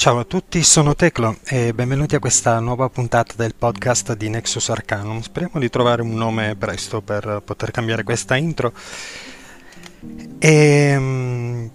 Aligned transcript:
Ciao 0.00 0.18
a 0.18 0.24
tutti, 0.24 0.62
sono 0.62 0.94
Teclo 0.94 1.36
e 1.44 1.74
benvenuti 1.74 2.14
a 2.14 2.20
questa 2.20 2.58
nuova 2.58 2.88
puntata 2.88 3.34
del 3.36 3.54
podcast 3.54 4.16
di 4.16 4.30
Nexus 4.30 4.70
Arcanum. 4.70 5.20
Speriamo 5.20 5.60
di 5.60 5.68
trovare 5.68 6.00
un 6.00 6.14
nome 6.14 6.56
presto 6.56 7.02
per 7.02 7.42
poter 7.44 7.70
cambiare 7.70 8.02
questa 8.02 8.34
intro. 8.36 8.72
E 10.38 10.96
um, 10.96 11.70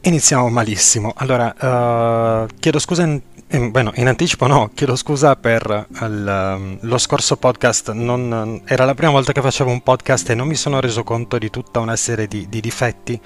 iniziamo 0.00 0.48
malissimo. 0.48 1.12
Allora, 1.14 2.42
uh, 2.42 2.48
chiedo 2.58 2.80
scusa 2.80 3.04
in, 3.04 3.22
in, 3.50 3.70
bueno, 3.70 3.92
in, 3.94 4.08
anticipo 4.08 4.48
no, 4.48 4.72
chiedo 4.74 4.96
scusa 4.96 5.36
per 5.36 5.86
il, 6.00 6.78
lo 6.80 6.98
scorso 6.98 7.36
podcast. 7.36 7.92
Non, 7.92 8.62
era 8.64 8.84
la 8.84 8.94
prima 8.94 9.12
volta 9.12 9.30
che 9.30 9.40
facevo 9.40 9.70
un 9.70 9.84
podcast 9.84 10.28
e 10.30 10.34
non 10.34 10.48
mi 10.48 10.56
sono 10.56 10.80
reso 10.80 11.04
conto 11.04 11.38
di 11.38 11.50
tutta 11.50 11.78
una 11.78 11.94
serie 11.94 12.26
di, 12.26 12.48
di 12.48 12.60
difetti 12.60 13.20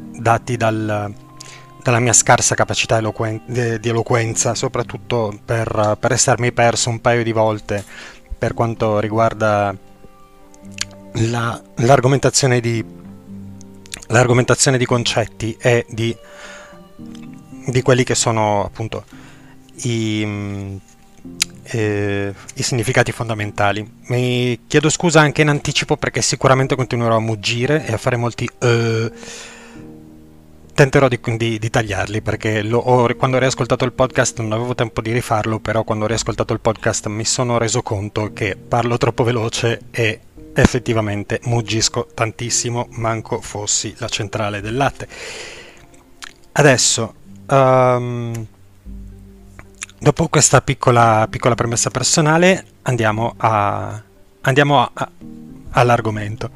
dati 0.00 0.56
dal 0.56 1.26
dalla 1.88 2.00
mia 2.00 2.12
scarsa 2.12 2.54
capacità 2.54 2.98
eloquen- 2.98 3.40
di 3.46 3.88
eloquenza, 3.88 4.54
soprattutto 4.54 5.38
per, 5.42 5.96
per 5.98 6.12
essermi 6.12 6.52
perso 6.52 6.90
un 6.90 7.00
paio 7.00 7.22
di 7.22 7.32
volte 7.32 7.82
per 8.38 8.52
quanto 8.52 9.00
riguarda 9.00 9.74
la, 11.12 11.62
l'argomentazione, 11.76 12.60
di, 12.60 12.84
l'argomentazione 14.08 14.76
di 14.76 14.84
concetti 14.84 15.56
e 15.58 15.86
di, 15.88 16.14
di 17.66 17.80
quelli 17.80 18.04
che 18.04 18.14
sono 18.14 18.64
appunto 18.64 19.04
i, 19.84 20.78
eh, 21.62 22.34
i 22.52 22.62
significati 22.62 23.12
fondamentali. 23.12 23.90
Mi 24.08 24.60
chiedo 24.66 24.90
scusa 24.90 25.20
anche 25.20 25.40
in 25.40 25.48
anticipo 25.48 25.96
perché 25.96 26.20
sicuramente 26.20 26.76
continuerò 26.76 27.16
a 27.16 27.20
muggire 27.20 27.86
e 27.86 27.94
a 27.94 27.96
fare 27.96 28.16
molti 28.16 28.46
uh, 28.60 29.10
tenterò 30.78 31.08
di, 31.08 31.18
di, 31.36 31.58
di 31.58 31.70
tagliarli 31.70 32.22
perché 32.22 32.62
lo, 32.62 32.78
ho, 32.78 33.12
quando 33.16 33.36
ho 33.36 33.40
riascoltato 33.40 33.84
il 33.84 33.90
podcast 33.90 34.38
non 34.38 34.52
avevo 34.52 34.76
tempo 34.76 35.00
di 35.00 35.10
rifarlo, 35.10 35.58
però 35.58 35.82
quando 35.82 36.04
ho 36.04 36.06
riascoltato 36.06 36.52
il 36.52 36.60
podcast 36.60 37.08
mi 37.08 37.24
sono 37.24 37.58
reso 37.58 37.82
conto 37.82 38.32
che 38.32 38.54
parlo 38.54 38.96
troppo 38.96 39.24
veloce 39.24 39.80
e 39.90 40.20
effettivamente 40.54 41.40
muggisco 41.46 42.06
tantissimo, 42.14 42.86
manco 42.92 43.40
fossi 43.40 43.92
la 43.98 44.06
centrale 44.06 44.60
del 44.60 44.76
latte. 44.76 45.08
Adesso, 46.52 47.14
um, 47.48 48.46
dopo 49.98 50.28
questa 50.28 50.60
piccola, 50.60 51.26
piccola, 51.28 51.56
premessa 51.56 51.90
personale, 51.90 52.64
andiamo, 52.82 53.34
a, 53.36 54.00
andiamo 54.42 54.80
a, 54.80 54.90
a, 54.94 55.10
all'argomento. 55.70 56.50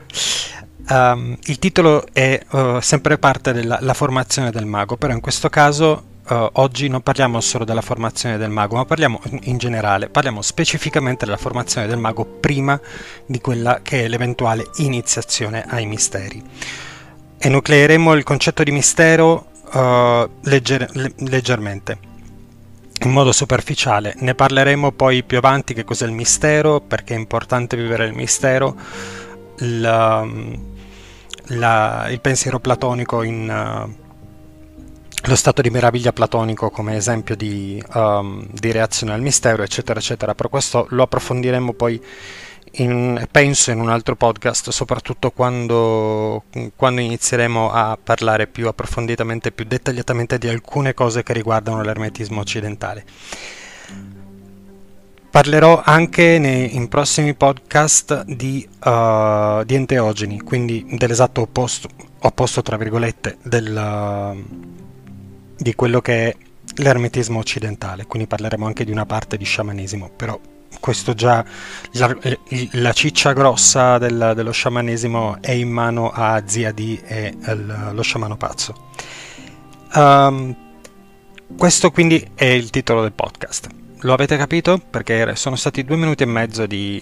Um, 0.88 1.36
il 1.44 1.58
titolo 1.58 2.04
è 2.12 2.40
uh, 2.50 2.80
sempre 2.80 3.16
parte 3.16 3.52
della 3.52 3.94
formazione 3.94 4.50
del 4.50 4.66
mago, 4.66 4.96
però 4.96 5.12
in 5.12 5.20
questo 5.20 5.48
caso 5.48 6.02
uh, 6.28 6.48
oggi 6.54 6.88
non 6.88 7.02
parliamo 7.02 7.40
solo 7.40 7.64
della 7.64 7.80
formazione 7.82 8.36
del 8.36 8.50
mago, 8.50 8.76
ma 8.76 8.84
parliamo 8.84 9.20
in 9.42 9.58
generale, 9.58 10.08
parliamo 10.08 10.42
specificamente 10.42 11.24
della 11.24 11.36
formazione 11.36 11.86
del 11.86 11.98
mago 11.98 12.24
prima 12.24 12.78
di 13.26 13.40
quella 13.40 13.80
che 13.82 14.04
è 14.04 14.08
l'eventuale 14.08 14.70
iniziazione 14.78 15.64
ai 15.68 15.86
misteri. 15.86 16.42
Enucleeremo 17.38 18.12
il 18.14 18.24
concetto 18.24 18.62
di 18.62 18.72
mistero 18.72 19.46
uh, 19.72 20.28
legger- 20.42 20.90
leggermente 21.28 22.10
in 23.02 23.10
modo 23.10 23.32
superficiale. 23.32 24.14
Ne 24.18 24.34
parleremo 24.34 24.92
poi 24.92 25.22
più 25.24 25.38
avanti 25.38 25.74
che 25.74 25.84
cos'è 25.84 26.06
il 26.06 26.12
mistero, 26.12 26.80
perché 26.80 27.14
è 27.14 27.18
importante 27.18 27.76
vivere 27.76 28.06
il 28.06 28.12
mistero, 28.12 28.76
la, 29.56 30.24
la, 31.46 32.08
il 32.10 32.20
pensiero 32.20 32.60
platonico 32.60 33.22
in 33.22 33.48
uh, 33.48 34.00
lo 35.24 35.36
stato 35.36 35.62
di 35.62 35.70
meraviglia 35.70 36.12
platonico 36.12 36.70
come 36.70 36.96
esempio 36.96 37.36
di, 37.36 37.82
um, 37.94 38.44
di, 38.50 38.72
reazione 38.72 39.12
al 39.12 39.20
mistero, 39.20 39.62
eccetera, 39.62 40.00
eccetera. 40.00 40.34
Però 40.34 40.48
questo 40.48 40.86
lo 40.90 41.04
approfondiremo 41.04 41.72
poi, 41.74 42.00
in, 42.72 43.24
penso, 43.30 43.70
in 43.70 43.78
un 43.78 43.88
altro 43.88 44.16
podcast, 44.16 44.70
soprattutto 44.70 45.30
quando, 45.30 46.44
quando 46.74 47.00
inizieremo 47.00 47.70
a 47.70 47.96
parlare 48.02 48.48
più 48.48 48.66
approfonditamente, 48.66 49.52
più 49.52 49.64
dettagliatamente 49.64 50.38
di 50.38 50.48
alcune 50.48 50.92
cose 50.92 51.22
che 51.22 51.32
riguardano 51.32 51.82
l'ermetismo 51.82 52.40
occidentale. 52.40 53.04
Parlerò 55.32 55.80
anche 55.82 56.38
nei, 56.38 56.76
in 56.76 56.88
prossimi 56.88 57.32
podcast 57.32 58.24
di, 58.24 58.68
uh, 58.84 59.64
di, 59.64 59.74
enteogeni, 59.74 60.42
quindi 60.42 60.84
dell'esatto 60.90 61.40
opposto, 61.40 61.88
opposto 62.18 62.60
tra 62.60 62.76
virgolette, 62.76 63.38
del, 63.42 64.44
di 65.56 65.74
quello 65.74 66.02
che 66.02 66.28
è 66.28 66.36
l'ermetismo 66.82 67.38
occidentale, 67.38 68.04
quindi 68.04 68.28
parleremo 68.28 68.66
anche 68.66 68.84
di 68.84 68.90
una 68.90 69.06
parte 69.06 69.38
di 69.38 69.44
sciamanesimo, 69.46 70.10
però 70.14 70.38
questo 70.78 71.14
già, 71.14 71.42
la, 71.92 72.14
la 72.72 72.92
ciccia 72.92 73.32
grossa 73.32 73.96
del, 73.96 74.34
dello 74.36 74.52
sciamanesimo 74.52 75.38
è 75.40 75.52
in 75.52 75.70
mano 75.70 76.10
a 76.10 76.42
Zia 76.44 76.72
D 76.72 77.00
e 77.06 77.34
il, 77.46 77.90
lo 77.94 78.02
sciamano 78.02 78.36
pazzo. 78.36 78.90
Um, 79.94 80.54
questo 81.56 81.90
quindi 81.90 82.32
è 82.34 82.44
il 82.44 82.68
titolo 82.68 83.00
del 83.00 83.12
podcast. 83.12 83.80
Lo 84.04 84.12
avete 84.14 84.36
capito? 84.36 84.78
Perché 84.78 85.36
sono 85.36 85.54
stati 85.54 85.84
due 85.84 85.96
minuti 85.96 86.24
e 86.24 86.26
mezzo 86.26 86.66
di, 86.66 87.00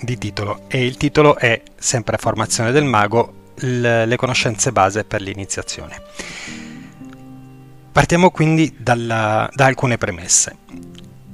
di 0.00 0.18
titolo 0.18 0.62
e 0.66 0.84
il 0.84 0.96
titolo 0.96 1.36
è 1.36 1.62
sempre 1.76 2.16
Formazione 2.18 2.72
del 2.72 2.84
mago, 2.84 3.52
le 3.58 4.16
conoscenze 4.16 4.72
base 4.72 5.04
per 5.04 5.20
l'iniziazione. 5.20 6.02
Partiamo 7.92 8.30
quindi 8.30 8.74
dalla, 8.76 9.48
da 9.54 9.66
alcune 9.66 9.98
premesse. 9.98 10.56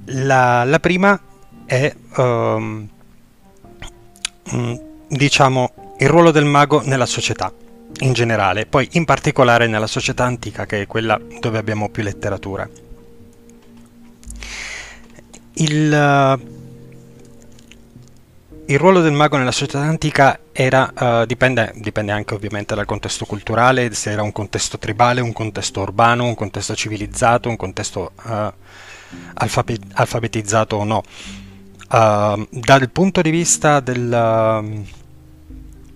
La, 0.07 0.63
la 0.65 0.79
prima 0.79 1.19
è, 1.65 1.95
um, 2.17 2.87
diciamo, 5.09 5.95
il 6.01 6.09
ruolo 6.09 6.31
del 6.31 6.45
mago 6.45 6.83
nella 6.85 7.07
società 7.07 7.51
in 8.01 8.13
generale, 8.13 8.67
poi 8.67 8.87
in 8.93 9.07
particolare 9.07 9.67
nella 9.69 9.87
società 9.87 10.25
antica 10.25 10.67
che 10.67 10.83
è 10.83 10.87
quella 10.87 11.19
dove 11.41 11.57
abbiamo 11.57 11.89
più 11.89 12.03
letteratura. 12.03 12.69
Il, 15.55 15.93
uh, 15.93 16.41
il, 18.67 18.79
ruolo 18.79 19.01
del 19.01 19.13
mago 19.13 19.37
nella 19.37 19.53
società 19.53 19.81
antica 19.81 20.39
era, 20.53 20.93
uh, 20.99 21.27
dipende, 21.27 21.73
dipende, 21.77 22.13
anche 22.13 22.35
ovviamente 22.35 22.75
dal 22.75 22.87
contesto 22.87 23.25
culturale, 23.27 23.93
se 23.95 24.11
era 24.11 24.23
un 24.23 24.33
contesto 24.33 24.79
tribale, 24.79 25.21
un 25.21 25.33
contesto 25.33 25.81
urbano, 25.81 26.25
un 26.25 26.35
contesto 26.35 26.75
civilizzato, 26.75 27.49
un 27.49 27.57
contesto 27.57 28.13
uh, 28.25 28.53
alfabe- 29.35 29.79
alfabetizzato 29.93 30.77
o 30.77 30.85
no. 30.85 31.03
dal 31.89 32.91
punto 32.91 33.21
di 33.21 33.31
vista 33.31 33.81
del 33.81 34.09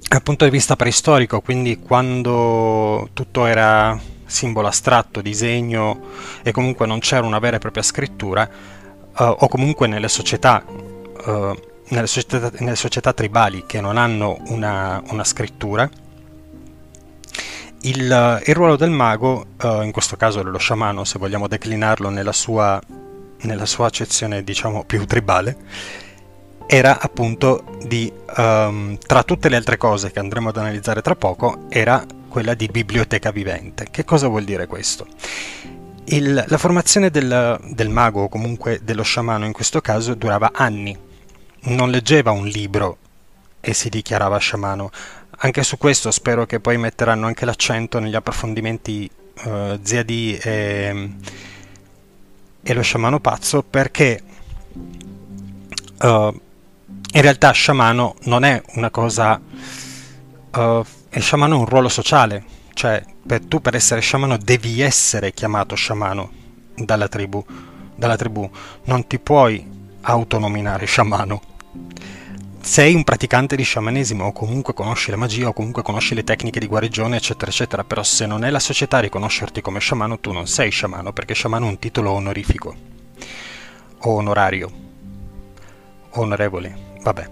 dal 0.08 0.22
punto 0.22 0.44
di 0.44 0.50
vista 0.50 0.76
preistorico, 0.76 1.40
quindi 1.40 1.78
quando 1.80 3.08
tutto 3.12 3.46
era 3.46 3.98
simbolo 4.24 4.68
astratto, 4.68 5.20
disegno 5.20 6.00
e 6.42 6.52
comunque 6.52 6.86
non 6.86 7.00
c'era 7.00 7.26
una 7.26 7.38
vera 7.38 7.56
e 7.56 7.58
propria 7.58 7.82
scrittura, 7.82 8.48
uh, 9.19 9.25
o 9.38 9.49
comunque 9.49 9.87
nelle 9.87 10.09
società, 10.09 10.65
uh, 10.66 11.59
nelle 11.88 12.06
società, 12.06 12.50
nelle 12.59 12.77
società, 12.77 13.12
tribali 13.12 13.65
che 13.66 13.81
non 13.81 13.97
hanno 13.97 14.38
una, 14.49 15.03
una 15.09 15.25
scrittura, 15.25 15.88
il, 17.83 18.42
il, 18.45 18.54
ruolo 18.54 18.77
del 18.77 18.91
mago, 18.91 19.47
uh, 19.63 19.83
in 19.83 19.92
questo 19.92 20.16
caso 20.16 20.42
dello 20.42 20.59
sciamano, 20.59 21.04
se 21.04 21.18
vogliamo 21.18 21.47
declinarlo 21.47 22.09
nella 22.09 22.33
sua, 22.33 22.80
nella 23.42 23.66
sua 23.66 23.86
accezione 23.86 24.42
diciamo 24.42 24.84
più 24.84 25.04
tribale, 25.07 25.57
era 26.66 26.98
appunto 27.01 27.65
di, 27.84 28.12
um, 28.36 28.98
tra 28.98 29.22
tutte 29.22 29.48
le 29.48 29.57
altre 29.57 29.77
cose 29.77 30.10
che 30.10 30.19
andremo 30.19 30.48
ad 30.48 30.57
analizzare 30.57 31.01
tra 31.01 31.15
poco, 31.15 31.66
era 31.69 32.04
quella 32.28 32.54
di 32.54 32.66
biblioteca 32.66 33.30
vivente. 33.30 33.86
Che 33.91 34.04
cosa 34.04 34.27
vuol 34.27 34.45
dire 34.45 34.66
questo? 34.66 35.07
Il, 36.08 36.44
la 36.47 36.58
formazione 36.58 37.10
del, 37.10 37.60
del 37.64 37.88
mago 37.88 38.22
o 38.22 38.28
comunque 38.28 38.80
dello 38.82 39.03
sciamano 39.03 39.44
in 39.44 39.53
questo 39.53 39.80
caso 39.80 40.14
durava 40.14 40.53
anni. 40.54 40.97
Non 41.62 41.91
leggeva 41.91 42.30
un 42.30 42.47
libro 42.47 42.98
e 43.60 43.74
si 43.74 43.88
dichiarava 43.88 44.38
sciamano. 44.38 44.91
Anche 45.38 45.64
su 45.64 45.76
questo 45.78 46.12
spero 46.12 46.47
che 46.47 46.60
poi 46.60 46.78
metteranno 46.78 47.26
anche 47.26 47.44
l'accento 47.44 47.98
negli 47.98 48.14
approfondimenti 48.14 49.10
uh, 49.44 49.78
Zia 49.82 50.04
D 50.04 50.38
e, 50.41 51.10
e, 52.62 52.72
lo 52.72 52.82
sciamano 52.82 53.18
pazzo 53.18 53.62
perché 53.62 54.22
uh, 56.02 56.06
in 56.06 57.20
realtà 57.20 57.50
sciamano 57.50 58.14
non 58.22 58.44
è 58.44 58.62
una 58.74 58.91
cosa... 58.91 59.41
Uh, 60.54 60.84
il 61.10 61.22
sciamano 61.22 61.56
è 61.56 61.59
un 61.59 61.64
ruolo 61.64 61.88
sociale, 61.88 62.44
cioè 62.76 63.02
per, 63.26 63.46
tu 63.46 63.62
per 63.62 63.74
essere 63.74 64.02
sciamano 64.02 64.36
devi 64.36 64.82
essere 64.82 65.32
chiamato 65.32 65.74
sciamano 65.74 66.30
dalla 66.74 67.08
tribù, 67.08 67.42
dalla 67.94 68.16
tribù. 68.16 68.48
non 68.84 69.06
ti 69.06 69.18
puoi 69.18 69.66
autonominare 70.02 70.84
sciamano. 70.84 71.40
sei 72.60 72.94
un 72.94 73.02
praticante 73.02 73.56
di 73.56 73.62
sciamanesimo 73.62 74.26
o 74.26 74.32
comunque 74.32 74.74
conosci 74.74 75.10
la 75.10 75.16
magia 75.16 75.48
o 75.48 75.54
comunque 75.54 75.82
conosci 75.82 76.14
le 76.14 76.22
tecniche 76.22 76.60
di 76.60 76.66
guarigione 76.66 77.16
eccetera 77.16 77.50
eccetera, 77.50 77.82
però 77.82 78.02
se 78.02 78.26
non 78.26 78.44
è 78.44 78.50
la 78.50 78.60
società 78.60 78.98
a 78.98 79.00
riconoscerti 79.00 79.62
come 79.62 79.80
sciamano 79.80 80.20
tu 80.20 80.32
non 80.32 80.46
sei 80.46 80.70
sciamano 80.70 81.14
perché 81.14 81.32
sciamano 81.32 81.64
è 81.64 81.70
un 81.70 81.78
titolo 81.78 82.10
onorifico 82.10 82.76
o 84.00 84.10
onorario 84.10 84.70
onorevole, 86.10 86.98
vabbè, 87.02 87.30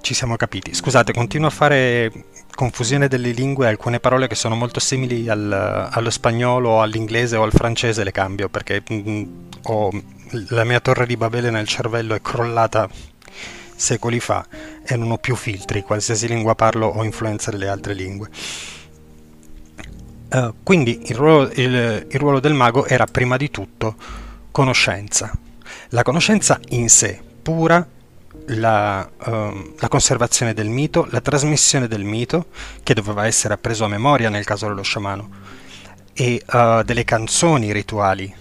ci 0.00 0.14
siamo 0.14 0.34
capiti. 0.34 0.74
Scusate, 0.74 1.12
continuo 1.12 1.46
a 1.46 1.50
fare 1.50 2.12
confusione 2.54 3.08
delle 3.08 3.30
lingue, 3.30 3.66
alcune 3.66 4.00
parole 4.00 4.28
che 4.28 4.34
sono 4.34 4.54
molto 4.54 4.80
simili 4.80 5.28
al, 5.28 5.88
allo 5.90 6.10
spagnolo, 6.10 6.80
all'inglese 6.80 7.36
o 7.36 7.42
al 7.42 7.52
francese 7.52 8.04
le 8.04 8.12
cambio 8.12 8.48
perché 8.48 8.82
mh, 8.86 8.94
mm, 8.94 9.24
ho, 9.62 9.90
la 10.48 10.64
mia 10.64 10.80
torre 10.80 11.06
di 11.06 11.16
Babele 11.16 11.50
nel 11.50 11.66
cervello 11.66 12.14
è 12.14 12.20
crollata 12.20 12.88
secoli 13.76 14.20
fa 14.20 14.46
e 14.84 14.96
non 14.96 15.10
ho 15.10 15.18
più 15.18 15.34
filtri, 15.34 15.82
qualsiasi 15.82 16.28
lingua 16.28 16.54
parlo 16.54 16.86
ho 16.86 17.04
influenza 17.04 17.50
delle 17.50 17.68
altre 17.68 17.94
lingue. 17.94 18.28
Uh, 20.30 20.54
quindi 20.62 21.02
il 21.06 21.14
ruolo, 21.14 21.50
il, 21.54 22.06
il 22.08 22.18
ruolo 22.18 22.40
del 22.40 22.54
mago 22.54 22.86
era 22.86 23.04
prima 23.06 23.36
di 23.36 23.50
tutto 23.50 23.94
conoscenza. 24.50 25.32
La 25.90 26.02
conoscenza 26.02 26.58
in 26.70 26.88
sé, 26.88 27.20
pura, 27.42 27.86
la, 28.46 29.08
uh, 29.26 29.74
la, 29.78 29.88
conservazione 29.88 30.54
del 30.54 30.68
mito, 30.68 31.06
la 31.10 31.20
trasmissione 31.20 31.88
del 31.88 32.04
mito, 32.04 32.46
che 32.82 32.94
doveva 32.94 33.26
essere 33.26 33.54
appreso 33.54 33.84
a 33.84 33.88
memoria 33.88 34.28
nel 34.28 34.44
caso 34.44 34.66
dello 34.66 34.82
sciamano, 34.82 35.30
e 36.12 36.42
uh, 36.46 36.82
delle 36.82 37.04
canzoni 37.04 37.72
rituali, 37.72 38.32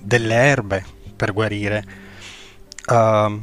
delle 0.00 0.34
erbe 0.34 0.84
per 1.16 1.32
guarire, 1.32 1.84
uh, 2.88 3.42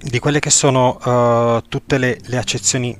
di 0.00 0.18
quelle 0.18 0.38
che 0.38 0.50
sono 0.50 0.96
uh, 0.96 1.62
tutte 1.68 1.98
le, 1.98 2.18
le 2.24 2.38
accezioni 2.38 2.96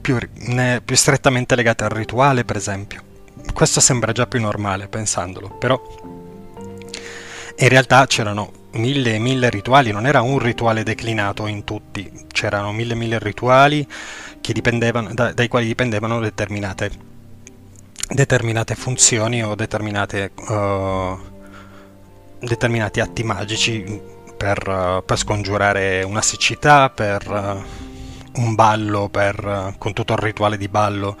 più, 0.00 0.18
ne, 0.32 0.80
più, 0.84 0.96
strettamente 0.96 1.56
legate 1.56 1.84
al 1.84 1.90
rituale, 1.90 2.44
per 2.44 2.56
esempio. 2.56 3.02
Questo 3.52 3.80
sembra 3.80 4.12
già 4.12 4.26
più 4.26 4.40
normale 4.40 4.88
pensandolo, 4.88 5.48
però 5.50 5.80
in 7.56 7.68
realtà 7.68 8.06
c'erano 8.06 8.62
mille 8.72 9.14
e 9.14 9.18
mille 9.18 9.50
rituali, 9.50 9.92
non 9.92 10.06
era 10.06 10.20
un 10.22 10.38
rituale 10.38 10.82
declinato 10.82 11.46
in 11.46 11.64
tutti, 11.64 12.10
c'erano 12.28 12.72
mille 12.72 12.94
e 12.94 12.96
mille 12.96 13.18
rituali 13.18 13.86
da, 15.12 15.32
dai 15.32 15.48
quali 15.48 15.66
dipendevano 15.66 16.20
determinate, 16.20 16.90
determinate 18.08 18.74
funzioni 18.74 19.42
o 19.42 19.54
determinate, 19.54 20.32
uh, 20.48 21.18
determinati 22.40 23.00
atti 23.00 23.22
magici 23.22 24.00
per, 24.36 25.02
per 25.06 25.16
scongiurare 25.18 26.02
una 26.02 26.20
siccità, 26.20 26.90
per 26.90 27.30
uh, 27.30 28.40
un 28.42 28.54
ballo, 28.54 29.08
per, 29.08 29.44
uh, 29.44 29.78
con 29.78 29.92
tutto 29.94 30.12
il 30.12 30.18
rituale 30.18 30.58
di 30.58 30.68
ballo, 30.68 31.16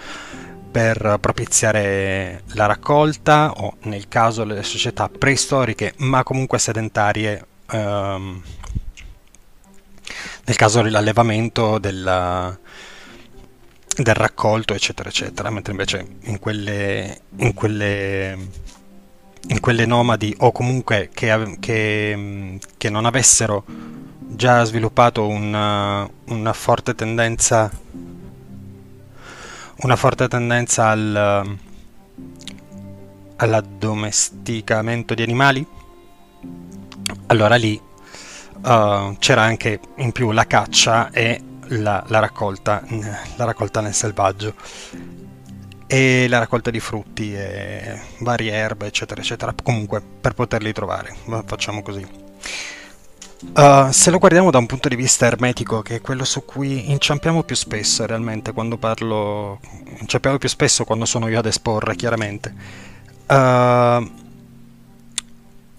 per 0.74 1.18
propiziare 1.20 2.42
la 2.54 2.66
raccolta 2.66 3.52
o 3.52 3.76
nel 3.82 4.08
caso 4.08 4.42
delle 4.42 4.64
società 4.64 5.08
preistoriche 5.08 5.94
ma 5.98 6.24
comunque 6.24 6.58
sedentarie 6.58 7.46
um, 7.70 8.42
nel 10.46 10.56
caso 10.56 10.82
dell'allevamento 10.82 11.78
del, 11.78 12.58
del 13.96 14.14
raccolto 14.14 14.74
eccetera 14.74 15.08
eccetera. 15.08 15.48
Mentre 15.50 15.70
invece 15.70 16.06
in 16.22 16.40
quelle, 16.40 17.20
in 17.36 17.54
quelle 17.54 18.36
in 19.46 19.60
quelle 19.60 19.86
nomadi 19.86 20.34
o 20.38 20.50
comunque 20.50 21.08
che, 21.14 21.56
che, 21.60 22.58
che 22.76 22.90
non 22.90 23.04
avessero 23.04 23.64
già 24.18 24.64
sviluppato 24.64 25.28
una, 25.28 26.08
una, 26.24 26.52
forte 26.52 26.96
tendenza 26.96 27.70
una 29.84 29.96
forte 29.96 30.28
tendenza 30.28 30.88
al, 30.88 31.58
all'addomesticamento 33.36 35.12
di 35.12 35.22
animali 35.22 35.66
allora 37.26 37.56
lì 37.56 37.78
uh, 38.62 39.14
c'era 39.18 39.42
anche 39.42 39.80
in 39.96 40.10
più 40.12 40.30
la 40.30 40.46
caccia 40.46 41.10
e 41.10 41.38
la, 41.68 42.02
la, 42.08 42.18
raccolta, 42.18 42.82
la 43.36 43.44
raccolta 43.44 43.82
nel 43.82 43.92
selvaggio 43.92 44.54
e 45.86 46.28
la 46.28 46.38
raccolta 46.38 46.70
di 46.70 46.80
frutti 46.80 47.34
e 47.34 48.00
varie 48.20 48.52
erbe, 48.52 48.86
eccetera, 48.86 49.20
eccetera. 49.20 49.54
Comunque, 49.62 50.00
per 50.00 50.32
poterli 50.32 50.72
trovare, 50.72 51.14
facciamo 51.44 51.82
così. 51.82 52.04
Uh, 53.40 53.90
se 53.90 54.10
lo 54.10 54.18
guardiamo 54.18 54.50
da 54.50 54.58
un 54.58 54.66
punto 54.66 54.88
di 54.88 54.96
vista 54.96 55.26
ermetico, 55.26 55.82
che 55.82 55.96
è 55.96 56.00
quello 56.00 56.24
su 56.24 56.44
cui 56.44 56.90
inciampiamo 56.90 57.42
più 57.42 57.54
spesso 57.54 58.06
realmente 58.06 58.52
quando 58.52 58.78
parlo, 58.78 59.60
inciampiamo 59.98 60.38
più 60.38 60.48
spesso 60.48 60.84
quando 60.84 61.04
sono 61.04 61.28
io 61.28 61.38
ad 61.38 61.46
esporre, 61.46 61.94
chiaramente. 61.96 62.54
Uh, 63.26 64.10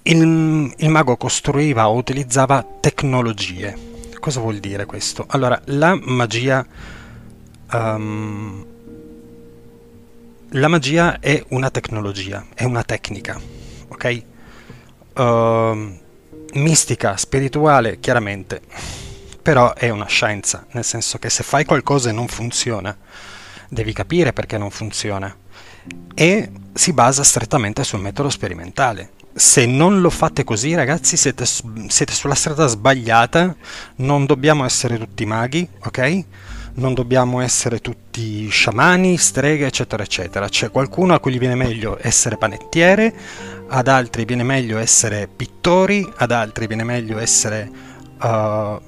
il, 0.03 0.73
il, 0.77 0.89
mago 0.89 1.17
costruiva 1.17 1.89
o 1.89 1.95
utilizzava 1.95 2.65
tecnologie. 2.79 3.93
Cosa 4.19 4.39
vuol 4.39 4.57
dire 4.59 4.85
questo? 4.85 5.25
Allora, 5.27 5.59
la 5.65 5.97
magia 6.01 6.65
um, 7.71 8.65
la 10.49 10.67
magia 10.67 11.19
è 11.19 11.43
una 11.49 11.69
tecnologia, 11.69 12.45
è 12.53 12.63
una 12.63 12.83
tecnica, 12.83 13.39
ok? 13.89 14.23
Uh, 15.15 15.99
mistica, 16.55 17.17
spirituale, 17.17 17.99
chiaramente, 17.99 18.61
però 19.41 19.73
è 19.73 19.89
una 19.89 20.07
scienza, 20.07 20.65
nel 20.71 20.83
senso 20.83 21.17
che 21.17 21.29
se 21.29 21.43
fai 21.43 21.65
qualcosa 21.65 22.09
e 22.09 22.13
non 22.13 22.27
funziona, 22.27 22.95
devi 23.69 23.93
capire 23.93 24.33
perché 24.33 24.57
non 24.57 24.69
funziona 24.69 25.35
e 26.13 26.51
si 26.73 26.93
basa 26.93 27.23
strettamente 27.23 27.83
sul 27.83 27.99
metodo 27.99 28.29
sperimentale. 28.29 29.11
Se 29.33 29.65
non 29.65 29.99
lo 29.99 30.09
fate 30.09 30.43
così, 30.43 30.73
ragazzi, 30.73 31.17
siete, 31.17 31.45
siete 31.45 32.13
sulla 32.13 32.35
strada 32.35 32.67
sbagliata, 32.67 33.55
non 33.97 34.25
dobbiamo 34.25 34.63
essere 34.65 34.97
tutti 34.97 35.25
maghi, 35.25 35.67
ok? 35.83 36.23
non 36.75 36.93
dobbiamo 36.93 37.41
essere 37.41 37.79
tutti 37.79 38.49
sciamani, 38.49 39.17
streghe, 39.17 39.67
eccetera, 39.67 40.03
eccetera. 40.03 40.49
C'è 40.49 40.71
qualcuno 40.71 41.13
a 41.13 41.19
cui 41.19 41.31
gli 41.33 41.39
viene 41.39 41.55
meglio 41.55 41.97
essere 42.01 42.37
panettiere, 42.37 43.13
ad 43.67 43.87
altri 43.87 44.25
viene 44.25 44.43
meglio 44.43 44.77
essere 44.77 45.27
pittori, 45.27 46.07
ad 46.17 46.31
altri 46.31 46.67
viene 46.67 46.83
meglio 46.83 47.17
essere, 47.17 47.69
uh, 48.21 48.79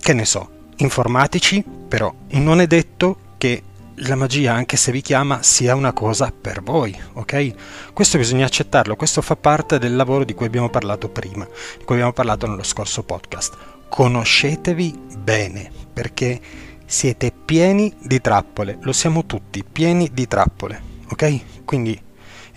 che 0.00 0.12
ne 0.12 0.24
so, 0.24 0.50
informatici, 0.76 1.64
però 1.88 2.12
non 2.32 2.60
è 2.60 2.66
detto 2.66 3.18
che 3.38 3.62
la 4.00 4.14
magia, 4.14 4.52
anche 4.52 4.76
se 4.76 4.92
vi 4.92 5.00
chiama, 5.00 5.42
sia 5.42 5.74
una 5.74 5.92
cosa 5.92 6.32
per 6.38 6.62
voi, 6.62 6.98
ok? 7.14 7.92
Questo 7.92 8.18
bisogna 8.18 8.44
accettarlo, 8.44 8.96
questo 8.96 9.22
fa 9.22 9.36
parte 9.36 9.78
del 9.78 9.96
lavoro 9.96 10.24
di 10.24 10.34
cui 10.34 10.46
abbiamo 10.46 10.68
parlato 10.68 11.08
prima, 11.08 11.44
di 11.78 11.84
cui 11.84 11.94
abbiamo 11.94 12.12
parlato 12.12 12.46
nello 12.46 12.62
scorso 12.62 13.02
podcast. 13.04 13.56
Conoscetevi 13.88 14.98
bene, 15.18 15.70
perché 15.92 16.40
siete 16.84 17.32
pieni 17.32 17.94
di 17.98 18.20
trappole, 18.20 18.78
lo 18.82 18.92
siamo 18.92 19.24
tutti, 19.24 19.64
pieni 19.64 20.10
di 20.12 20.28
trappole, 20.28 20.82
ok? 21.08 21.64
Quindi 21.64 21.98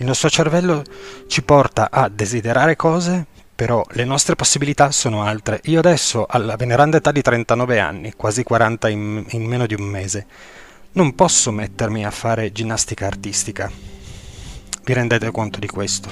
il 0.00 0.06
nostro 0.06 0.30
cervello 0.30 0.82
ci 1.26 1.42
porta 1.42 1.90
a 1.90 2.08
desiderare 2.08 2.74
cose, 2.74 3.26
però 3.54 3.84
le 3.90 4.04
nostre 4.04 4.34
possibilità 4.34 4.90
sono 4.92 5.24
altre. 5.24 5.60
Io 5.64 5.78
adesso, 5.78 6.24
alla 6.26 6.56
veneranda 6.56 6.96
età 6.96 7.12
di 7.12 7.20
39 7.20 7.78
anni, 7.78 8.14
quasi 8.16 8.42
40 8.42 8.88
in, 8.88 9.26
in 9.28 9.44
meno 9.44 9.66
di 9.66 9.74
un 9.74 9.82
mese, 9.82 10.26
non 10.92 11.14
posso 11.14 11.50
mettermi 11.50 12.06
a 12.06 12.10
fare 12.10 12.50
ginnastica 12.50 13.06
artistica. 13.06 13.70
Vi 14.82 14.92
rendete 14.94 15.30
conto 15.30 15.58
di 15.58 15.66
questo? 15.66 16.08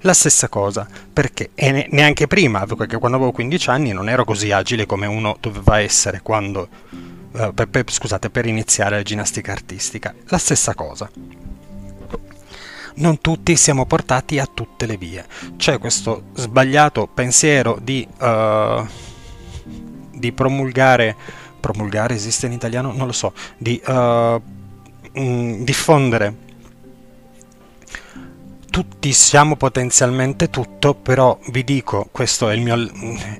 La 0.00 0.14
stessa 0.14 0.48
cosa, 0.48 0.88
perché 1.12 1.50
e 1.54 1.86
neanche 1.92 2.26
prima, 2.26 2.66
perché 2.66 2.98
quando 2.98 3.18
avevo 3.18 3.30
15 3.30 3.70
anni 3.70 3.92
non 3.92 4.08
ero 4.08 4.24
così 4.24 4.50
agile 4.50 4.84
come 4.84 5.06
uno 5.06 5.36
doveva 5.38 5.78
essere 5.78 6.22
quando 6.22 6.68
uh, 6.90 7.54
per, 7.54 7.68
per, 7.68 7.84
scusate, 7.86 8.30
per 8.30 8.46
iniziare 8.46 8.96
la 8.96 9.02
ginnastica 9.02 9.52
artistica. 9.52 10.12
La 10.26 10.38
stessa 10.38 10.74
cosa. 10.74 11.08
Non 12.94 13.20
tutti 13.20 13.56
siamo 13.56 13.86
portati 13.86 14.38
a 14.38 14.46
tutte 14.46 14.86
le 14.86 14.96
vie. 14.96 15.24
C'è 15.56 15.78
questo 15.78 16.24
sbagliato 16.34 17.06
pensiero 17.06 17.78
di, 17.80 18.06
uh, 18.18 18.86
di 20.12 20.32
promulgare, 20.32 21.16
promulgare 21.60 22.14
esiste 22.14 22.46
in 22.46 22.52
italiano? 22.52 22.92
Non 22.92 23.06
lo 23.06 23.12
so, 23.12 23.32
di 23.56 23.80
uh, 23.86 24.40
mh, 25.12 25.64
diffondere 25.64 26.41
tutti 28.72 29.12
siamo 29.12 29.56
potenzialmente 29.56 30.48
tutto, 30.48 30.94
però 30.94 31.38
vi 31.50 31.62
dico, 31.62 32.08
questo 32.10 32.48
è 32.48 32.54
il, 32.54 32.62
mio, 32.62 32.90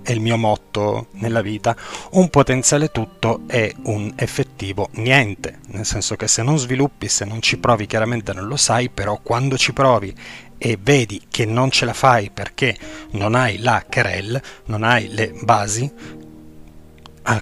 è 0.03 0.13
il 0.13 0.21
mio 0.21 0.37
motto 0.37 1.07
nella 1.13 1.41
vita, 1.41 1.75
un 2.11 2.29
potenziale 2.29 2.91
tutto 2.91 3.45
è 3.47 3.73
un 3.85 4.13
effettivo 4.15 4.91
niente, 4.97 5.61
nel 5.69 5.87
senso 5.87 6.17
che 6.17 6.29
se 6.29 6.43
non 6.43 6.59
sviluppi, 6.59 7.09
se 7.09 7.25
non 7.25 7.41
ci 7.41 7.57
provi, 7.57 7.87
chiaramente 7.87 8.35
non 8.35 8.47
lo 8.47 8.59
sai, 8.59 8.91
però 8.91 9.21
quando 9.23 9.57
ci 9.57 9.73
provi 9.73 10.15
e 10.59 10.79
vedi 10.79 11.23
che 11.31 11.47
non 11.47 11.71
ce 11.71 11.87
la 11.87 11.95
fai 11.95 12.31
perché 12.31 12.77
non 13.13 13.35
hai 13.35 13.57
la 13.59 13.83
querelle, 13.89 14.43
non 14.67 14.83
hai 14.83 15.09
le 15.09 15.33
basi, 15.41 15.91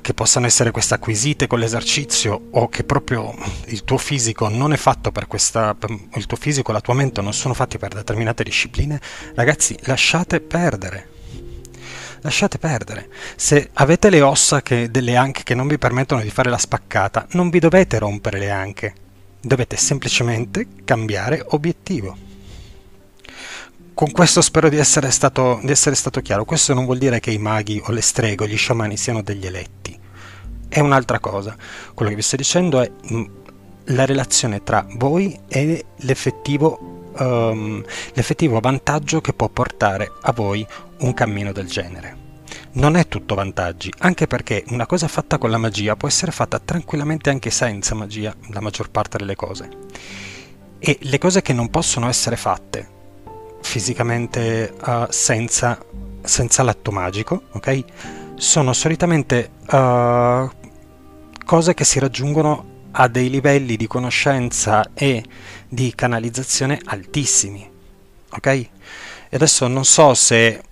che 0.00 0.14
possano 0.14 0.46
essere 0.46 0.70
queste 0.70 0.94
acquisite 0.94 1.46
con 1.46 1.58
l'esercizio 1.58 2.48
o 2.50 2.68
che 2.68 2.84
proprio 2.84 3.34
il 3.66 3.84
tuo 3.84 3.96
fisico 3.96 4.48
non 4.48 4.72
è 4.72 4.76
fatto 4.76 5.10
per 5.10 5.26
questa 5.26 5.76
il 6.14 6.26
tuo 6.26 6.36
fisico 6.36 6.70
la 6.70 6.80
tua 6.80 6.94
mente 6.94 7.22
non 7.22 7.32
sono 7.32 7.54
fatti 7.54 7.78
per 7.78 7.94
determinate 7.94 8.44
discipline 8.44 9.00
ragazzi 9.34 9.76
lasciate 9.82 10.40
perdere. 10.40 11.08
Lasciate 12.22 12.58
perdere. 12.58 13.08
Se 13.34 13.70
avete 13.72 14.10
le 14.10 14.20
ossa 14.20 14.60
che, 14.60 14.90
delle 14.90 15.16
anche 15.16 15.42
che 15.42 15.54
non 15.54 15.66
vi 15.66 15.78
permettono 15.78 16.20
di 16.20 16.28
fare 16.28 16.50
la 16.50 16.58
spaccata 16.58 17.26
non 17.30 17.48
vi 17.48 17.58
dovete 17.60 17.98
rompere 17.98 18.38
le 18.38 18.50
anche. 18.50 18.94
Dovete 19.40 19.76
semplicemente 19.76 20.66
cambiare 20.84 21.42
obiettivo 21.48 22.28
con 24.00 24.12
questo 24.12 24.40
spero 24.40 24.70
di 24.70 24.78
essere, 24.78 25.10
stato, 25.10 25.60
di 25.62 25.70
essere 25.70 25.94
stato 25.94 26.22
chiaro. 26.22 26.46
Questo 26.46 26.72
non 26.72 26.86
vuol 26.86 26.96
dire 26.96 27.20
che 27.20 27.32
i 27.32 27.36
maghi 27.36 27.82
o 27.84 27.92
le 27.92 28.00
streghe 28.00 28.44
o 28.44 28.46
gli 28.46 28.56
sciamani 28.56 28.96
siano 28.96 29.20
degli 29.20 29.44
eletti. 29.44 29.94
È 30.70 30.80
un'altra 30.80 31.18
cosa. 31.18 31.54
Quello 31.92 32.08
che 32.08 32.16
vi 32.16 32.22
sto 32.22 32.36
dicendo 32.36 32.80
è 32.80 32.90
mm, 33.12 33.24
la 33.88 34.06
relazione 34.06 34.62
tra 34.62 34.86
voi 34.92 35.38
e 35.48 35.84
l'effettivo, 35.96 37.10
um, 37.18 37.84
l'effettivo 38.14 38.58
vantaggio 38.58 39.20
che 39.20 39.34
può 39.34 39.50
portare 39.50 40.10
a 40.22 40.32
voi 40.32 40.66
un 41.00 41.12
cammino 41.12 41.52
del 41.52 41.66
genere. 41.66 42.16
Non 42.72 42.96
è 42.96 43.06
tutto 43.06 43.34
vantaggi, 43.34 43.92
anche 43.98 44.26
perché 44.26 44.64
una 44.68 44.86
cosa 44.86 45.08
fatta 45.08 45.36
con 45.36 45.50
la 45.50 45.58
magia 45.58 45.94
può 45.94 46.08
essere 46.08 46.32
fatta 46.32 46.58
tranquillamente 46.58 47.28
anche 47.28 47.50
senza 47.50 47.94
magia, 47.94 48.34
la 48.48 48.60
maggior 48.60 48.90
parte 48.90 49.18
delle 49.18 49.36
cose. 49.36 49.68
E 50.78 50.96
le 51.02 51.18
cose 51.18 51.42
che 51.42 51.52
non 51.52 51.68
possono 51.68 52.08
essere 52.08 52.36
fatte 52.36 52.98
fisicamente 53.60 54.74
uh, 54.84 55.06
senza, 55.08 55.78
senza 56.22 56.62
l'atto 56.62 56.90
magico, 56.90 57.42
ok? 57.52 57.84
Sono 58.34 58.72
solitamente 58.72 59.50
uh, 59.70 60.50
cose 61.44 61.74
che 61.74 61.84
si 61.84 61.98
raggiungono 61.98 62.78
a 62.92 63.08
dei 63.08 63.30
livelli 63.30 63.76
di 63.76 63.86
conoscenza 63.86 64.90
e 64.94 65.22
di 65.68 65.92
canalizzazione 65.94 66.80
altissimi, 66.84 67.68
ok? 68.30 68.46
E 68.46 68.68
adesso 69.30 69.68
non 69.68 69.84
so 69.84 70.14
se 70.14 70.62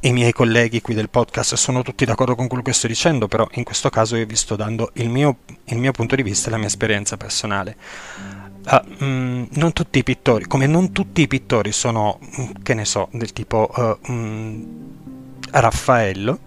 i 0.00 0.12
miei 0.12 0.32
colleghi 0.32 0.80
qui 0.80 0.94
del 0.94 1.08
podcast 1.08 1.54
sono 1.54 1.82
tutti 1.82 2.04
d'accordo 2.04 2.34
con 2.36 2.46
quello 2.46 2.62
che 2.62 2.72
sto 2.72 2.86
dicendo, 2.86 3.26
però 3.26 3.46
in 3.52 3.64
questo 3.64 3.90
caso 3.90 4.16
io 4.16 4.26
vi 4.26 4.36
sto 4.36 4.54
dando 4.54 4.90
il 4.94 5.08
mio, 5.08 5.38
il 5.64 5.78
mio 5.78 5.92
punto 5.92 6.14
di 6.14 6.22
vista 6.22 6.48
e 6.48 6.50
la 6.52 6.56
mia 6.56 6.66
esperienza 6.66 7.16
personale. 7.16 7.76
Uh, 8.64 9.04
mm, 9.04 9.44
non 9.52 9.72
tutti 9.72 9.98
i 9.98 10.02
pittori, 10.02 10.46
come 10.46 10.66
non 10.66 10.92
tutti 10.92 11.22
i 11.22 11.26
pittori 11.26 11.72
sono, 11.72 12.18
mm, 12.20 12.50
che 12.62 12.74
ne 12.74 12.84
so, 12.84 13.08
del 13.12 13.32
tipo 13.32 13.70
uh, 13.74 14.12
mm, 14.12 14.62
Raffaello, 15.50 16.38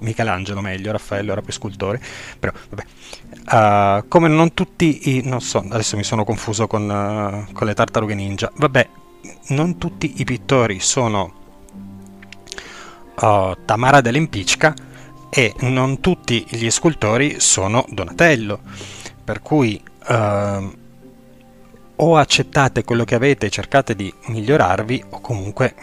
Michelangelo 0.00 0.60
meglio, 0.60 0.92
Raffaello 0.92 1.32
era 1.32 1.42
più 1.42 1.52
scultore, 1.52 2.00
però 2.38 2.52
vabbè, 2.68 4.00
uh, 4.02 4.08
come 4.08 4.28
non 4.28 4.52
tutti 4.52 5.16
i, 5.16 5.22
non 5.24 5.40
so, 5.40 5.64
adesso 5.70 5.96
mi 5.96 6.04
sono 6.04 6.24
confuso 6.24 6.66
con, 6.66 6.82
uh, 6.82 7.52
con 7.52 7.66
le 7.66 7.74
tartarughe 7.74 8.14
ninja, 8.14 8.52
vabbè, 8.54 8.88
non 9.48 9.78
tutti 9.78 10.14
i 10.16 10.24
pittori 10.24 10.80
sono 10.80 11.32
uh, 13.20 13.56
Tamara 13.64 14.00
dell'Empicca 14.00 14.74
e 15.28 15.54
non 15.60 16.00
tutti 16.00 16.44
gli 16.48 16.70
scultori 16.70 17.38
sono 17.38 17.84
Donatello, 17.88 18.60
per 19.22 19.40
cui 19.42 19.80
uh, 20.08 20.78
o 22.02 22.16
accettate 22.16 22.84
quello 22.84 23.04
che 23.04 23.14
avete 23.14 23.46
e 23.46 23.50
cercate 23.50 23.94
di 23.94 24.12
migliorarvi 24.26 25.04
o 25.10 25.20
comunque 25.20 25.74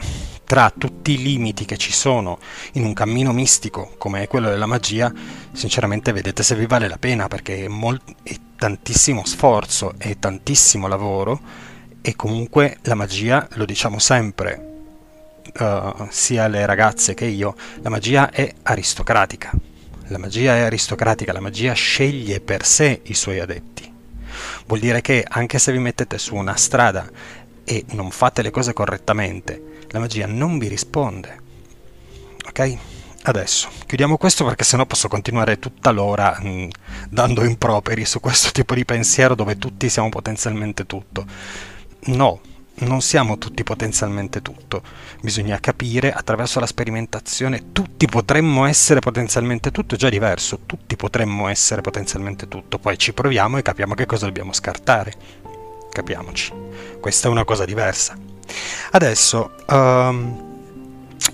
tra 0.44 0.72
tutti 0.76 1.12
i 1.12 1.22
limiti 1.22 1.66
che 1.66 1.78
ci 1.78 1.92
sono 1.92 2.40
in 2.74 2.86
un 2.86 2.94
cammino 2.94 3.34
mistico 3.34 3.94
come 3.98 4.24
è 4.24 4.28
quello 4.28 4.50
della 4.50 4.66
magia, 4.66 5.12
sinceramente 5.52 6.14
vedete 6.14 6.42
se 6.42 6.56
vi 6.56 6.66
vale 6.66 6.88
la 6.88 6.98
pena 6.98 7.28
perché 7.28 7.66
è, 7.66 7.68
molt- 7.68 8.16
è 8.24 8.36
tantissimo 8.56 9.26
sforzo, 9.26 9.94
è 9.98 10.18
tantissimo 10.18 10.88
lavoro 10.88 11.40
e 12.02 12.16
comunque 12.16 12.78
la 12.84 12.96
magia, 12.96 13.46
lo 13.56 13.66
diciamo 13.66 14.00
sempre, 14.00 14.76
uh, 15.60 16.08
sia 16.10 16.48
le 16.48 16.66
ragazze 16.66 17.14
che 17.14 17.26
io, 17.26 17.56
la 17.82 17.90
magia 17.90 18.32
è 18.32 18.54
aristocratica. 18.64 19.52
La 20.10 20.18
magia 20.18 20.56
è 20.56 20.62
aristocratica, 20.62 21.34
la 21.34 21.42
magia 21.42 21.74
sceglie 21.74 22.40
per 22.40 22.66
sé 22.66 23.02
i 23.04 23.14
suoi 23.14 23.42
adepti. 23.42 23.97
Vuol 24.68 24.80
dire 24.80 25.02
che 25.02 25.26
anche 25.28 25.60
se 25.60 25.72
vi 25.72 25.80
mettete 25.80 26.18
su 26.18 26.36
una 26.36 26.56
strada 26.56 27.10
e 27.64 27.86
non 27.92 28.12
fate 28.12 28.42
le 28.42 28.52
cose 28.52 28.74
correttamente, 28.74 29.86
la 29.90 30.00
magia 30.00 30.28
non 30.28 30.58
vi 30.60 30.68
risponde. 30.68 31.40
Ok? 32.48 32.78
Adesso 33.24 33.70
chiudiamo 33.86 34.18
questo 34.18 34.46
perché 34.46 34.64
sennò 34.64 34.86
posso 34.86 35.08
continuare 35.08 35.60
tutta 35.60 35.92
l'ora 35.92 36.38
mh, 36.40 36.48
mm, 36.48 36.70
dando 37.10 37.44
improperi 37.44 38.06
su 38.06 38.20
questo 38.20 38.52
tipo 38.52 38.74
di 38.74 38.86
pensiero 38.86 39.36
dove 39.36 39.58
tutti 39.58 39.90
siamo 39.90 40.10
potenzialmente 40.10 40.86
tutto. 40.86 41.26
No, 42.06 42.40
non 42.80 43.02
siamo 43.02 43.38
tutti 43.38 43.64
potenzialmente 43.64 44.42
tutto, 44.42 44.84
bisogna 45.22 45.60
capire 45.60 46.12
attraverso 46.12 46.60
la 46.60 46.68
sperimentazione 46.68 47.72
tutti 47.72 48.06
potremmo 48.08 48.66
essere 48.66 49.00
potenzialmente 49.00 49.72
tutto, 49.72 49.96
è 49.96 49.98
già 49.98 50.10
diverso, 50.10 50.60
tutti 50.66 50.96
potremmo 50.96 51.48
essere 51.48 51.82
potenzialmente 51.82 52.48
tutto, 52.48 52.78
poi 52.78 52.98
ci 52.98 53.14
proviamo 53.14 53.58
e 53.58 53.62
capiamo 53.62 53.96
che 53.96 54.06
cosa 54.06 54.26
dobbiamo 54.26 54.54
scartare, 54.54 55.14
capiamoci, 55.92 56.54
questa 57.00 57.28
è 57.28 57.32
una 57.32 57.46
cosa 57.46 57.66
diversa. 57.66 58.16
Adesso, 58.92 59.52
um, 59.70 60.46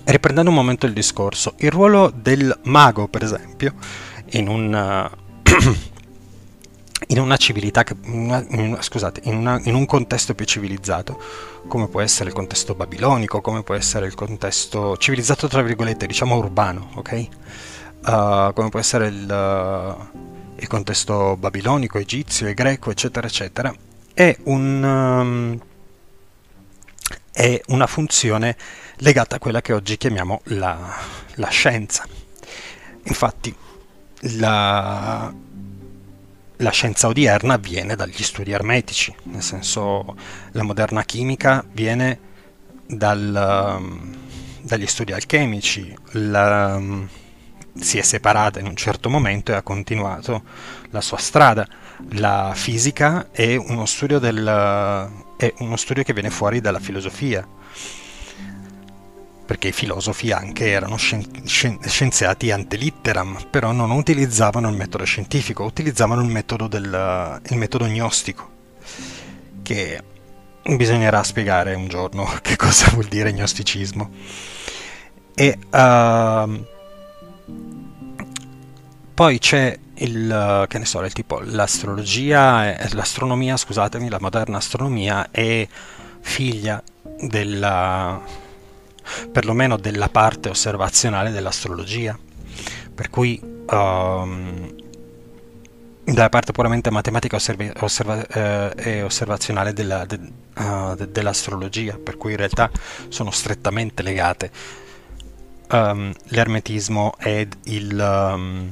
riprendendo 0.04 0.50
un 0.50 0.56
momento 0.56 0.86
il 0.86 0.92
discorso, 0.92 1.54
il 1.58 1.70
ruolo 1.70 2.10
del 2.14 2.58
mago 2.64 3.08
per 3.08 3.22
esempio 3.22 3.74
in 4.30 4.48
un... 4.48 5.10
Uh, 5.12 5.92
in 7.08 7.18
una 7.18 7.36
civiltà, 7.36 7.84
scusate, 8.80 9.20
in, 9.24 9.36
una, 9.36 9.60
in, 9.64 9.74
un 9.74 9.84
contesto 9.84 10.34
più 10.34 10.44
civilizzato, 10.44 11.20
come 11.66 11.88
può 11.88 12.00
essere 12.00 12.30
il 12.30 12.34
contesto 12.34 12.74
babilonico, 12.74 13.40
come 13.40 13.62
può 13.62 13.74
essere 13.74 14.06
il 14.06 14.14
contesto 14.14 14.96
civilizzato, 14.96 15.48
tra 15.48 15.62
virgolette, 15.62 16.06
diciamo 16.06 16.36
urbano, 16.36 16.90
ok? 16.94 17.28
Uh, 18.06 18.52
come 18.52 18.68
può 18.68 18.78
essere 18.78 19.08
il, 19.08 19.28
uh, 19.30 20.18
il, 20.56 20.66
contesto 20.66 21.36
babilonico, 21.36 21.98
egizio 21.98 22.46
e 22.46 22.54
greco, 22.54 22.90
eccetera, 22.90 23.26
eccetera, 23.26 23.74
è, 24.12 24.36
un, 24.44 24.82
um, 24.82 25.58
è 27.32 27.60
una 27.68 27.86
funzione 27.86 28.56
legata 28.98 29.36
a 29.36 29.38
quella 29.38 29.60
che 29.60 29.72
oggi 29.72 29.96
chiamiamo 29.96 30.40
la, 30.44 30.96
la 31.34 31.48
scienza. 31.48 32.06
Infatti, 33.04 33.54
la, 34.36 35.32
la 36.58 36.70
scienza 36.70 37.08
odierna 37.08 37.56
viene 37.56 37.96
dagli 37.96 38.22
studi 38.22 38.52
ermetici, 38.52 39.14
nel 39.24 39.42
senso 39.42 40.16
la 40.52 40.62
moderna 40.62 41.02
chimica 41.04 41.64
viene 41.72 42.18
dal, 42.86 43.76
um, 43.78 44.16
dagli 44.62 44.86
studi 44.86 45.12
alchemici, 45.12 45.94
la, 46.12 46.76
um, 46.76 47.08
si 47.74 47.98
è 47.98 48.02
separata 48.02 48.60
in 48.60 48.66
un 48.66 48.76
certo 48.76 49.10
momento 49.10 49.50
e 49.52 49.56
ha 49.56 49.62
continuato 49.62 50.42
la 50.90 51.00
sua 51.00 51.18
strada. 51.18 51.66
La 52.12 52.52
fisica 52.54 53.28
è 53.30 53.56
uno 53.56 53.84
studio, 53.86 54.18
del, 54.18 55.10
è 55.36 55.52
uno 55.58 55.76
studio 55.76 56.02
che 56.02 56.12
viene 56.12 56.30
fuori 56.30 56.60
dalla 56.60 56.80
filosofia 56.80 57.46
perché 59.44 59.68
i 59.68 59.72
filosofi 59.72 60.32
anche 60.32 60.70
erano 60.70 60.96
scienziati 60.96 62.50
ante 62.50 62.76
litteram, 62.76 63.46
però 63.50 63.72
non 63.72 63.90
utilizzavano 63.90 64.68
il 64.68 64.76
metodo 64.76 65.04
scientifico, 65.04 65.64
utilizzavano 65.64 66.22
il 66.22 66.28
metodo, 66.28 66.66
del, 66.66 67.40
il 67.48 67.56
metodo 67.56 67.86
gnostico, 67.86 68.50
che 69.62 70.02
bisognerà 70.62 71.22
spiegare 71.22 71.74
un 71.74 71.88
giorno 71.88 72.24
che 72.40 72.56
cosa 72.56 72.90
vuol 72.90 73.06
dire 73.06 73.32
gnosticismo. 73.32 74.10
E 75.34 75.58
uh, 75.70 76.64
poi 79.14 79.38
c'è 79.38 79.78
il, 79.96 80.64
che 80.68 80.78
ne 80.78 80.84
so, 80.84 81.02
il 81.02 81.12
tipo, 81.12 81.40
l'astrologia, 81.42 82.74
l'astronomia, 82.92 83.56
scusatemi, 83.56 84.08
la 84.08 84.18
moderna 84.20 84.56
astronomia 84.56 85.30
è 85.30 85.66
figlia 86.20 86.82
della 87.20 88.20
perlomeno 89.30 89.76
della 89.76 90.08
parte 90.08 90.48
osservazionale 90.48 91.30
dell'astrologia. 91.30 92.18
Per 92.94 93.10
cui 93.10 93.40
um, 93.42 94.72
dalla 96.04 96.28
parte 96.28 96.52
puramente 96.52 96.90
matematica 96.90 97.36
osservi- 97.36 97.72
osserva- 97.80 98.26
eh, 98.26 98.72
e 98.76 99.02
osservazionale 99.02 99.72
della, 99.72 100.04
de- 100.04 100.20
uh, 100.58 100.94
de- 100.94 101.10
dell'astrologia, 101.10 101.98
per 102.02 102.16
cui 102.16 102.32
in 102.32 102.36
realtà 102.36 102.70
sono 103.08 103.30
strettamente 103.30 104.02
legate 104.02 104.50
um, 105.70 106.12
l'ermetismo 106.28 107.14
ed 107.18 107.56
il 107.64 107.98
um, 107.98 108.70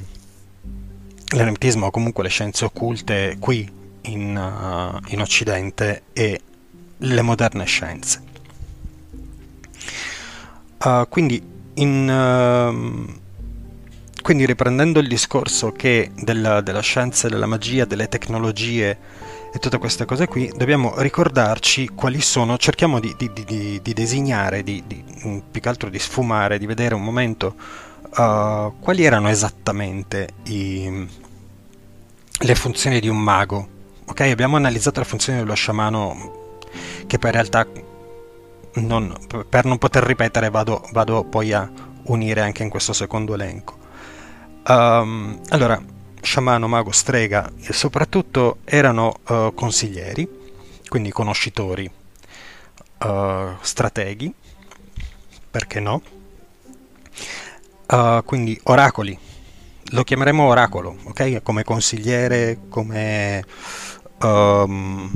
l'ermetismo 1.33 1.87
o 1.87 1.91
comunque 1.91 2.23
le 2.23 2.29
scienze 2.29 2.65
occulte 2.65 3.37
qui 3.39 3.67
in, 4.01 4.35
uh, 4.37 4.99
in 5.11 5.19
Occidente 5.19 6.03
e 6.13 6.39
le 6.97 7.21
moderne 7.21 7.65
scienze. 7.65 8.31
Uh, 10.83 11.07
quindi, 11.07 11.41
in, 11.75 12.09
uh, 12.09 13.21
quindi, 14.21 14.45
riprendendo 14.45 14.99
il 14.99 15.07
discorso 15.07 15.71
che 15.71 16.11
della, 16.13 16.59
della, 16.59 16.81
scienza, 16.81 17.29
della 17.29 17.45
magia, 17.45 17.85
delle 17.85 18.09
tecnologie 18.09 18.97
e 19.53 19.59
tutte 19.59 19.77
queste 19.77 20.03
cose 20.03 20.27
qui, 20.27 20.51
dobbiamo 20.53 20.99
ricordarci 20.99 21.87
quali 21.89 22.19
sono, 22.19 22.57
cerchiamo 22.57 22.99
di, 22.99 23.15
di, 23.17 23.31
di, 23.33 23.79
di 23.81 23.93
designare, 23.93 24.61
di, 24.61 24.83
più 25.49 25.61
che 25.61 25.69
altro 25.69 25.89
di 25.89 25.99
sfumare, 25.99 26.57
di 26.57 26.65
vedere 26.65 26.95
un 26.95 27.03
momento 27.03 27.55
uh, 28.17 28.73
quali 28.79 29.05
erano 29.05 29.29
esattamente 29.29 30.27
i, 30.47 31.07
le 32.39 32.55
funzioni 32.55 32.99
di 32.99 33.07
un 33.07 33.19
mago. 33.19 33.69
Ok, 34.05 34.19
abbiamo 34.19 34.57
analizzato 34.57 34.99
la 34.99 35.05
funzione 35.05 35.39
dello 35.39 35.53
sciamano 35.53 36.57
che 37.07 37.17
poi 37.17 37.29
in 37.29 37.35
realtà 37.35 37.65
non, 38.75 39.15
per 39.47 39.65
non 39.65 39.77
poter 39.77 40.03
ripetere 40.03 40.49
vado, 40.49 40.87
vado, 40.91 41.23
poi 41.23 41.53
a 41.53 41.69
unire 42.03 42.41
anche 42.41 42.63
in 42.63 42.69
questo 42.69 42.93
secondo 42.93 43.33
elenco. 43.33 43.77
Um, 44.67 45.39
allora, 45.49 45.81
sciamano, 46.21 46.67
mago, 46.67 46.91
strega 46.91 47.51
e 47.61 47.73
soprattutto 47.73 48.57
erano 48.63 49.13
uh, 49.27 49.53
consiglieri, 49.53 50.27
quindi 50.87 51.11
conoscitori, 51.11 51.89
uh, 53.05 53.55
strateghi, 53.61 54.33
perché 55.51 55.79
no? 55.79 56.01
Uh, 57.87 58.23
quindi 58.25 58.59
oracoli, 58.63 59.17
lo 59.91 60.03
chiameremo 60.03 60.43
oracolo, 60.43 60.97
ok? 61.03 61.41
Come 61.43 61.63
consigliere, 61.63 62.61
come... 62.69 63.43
Um, 64.21 65.11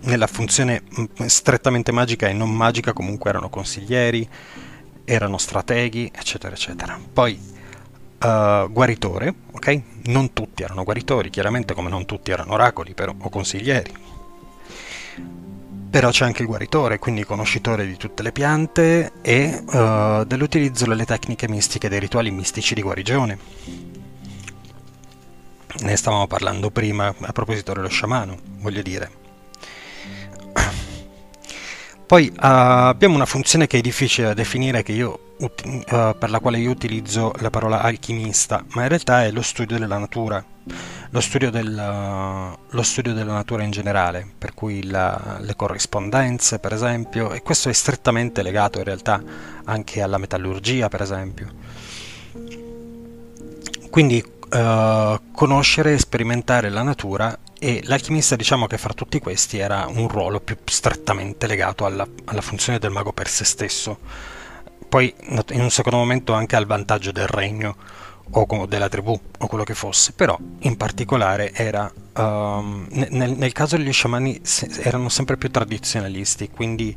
nella 0.00 0.26
funzione 0.26 0.82
mm, 0.82 1.26
strettamente 1.26 1.92
magica 1.92 2.28
e 2.28 2.32
non 2.32 2.50
magica 2.54 2.92
comunque 2.92 3.30
erano 3.30 3.48
consiglieri, 3.48 4.28
erano 5.04 5.38
strateghi, 5.38 6.10
eccetera, 6.14 6.54
eccetera. 6.54 6.98
Poi 7.12 7.38
uh, 8.20 8.70
guaritore, 8.70 9.34
ok? 9.52 9.82
Non 10.04 10.32
tutti 10.32 10.62
erano 10.62 10.84
guaritori, 10.84 11.30
chiaramente 11.30 11.74
come 11.74 11.88
non 11.88 12.04
tutti 12.04 12.30
erano 12.30 12.54
oracoli 12.54 12.94
però, 12.94 13.14
o 13.16 13.28
consiglieri. 13.28 13.92
Però 15.88 16.10
c'è 16.10 16.24
anche 16.24 16.42
il 16.42 16.48
guaritore, 16.48 16.98
quindi 16.98 17.24
conoscitore 17.24 17.86
di 17.86 17.96
tutte 17.96 18.22
le 18.22 18.32
piante 18.32 19.12
e 19.22 19.62
uh, 19.64 20.24
dell'utilizzo 20.24 20.84
delle 20.84 21.06
tecniche 21.06 21.48
mistiche 21.48 21.88
dei 21.88 22.00
rituali 22.00 22.30
mistici 22.30 22.74
di 22.74 22.82
guarigione. 22.82 23.38
Ne 25.78 25.96
stavamo 25.96 26.26
parlando 26.26 26.70
prima 26.70 27.14
a 27.18 27.32
proposito 27.32 27.72
dello 27.72 27.88
sciamano, 27.88 28.36
voglio 28.60 28.82
dire 28.82 29.24
poi 32.06 32.28
uh, 32.32 32.38
abbiamo 32.38 33.16
una 33.16 33.26
funzione 33.26 33.66
che 33.66 33.78
è 33.78 33.80
difficile 33.80 34.28
da 34.28 34.34
definire, 34.34 34.84
io, 34.86 35.34
uh, 35.38 35.50
per 36.16 36.30
la 36.30 36.38
quale 36.38 36.58
io 36.58 36.70
utilizzo 36.70 37.32
la 37.40 37.50
parola 37.50 37.82
alchimista, 37.82 38.64
ma 38.74 38.82
in 38.82 38.88
realtà 38.88 39.24
è 39.24 39.32
lo 39.32 39.42
studio 39.42 39.76
della 39.76 39.98
natura, 39.98 40.44
lo 41.10 41.20
studio, 41.20 41.50
del, 41.50 41.66
uh, 41.66 42.56
lo 42.70 42.82
studio 42.82 43.12
della 43.12 43.32
natura 43.32 43.64
in 43.64 43.72
generale, 43.72 44.24
per 44.38 44.54
cui 44.54 44.84
la, 44.84 45.38
le 45.40 45.56
corrispondenze, 45.56 46.60
per 46.60 46.72
esempio, 46.72 47.32
e 47.32 47.42
questo 47.42 47.70
è 47.70 47.72
strettamente 47.72 48.42
legato 48.42 48.78
in 48.78 48.84
realtà 48.84 49.20
anche 49.64 50.00
alla 50.00 50.18
metallurgia, 50.18 50.88
per 50.88 51.02
esempio. 51.02 51.48
Quindi 53.90 54.34
conoscere 55.32 55.94
e 55.94 55.98
sperimentare 55.98 56.70
la 56.70 56.82
natura 56.82 57.36
e 57.66 57.80
l'alchimista 57.86 58.36
diciamo 58.36 58.68
che 58.68 58.78
fra 58.78 58.92
tutti 58.92 59.18
questi 59.18 59.58
era 59.58 59.88
un 59.88 60.06
ruolo 60.06 60.38
più 60.38 60.56
strettamente 60.64 61.48
legato 61.48 61.84
alla, 61.84 62.06
alla, 62.26 62.40
funzione 62.40 62.78
del 62.78 62.92
mago 62.92 63.12
per 63.12 63.26
se 63.26 63.44
stesso, 63.44 63.98
poi 64.88 65.12
in 65.50 65.62
un 65.62 65.70
secondo 65.70 65.98
momento 65.98 66.32
anche 66.32 66.54
al 66.54 66.64
vantaggio 66.64 67.10
del 67.10 67.26
regno 67.26 67.74
o 68.30 68.66
della 68.66 68.88
tribù 68.88 69.20
o 69.38 69.46
quello 69.48 69.64
che 69.64 69.74
fosse, 69.74 70.12
però 70.12 70.38
in 70.60 70.76
particolare 70.76 71.52
era, 71.52 71.92
um, 72.18 72.86
nel, 72.90 73.32
nel, 73.32 73.52
caso 73.52 73.76
degli 73.76 73.92
sciamani 73.92 74.40
erano 74.84 75.08
sempre 75.08 75.36
più 75.36 75.50
tradizionalisti, 75.50 76.48
quindi 76.50 76.96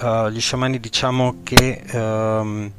uh, 0.00 0.28
gli 0.28 0.40
sciamani 0.40 0.80
diciamo 0.80 1.36
che 1.42 1.82
um, 1.92 2.70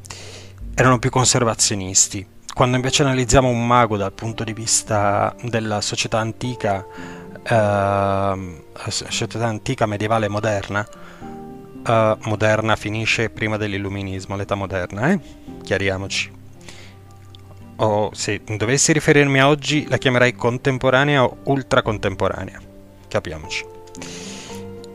erano 0.76 1.00
più 1.00 1.10
conservazionisti 1.10 2.34
quando 2.56 2.78
invece 2.78 3.04
analizziamo 3.04 3.50
un 3.50 3.68
mago 3.68 3.98
dal 3.98 4.13
punto 4.13 4.46
di 4.46 4.54
vista 4.54 5.36
della 5.41 5.82
società 5.82 6.20
antica, 6.20 6.86
eh, 7.44 8.62
società 8.88 9.46
antica, 9.46 9.86
medievale, 9.86 10.30
moderna, 10.30 10.88
eh, 11.86 12.18
moderna 12.22 12.78
finisce 12.78 13.30
prima 13.30 13.58
dell'illuminismo, 13.58 14.38
l'età 14.38 14.56
moderna, 14.56 15.12
eh? 15.12 15.20
Chiariamoci. 15.63 16.32
O 17.76 18.12
se 18.13 18.41
dovessi 18.46 18.94
riferirmi 18.94 19.41
a 19.41 19.50
oggi 19.50 19.86
la 19.89 19.98
chiamerei 19.98 20.34
contemporanea 20.34 21.26
o 21.26 21.39
ultracontemporanea, 21.44 22.62
capiamoci. 23.10 23.65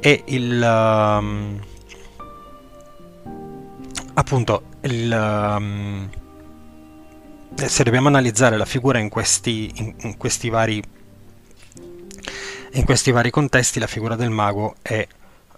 E 0.00 0.22
il... 0.28 0.62
Um, 0.62 1.60
appunto, 4.14 4.62
il... 4.80 5.12
Um, 5.12 6.08
se 7.54 7.82
dobbiamo 7.82 8.08
analizzare 8.08 8.56
la 8.56 8.64
figura 8.64 8.98
in 8.98 9.08
questi, 9.08 9.70
in, 9.74 9.94
in 9.98 10.16
questi, 10.16 10.48
vari, 10.48 10.82
in 12.72 12.84
questi 12.84 13.10
vari 13.10 13.30
contesti, 13.30 13.78
la 13.78 13.86
figura 13.86 14.16
del 14.16 14.30
mago 14.30 14.76
è 14.82 15.06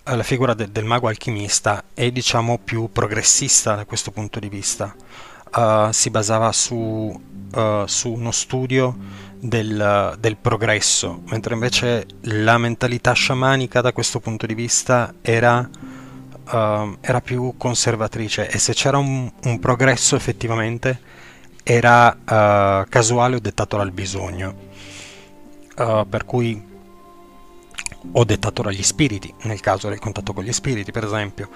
eh, 0.04 0.16
la 0.16 0.24
figura 0.24 0.52
de, 0.54 0.70
del 0.72 0.84
mago 0.84 1.06
alchimista 1.06 1.84
è 1.94 2.10
diciamo 2.10 2.58
più 2.58 2.90
progressista 2.90 3.76
da 3.76 3.84
questo 3.84 4.10
punto 4.10 4.40
di 4.40 4.48
vista. 4.48 4.94
Uh, 5.54 5.92
si 5.92 6.10
basava 6.10 6.50
su, 6.50 6.74
uh, 6.74 7.86
su 7.86 8.10
uno 8.10 8.30
studio 8.30 8.96
del, 9.38 10.16
del, 10.18 10.36
progresso, 10.38 11.20
mentre 11.26 11.54
invece 11.54 12.06
la 12.22 12.56
mentalità 12.56 13.12
sciamanica 13.12 13.80
da 13.82 13.92
questo 13.92 14.18
punto 14.18 14.46
di 14.46 14.54
vista 14.54 15.12
era, 15.20 15.58
uh, 15.60 16.96
era 17.00 17.20
più 17.20 17.54
conservatrice 17.58 18.48
e 18.48 18.58
se 18.58 18.72
c'era 18.72 18.96
un, 18.96 19.30
un 19.44 19.58
progresso 19.60 20.16
effettivamente 20.16 20.98
era 21.62 22.16
uh, 22.16 22.88
casuale 22.88 23.36
o 23.36 23.40
dettato 23.40 23.76
dal 23.76 23.92
bisogno, 23.92 24.54
uh, 25.76 26.06
per 26.08 26.24
cui 26.24 26.70
o 28.12 28.24
dettato 28.24 28.62
dagli 28.62 28.82
spiriti, 28.82 29.32
nel 29.42 29.60
caso 29.60 29.88
del 29.88 30.00
contatto 30.00 30.32
con 30.32 30.42
gli 30.42 30.52
spiriti 30.52 30.90
per 30.90 31.04
esempio, 31.04 31.48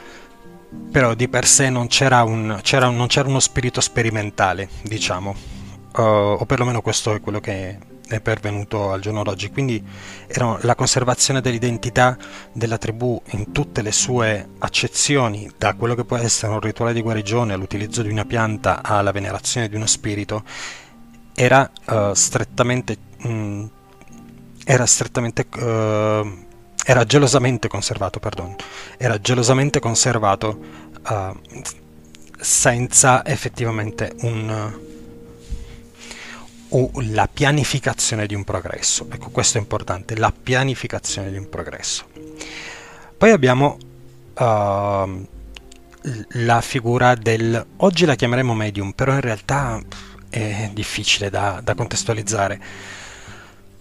però 0.90 1.14
di 1.14 1.29
per 1.29 1.47
sé 1.47 1.71
non 1.71 1.88
c'era, 1.88 2.23
un, 2.23 2.61
c'era, 2.62 2.88
non 2.88 3.07
c'era 3.09 3.29
uno 3.29 3.40
spirito 3.40 3.81
sperimentale, 3.81 4.69
diciamo, 4.83 5.35
uh, 5.97 6.01
o 6.01 6.45
perlomeno 6.47 6.83
questo 6.83 7.14
è 7.14 7.21
quello 7.21 7.40
che 7.40 7.79
è 8.09 8.21
pervenuto 8.21 8.92
al 8.92 9.01
giorno 9.01 9.23
d'oggi. 9.23 9.51
Quindi 9.51 9.83
era 10.27 10.59
la 10.62 10.75
conservazione 10.75 11.40
dell'identità 11.40 12.16
della 12.53 12.79
tribù 12.79 13.21
in 13.33 13.53
tutte 13.53 13.83
le 13.83 13.92
sue 13.92 14.49
accezioni, 14.59 15.51
da 15.57 15.75
quello 15.75 15.95
che 15.95 16.05
può 16.05 16.16
essere 16.16 16.53
un 16.53 16.61
rituale 16.61 16.92
di 16.92 17.03
guarigione 17.03 17.53
all'utilizzo 17.53 18.03
di 18.03 18.11
una 18.11 18.25
pianta 18.25 18.83
alla 18.83 19.12
venerazione 19.12 19.69
di 19.69 19.77
uno 19.77 19.87
spirito, 19.87 20.45
era 21.35 21.71
uh, 21.87 22.14
strettamente, 22.14 22.97
mh, 23.19 23.29
mm, 23.29 23.64
era 24.64 24.87
strettamente 24.87 25.47
uh, 25.59 26.45
era 26.88 27.05
gelosamente 27.05 27.66
conservato, 27.66 28.21
perdono, 28.21 28.55
era 28.97 29.21
gelosamente 29.21 29.81
conservato 29.81 30.59
uh, 31.09 31.37
senza 32.38 33.27
effettivamente 33.27 34.14
un 34.21 34.85
o 36.71 36.91
la 36.95 37.29
pianificazione 37.33 38.27
di 38.27 38.35
un 38.35 38.45
progresso. 38.45 39.07
Ecco, 39.11 39.31
questo 39.31 39.59
è 39.59 39.61
importante, 39.61 40.17
la 40.17 40.33
pianificazione 40.33 41.31
di 41.31 41.39
un 41.39 41.49
progresso. 41.49 42.05
Poi 43.17 43.31
abbiamo 43.31 43.79
uh, 44.35 45.27
la 46.31 46.61
figura 46.61 47.15
del... 47.15 47.65
oggi 47.79 48.05
la 48.05 48.15
chiameremo 48.15 48.55
medium, 48.55 48.93
però 48.93 49.13
in 49.13 49.21
realtà 49.21 49.81
è 50.29 50.71
difficile 50.73 51.31
da, 51.31 51.61
da 51.63 51.75
contestualizzare 51.75 52.61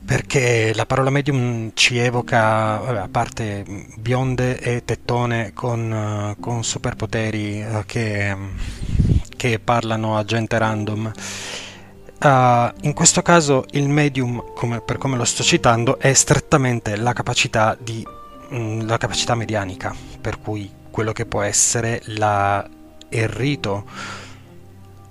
perché 0.06 0.72
la 0.76 0.86
parola 0.86 1.10
medium 1.10 1.72
ci 1.74 1.98
evoca, 1.98 2.78
vabbè, 2.78 3.00
a 3.00 3.08
parte 3.10 3.66
bionde 3.98 4.60
e 4.60 4.86
tettone 4.86 5.52
con, 5.54 6.36
con 6.40 6.64
superpoteri 6.64 7.64
uh, 7.64 7.84
che, 7.88 8.36
che 9.36 9.60
parlano 9.60 10.16
a 10.16 10.24
gente 10.24 10.58
random, 10.60 11.12
uh, 12.22 12.72
in 12.82 12.94
questo 12.94 13.22
caso 13.22 13.66
il 13.72 13.90
medium, 13.90 14.54
come, 14.54 14.82
per 14.82 14.98
come 14.98 15.18
lo 15.18 15.26
sto 15.26 15.44
citando, 15.44 16.00
è 16.00 16.14
strettamente 16.14 16.96
la 16.96 17.14
capacità, 17.14 17.78
di, 17.80 18.06
mh, 18.50 18.58
mm, 18.58 18.88
la 18.88 18.98
capacità 18.98 19.36
medianica, 19.36 19.94
per 20.22 20.40
cui 20.40 20.72
quello 20.92 21.12
che 21.12 21.26
può 21.26 21.42
essere 21.42 22.02
la, 22.06 22.68
il 23.10 23.28
rito 23.28 23.86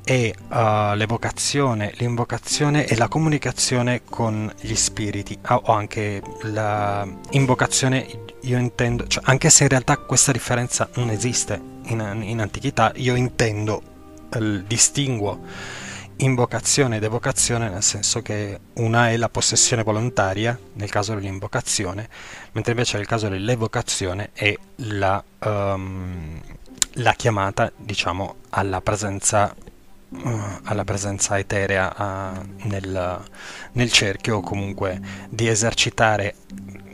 e 0.07 0.35
uh, 0.49 0.95
l'evocazione, 0.95 1.93
l'invocazione 1.97 2.87
e 2.87 2.97
la 2.97 3.09
comunicazione 3.09 4.03
con 4.05 4.53
gli 4.61 4.75
spiriti 4.75 5.38
o 5.49 5.62
anche 5.73 6.23
l'invocazione 6.43 8.07
io 8.43 8.59
intendo, 8.59 9.07
cioè, 9.07 9.23
anche 9.27 9.49
se 9.49 9.62
in 9.62 9.71
realtà 9.71 9.97
questa 9.97 10.33
differenza 10.33 10.88
non 10.97 11.09
esiste 11.09 11.61
in, 11.85 12.21
in 12.23 12.40
antichità, 12.40 12.93
io 12.97 13.14
intendo, 13.14 13.83
il 14.35 14.64
distinguo 14.67 15.40
invocazione 16.18 16.96
ed 16.96 17.05
evocazione 17.05 17.68
nel 17.68 17.83
senso 17.83 18.22
che 18.22 18.59
una 18.74 19.11
è 19.11 19.16
la 19.16 19.29
possessione 19.29 19.83
volontaria 19.83 20.59
nel 20.74 20.90
caso 20.90 21.14
dell'invocazione, 21.14 22.09
mentre 22.53 22.72
invece 22.72 22.96
nel 22.96 23.07
caso 23.07 23.29
dell'evocazione 23.29 24.31
è 24.33 24.55
la, 24.77 25.22
um, 25.44 26.40
la 26.94 27.12
chiamata 27.14 27.72
diciamo 27.77 28.37
alla 28.50 28.81
presenza 28.81 29.55
uh, 30.09 30.40
alla 30.64 30.85
presenza 30.85 31.38
eterea 31.38 31.94
uh, 31.96 32.66
nel, 32.68 33.24
nel 33.72 33.92
cerchio 33.92 34.37
o 34.37 34.40
comunque 34.40 35.00
di 35.29 35.48
esercitare 35.48 36.37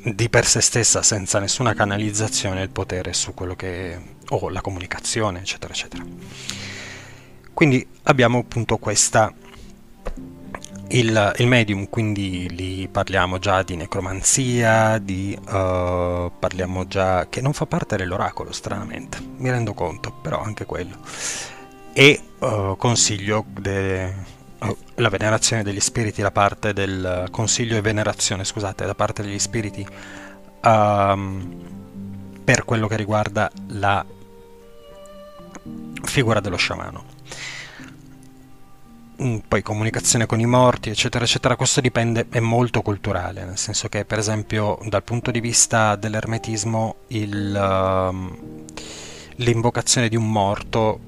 di 0.02 0.30
per 0.30 0.46
sé 0.46 0.62
stessa 0.62 1.02
senza 1.02 1.38
nessuna 1.38 1.74
canalizzazione 1.74 2.62
il 2.62 2.70
potere 2.70 3.12
su 3.12 3.34
quello 3.34 3.54
che 3.54 4.16
o 4.30 4.48
la 4.48 4.62
comunicazione 4.62 5.40
eccetera 5.40 5.74
eccetera 5.74 6.04
quindi 7.60 7.86
abbiamo 8.04 8.38
appunto 8.38 8.78
questa 8.78 9.30
il, 10.88 11.34
il, 11.36 11.46
medium, 11.46 11.90
quindi 11.90 12.48
lì 12.48 12.88
parliamo 12.88 13.38
già 13.38 13.62
di 13.62 13.76
necromanzia, 13.76 14.96
di, 14.96 15.38
uh, 15.38 16.32
parliamo 16.38 16.86
già 16.86 17.28
che 17.28 17.42
non 17.42 17.52
fa 17.52 17.66
parte 17.66 17.98
dell'oracolo, 17.98 18.50
stranamente, 18.52 19.18
mi 19.36 19.50
rendo 19.50 19.74
conto, 19.74 20.10
però 20.10 20.40
anche 20.40 20.64
quello. 20.64 20.96
E 21.92 22.22
uh, 22.38 22.78
consiglio 22.78 23.44
de, 23.46 24.14
uh, 24.60 24.76
la 24.94 25.10
venerazione 25.10 25.62
degli 25.62 25.80
spiriti 25.80 26.22
da 26.22 26.30
parte 26.30 26.72
del 26.72 27.28
consiglio 27.30 27.76
e 27.76 27.82
venerazione, 27.82 28.42
scusate, 28.42 28.86
da 28.86 28.94
parte 28.94 29.20
degli 29.20 29.38
spiriti 29.38 29.86
um, 30.64 31.60
per 32.42 32.64
quello 32.64 32.86
che 32.86 32.96
riguarda 32.96 33.52
la 33.72 34.02
figura 36.04 36.40
dello 36.40 36.56
sciamano. 36.56 37.18
Mm, 39.22 39.38
poi 39.48 39.60
comunicazione 39.60 40.24
con 40.24 40.40
i 40.40 40.46
morti, 40.46 40.88
eccetera, 40.88 41.24
eccetera, 41.24 41.54
questo 41.54 41.82
dipende, 41.82 42.26
è 42.30 42.40
molto 42.40 42.80
culturale, 42.80 43.44
nel 43.44 43.58
senso 43.58 43.88
che 43.88 44.06
per 44.06 44.18
esempio 44.18 44.78
dal 44.84 45.02
punto 45.02 45.30
di 45.30 45.40
vista 45.40 45.94
dell'ermetismo 45.96 46.96
il, 47.08 47.54
uh, 47.54 48.64
l'invocazione 49.36 50.08
di 50.08 50.16
un 50.16 50.30
morto, 50.30 51.00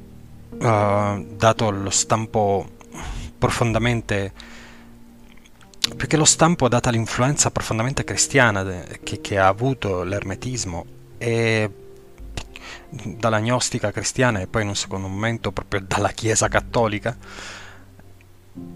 uh, 0.51 1.27
dato 1.37 1.71
lo 1.71 1.89
stampo 1.89 2.69
profondamente, 3.39 4.33
perché 5.97 6.19
lo 6.19 6.27
stampo 6.27 6.69
data 6.69 6.91
l'influenza 6.91 7.51
profondamente 7.51 8.05
cristiana 8.05 8.63
de, 8.63 9.01
che, 9.03 9.23
che 9.23 9.39
ha 9.39 9.47
avuto 9.47 10.03
l'ermetismo 10.03 10.85
e 11.17 11.71
dalla 12.92 13.40
gnostica 13.40 13.90
cristiana 13.90 14.40
e 14.40 14.46
poi 14.46 14.62
in 14.62 14.68
un 14.68 14.76
secondo 14.76 15.09
momento 15.09 15.50
proprio 15.50 15.81
dalla 15.81 16.11
Chiesa 16.11 16.48
cattolica, 16.48 17.16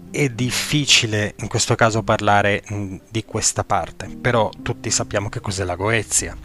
è 0.09 0.29
difficile 0.29 1.35
in 1.37 1.47
questo 1.47 1.75
caso 1.75 2.01
parlare 2.01 2.63
di 3.09 3.23
questa 3.25 3.63
parte, 3.63 4.07
però 4.07 4.49
tutti 4.63 4.89
sappiamo 4.89 5.29
che 5.29 5.39
cos'è 5.39 5.63
la 5.63 5.75
Goezia. 5.75 6.35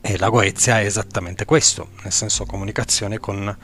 E 0.00 0.16
la 0.16 0.28
Goezia 0.30 0.80
è 0.80 0.84
esattamente 0.84 1.44
questo, 1.44 1.90
nel 2.02 2.12
senso 2.12 2.46
comunicazione 2.46 3.18
con, 3.18 3.54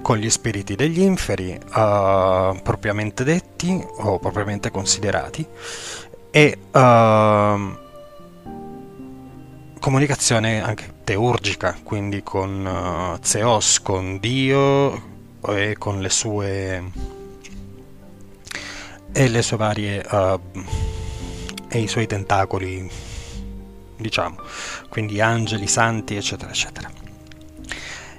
con 0.00 0.16
gli 0.18 0.30
spiriti 0.30 0.76
degli 0.76 1.00
inferi, 1.00 1.52
uh, 1.52 2.60
propriamente 2.62 3.24
detti 3.24 3.84
o 3.96 4.20
propriamente 4.20 4.70
considerati, 4.70 5.44
e 6.30 6.58
uh, 6.70 7.86
comunicazione 9.78 10.62
anche 10.62 10.94
teurgica, 11.04 11.78
quindi 11.82 12.22
con 12.22 12.64
uh, 12.64 13.24
Zeus, 13.24 13.80
con 13.80 14.18
Dio 14.18 15.16
e 15.46 15.76
con 15.78 16.00
le 16.00 16.10
sue 16.10 16.90
e 19.12 19.28
le 19.28 19.42
sue 19.42 19.56
varie 19.56 20.04
uh, 20.10 20.40
e 21.68 21.78
i 21.80 21.88
suoi 21.88 22.06
tentacoli 22.06 22.88
diciamo. 23.96 24.36
Quindi 24.88 25.20
angeli 25.20 25.66
santi 25.66 26.16
eccetera 26.16 26.50
eccetera. 26.50 26.90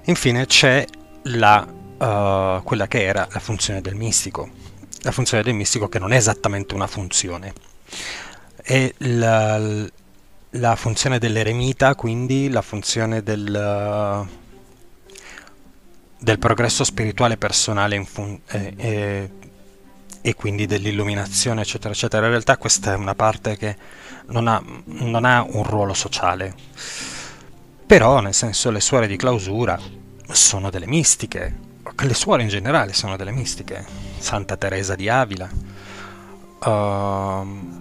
Infine 0.05 0.45
c'è 0.45 0.85
la, 1.23 1.65
uh, 1.67 2.63
quella 2.63 2.87
che 2.87 3.03
era 3.03 3.27
la 3.31 3.39
funzione 3.39 3.81
del 3.81 3.95
mistico. 3.95 4.49
La 5.01 5.11
funzione 5.11 5.43
del 5.43 5.53
mistico 5.53 5.87
che 5.87 5.99
non 5.99 6.11
è 6.11 6.17
esattamente 6.17 6.73
una 6.73 6.87
funzione. 6.87 7.53
È 8.61 8.93
la, 8.97 9.87
la 10.51 10.75
funzione 10.75 11.19
dell'eremita 11.19 11.95
quindi 11.95 12.49
la 12.49 12.61
funzione 12.61 13.21
del 13.21 14.27
del 16.19 16.37
progresso 16.37 16.83
spirituale 16.83 17.37
personale 17.37 18.03
fun- 18.03 18.39
eh, 18.47 18.73
eh, 18.75 19.29
e 20.21 20.35
quindi 20.35 20.65
dell'illuminazione, 20.65 21.61
eccetera, 21.61 21.93
eccetera. 21.93 22.25
In 22.25 22.31
realtà 22.31 22.57
questa 22.57 22.91
è 22.91 22.95
una 22.95 23.15
parte 23.15 23.55
che 23.57 23.75
non 24.27 24.47
ha, 24.47 24.61
non 24.85 25.23
ha 25.23 25.41
un 25.41 25.63
ruolo 25.63 25.93
sociale, 25.93 26.53
però 27.85 28.19
nel 28.19 28.33
senso 28.33 28.69
le 28.69 28.81
suore 28.81 29.07
di 29.07 29.15
clausura 29.15 29.79
sono 30.31 30.69
delle 30.69 30.87
mistiche, 30.87 31.67
le 31.95 32.13
suore 32.13 32.43
in 32.43 32.49
generale 32.49 32.93
sono 32.93 33.15
delle 33.15 33.31
mistiche, 33.31 33.85
Santa 34.17 34.57
Teresa 34.57 34.95
di 34.95 35.07
Avila. 35.07 35.49
Uh, 36.59 37.78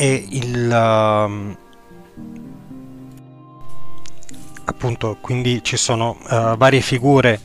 e 0.00 0.26
il... 0.30 0.66
Uh, 0.66 1.56
appunto, 4.64 5.18
quindi 5.20 5.62
ci 5.62 5.76
sono 5.76 6.16
uh, 6.22 6.56
varie 6.56 6.80
figure 6.80 7.38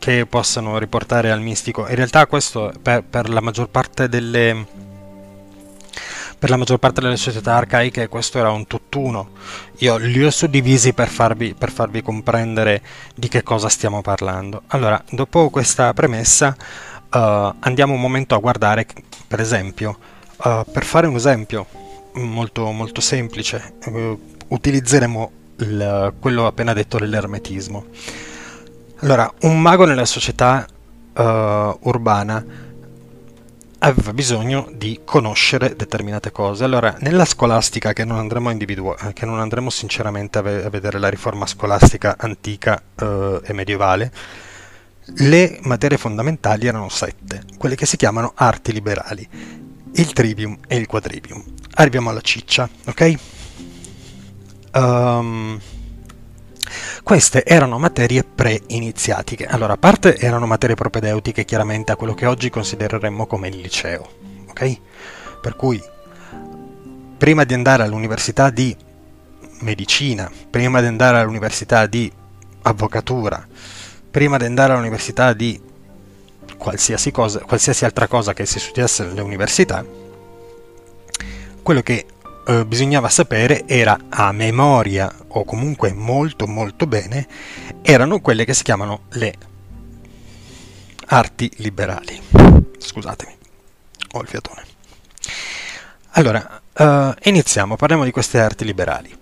che 0.00 0.26
possano 0.26 0.78
riportare 0.78 1.30
al 1.30 1.40
mistico. 1.40 1.86
In 1.86 1.94
realtà 1.94 2.26
questo 2.26 2.72
per, 2.82 3.04
per, 3.04 3.28
la 3.28 3.40
maggior 3.40 3.68
parte 3.68 4.08
delle 4.08 4.66
per 6.36 6.50
la 6.50 6.56
maggior 6.56 6.78
parte 6.78 7.00
delle 7.00 7.16
società 7.16 7.54
arcaiche 7.54 8.08
questo 8.08 8.40
era 8.40 8.50
un 8.50 8.66
tutt'uno. 8.66 9.30
Io 9.78 9.96
li 9.96 10.24
ho 10.24 10.30
suddivisi 10.30 10.94
per 10.94 11.08
farvi, 11.08 11.54
per 11.54 11.70
farvi 11.70 12.02
comprendere 12.02 12.82
di 13.14 13.28
che 13.28 13.44
cosa 13.44 13.68
stiamo 13.68 14.02
parlando. 14.02 14.62
Allora, 14.68 15.00
dopo 15.10 15.48
questa 15.48 15.94
premessa, 15.94 16.56
uh, 17.12 17.54
andiamo 17.60 17.94
un 17.94 18.00
momento 18.00 18.34
a 18.34 18.38
guardare, 18.38 18.84
per 19.28 19.38
esempio, 19.38 19.96
uh, 20.38 20.64
per 20.70 20.84
fare 20.84 21.06
un 21.06 21.14
esempio 21.14 21.82
molto, 22.14 22.70
molto 22.70 23.00
semplice, 23.00 23.74
uh, 23.86 24.18
utilizzeremo 24.48 25.30
il, 25.58 26.14
quello 26.18 26.46
appena 26.46 26.72
detto 26.72 26.98
dell'ermetismo. 26.98 27.86
Allora, 28.98 29.32
un 29.42 29.60
mago 29.60 29.84
nella 29.84 30.04
società 30.04 30.66
uh, 31.14 31.22
urbana 31.22 32.44
aveva 33.78 34.12
bisogno 34.14 34.70
di 34.74 35.00
conoscere 35.04 35.76
determinate 35.76 36.32
cose. 36.32 36.64
Allora, 36.64 36.96
nella 37.00 37.26
scolastica, 37.26 37.92
che 37.92 38.04
non 38.04 38.18
andremo, 38.18 38.50
individu- 38.50 38.96
eh, 39.02 39.12
che 39.12 39.26
non 39.26 39.38
andremo 39.38 39.68
sinceramente 39.68 40.38
a, 40.38 40.42
ve- 40.42 40.64
a, 40.64 40.70
vedere 40.70 40.98
la 40.98 41.08
riforma 41.08 41.46
scolastica 41.46 42.16
antica 42.18 42.82
uh, 43.00 43.40
e 43.42 43.52
medievale, 43.52 44.12
le 45.16 45.58
materie 45.62 45.98
fondamentali 45.98 46.66
erano 46.66 46.88
sette, 46.88 47.42
quelle 47.58 47.74
che 47.74 47.84
si 47.84 47.98
chiamano 47.98 48.32
arti 48.34 48.72
liberali, 48.72 49.28
il 49.96 50.12
trivium 50.12 50.58
e 50.66 50.76
il 50.76 50.86
quadrivium. 50.86 51.42
Arriviamo 51.74 52.10
alla 52.10 52.20
ciccia, 52.20 52.68
ok? 52.86 53.14
Um, 54.74 55.60
queste 57.02 57.44
erano 57.44 57.78
materie 57.78 58.24
pre-iniziatiche. 58.24 59.46
Allora, 59.46 59.74
a 59.74 59.76
parte 59.76 60.16
erano 60.16 60.46
materie 60.46 60.74
propedeutiche 60.74 61.44
chiaramente 61.44 61.92
a 61.92 61.96
quello 61.96 62.14
che 62.14 62.26
oggi 62.26 62.50
considereremmo 62.50 63.26
come 63.26 63.48
il 63.48 63.58
liceo, 63.58 64.08
ok? 64.48 64.80
Per 65.40 65.56
cui 65.56 65.82
prima 67.16 67.44
di 67.44 67.54
andare 67.54 67.82
all'università 67.82 68.50
di 68.50 68.76
medicina, 69.60 70.30
prima 70.50 70.80
di 70.80 70.86
andare 70.86 71.18
all'università 71.18 71.86
di 71.86 72.10
avvocatura, 72.62 73.46
prima 74.10 74.36
di 74.36 74.44
andare 74.44 74.72
all'università 74.72 75.32
di 75.32 75.60
qualsiasi, 76.56 77.10
cosa, 77.10 77.40
qualsiasi 77.40 77.84
altra 77.84 78.06
cosa 78.08 78.32
che 78.32 78.46
si 78.46 78.58
studiasse 78.58 79.04
nelle 79.04 79.20
università, 79.20 79.84
quello 81.62 81.82
che 81.82 82.06
eh, 82.46 82.66
bisognava 82.66 83.08
sapere 83.08 83.66
era 83.66 83.98
a 84.08 84.30
memoria 84.32 85.10
o 85.28 85.44
comunque 85.44 85.92
molto 85.92 86.46
molto 86.46 86.86
bene 86.86 87.26
erano 87.80 88.20
quelle 88.20 88.44
che 88.44 88.52
si 88.52 88.62
chiamano 88.62 89.04
le 89.12 89.34
arti 91.06 91.50
liberali. 91.56 92.20
Scusatemi, 92.78 93.36
ho 94.12 94.20
il 94.20 94.28
fiatone. 94.28 94.62
Allora, 96.16 96.62
uh, 96.72 97.12
iniziamo, 97.24 97.76
parliamo 97.76 98.04
di 98.04 98.10
queste 98.10 98.38
arti 98.38 98.64
liberali. 98.64 99.12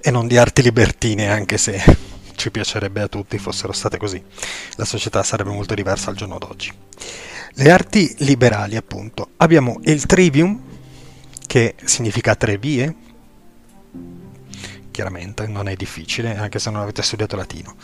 E 0.00 0.10
non 0.10 0.26
di 0.26 0.36
arti 0.36 0.62
libertine, 0.62 1.30
anche 1.30 1.58
se 1.58 1.80
ci 2.40 2.50
piacerebbe 2.50 3.02
a 3.02 3.08
tutti 3.08 3.36
fossero 3.36 3.72
state 3.72 3.98
così. 3.98 4.22
La 4.76 4.86
società 4.86 5.22
sarebbe 5.22 5.50
molto 5.50 5.74
diversa 5.74 6.08
al 6.08 6.16
giorno 6.16 6.38
d'oggi. 6.38 6.72
Le 7.52 7.70
arti 7.70 8.14
liberali, 8.20 8.76
appunto, 8.76 9.32
abbiamo 9.36 9.78
il 9.82 10.06
trivium, 10.06 10.58
che 11.46 11.74
significa 11.84 12.34
tre 12.36 12.56
vie, 12.56 12.94
chiaramente 14.90 15.46
non 15.48 15.68
è 15.68 15.74
difficile, 15.74 16.34
anche 16.34 16.58
se 16.58 16.70
non 16.70 16.80
avete 16.80 17.02
studiato 17.02 17.36
latino. 17.36 17.74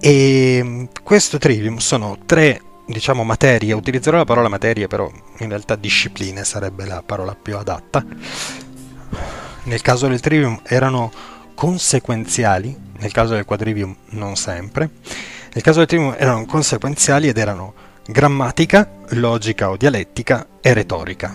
E 0.00 0.60
mm, 0.62 0.84
questo 1.02 1.36
trivium 1.36 1.76
sono 1.76 2.20
tre, 2.24 2.62
diciamo, 2.86 3.22
materie, 3.22 3.74
utilizzerò 3.74 4.16
la 4.16 4.24
parola 4.24 4.48
materie, 4.48 4.86
però 4.86 5.12
in 5.40 5.48
realtà 5.50 5.76
discipline 5.76 6.42
sarebbe 6.42 6.86
la 6.86 7.02
parola 7.02 7.34
più 7.34 7.54
adatta. 7.58 8.02
Nel 9.64 9.82
caso 9.82 10.08
del 10.08 10.20
trivium 10.20 10.58
erano 10.64 11.12
conseguenziali, 11.54 12.87
nel 12.98 13.12
caso 13.12 13.34
del 13.34 13.44
quadrivium 13.44 13.94
non 14.10 14.36
sempre. 14.36 14.90
Nel 15.52 15.62
caso 15.62 15.78
del 15.78 15.88
trivium 15.88 16.14
erano 16.18 16.44
conseguenziali 16.46 17.28
ed 17.28 17.38
erano 17.38 17.74
grammatica, 18.06 18.88
logica 19.10 19.70
o 19.70 19.76
dialettica 19.76 20.46
e 20.60 20.72
retorica. 20.72 21.34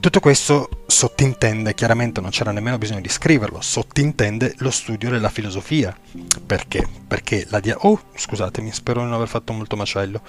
Tutto 0.00 0.18
questo 0.18 0.68
sottintende, 0.86 1.74
chiaramente 1.74 2.20
non 2.20 2.30
c'era 2.30 2.50
nemmeno 2.50 2.76
bisogno 2.76 3.00
di 3.00 3.08
scriverlo, 3.08 3.60
sottintende 3.60 4.54
lo 4.58 4.70
studio 4.72 5.10
della 5.10 5.28
filosofia. 5.28 5.96
Perché? 6.44 6.88
Perché 7.06 7.46
la 7.50 7.60
dia- 7.60 7.76
Oh, 7.78 8.00
scusatemi, 8.14 8.72
spero 8.72 8.98
di 9.00 9.06
non 9.06 9.14
aver 9.14 9.28
fatto 9.28 9.52
molto 9.52 9.76
macello. 9.76 10.20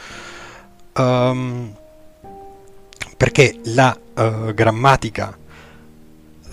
Um, 0.96 1.74
perché 3.18 3.60
la 3.64 3.98
uh, 4.16 4.54
grammatica, 4.54 5.36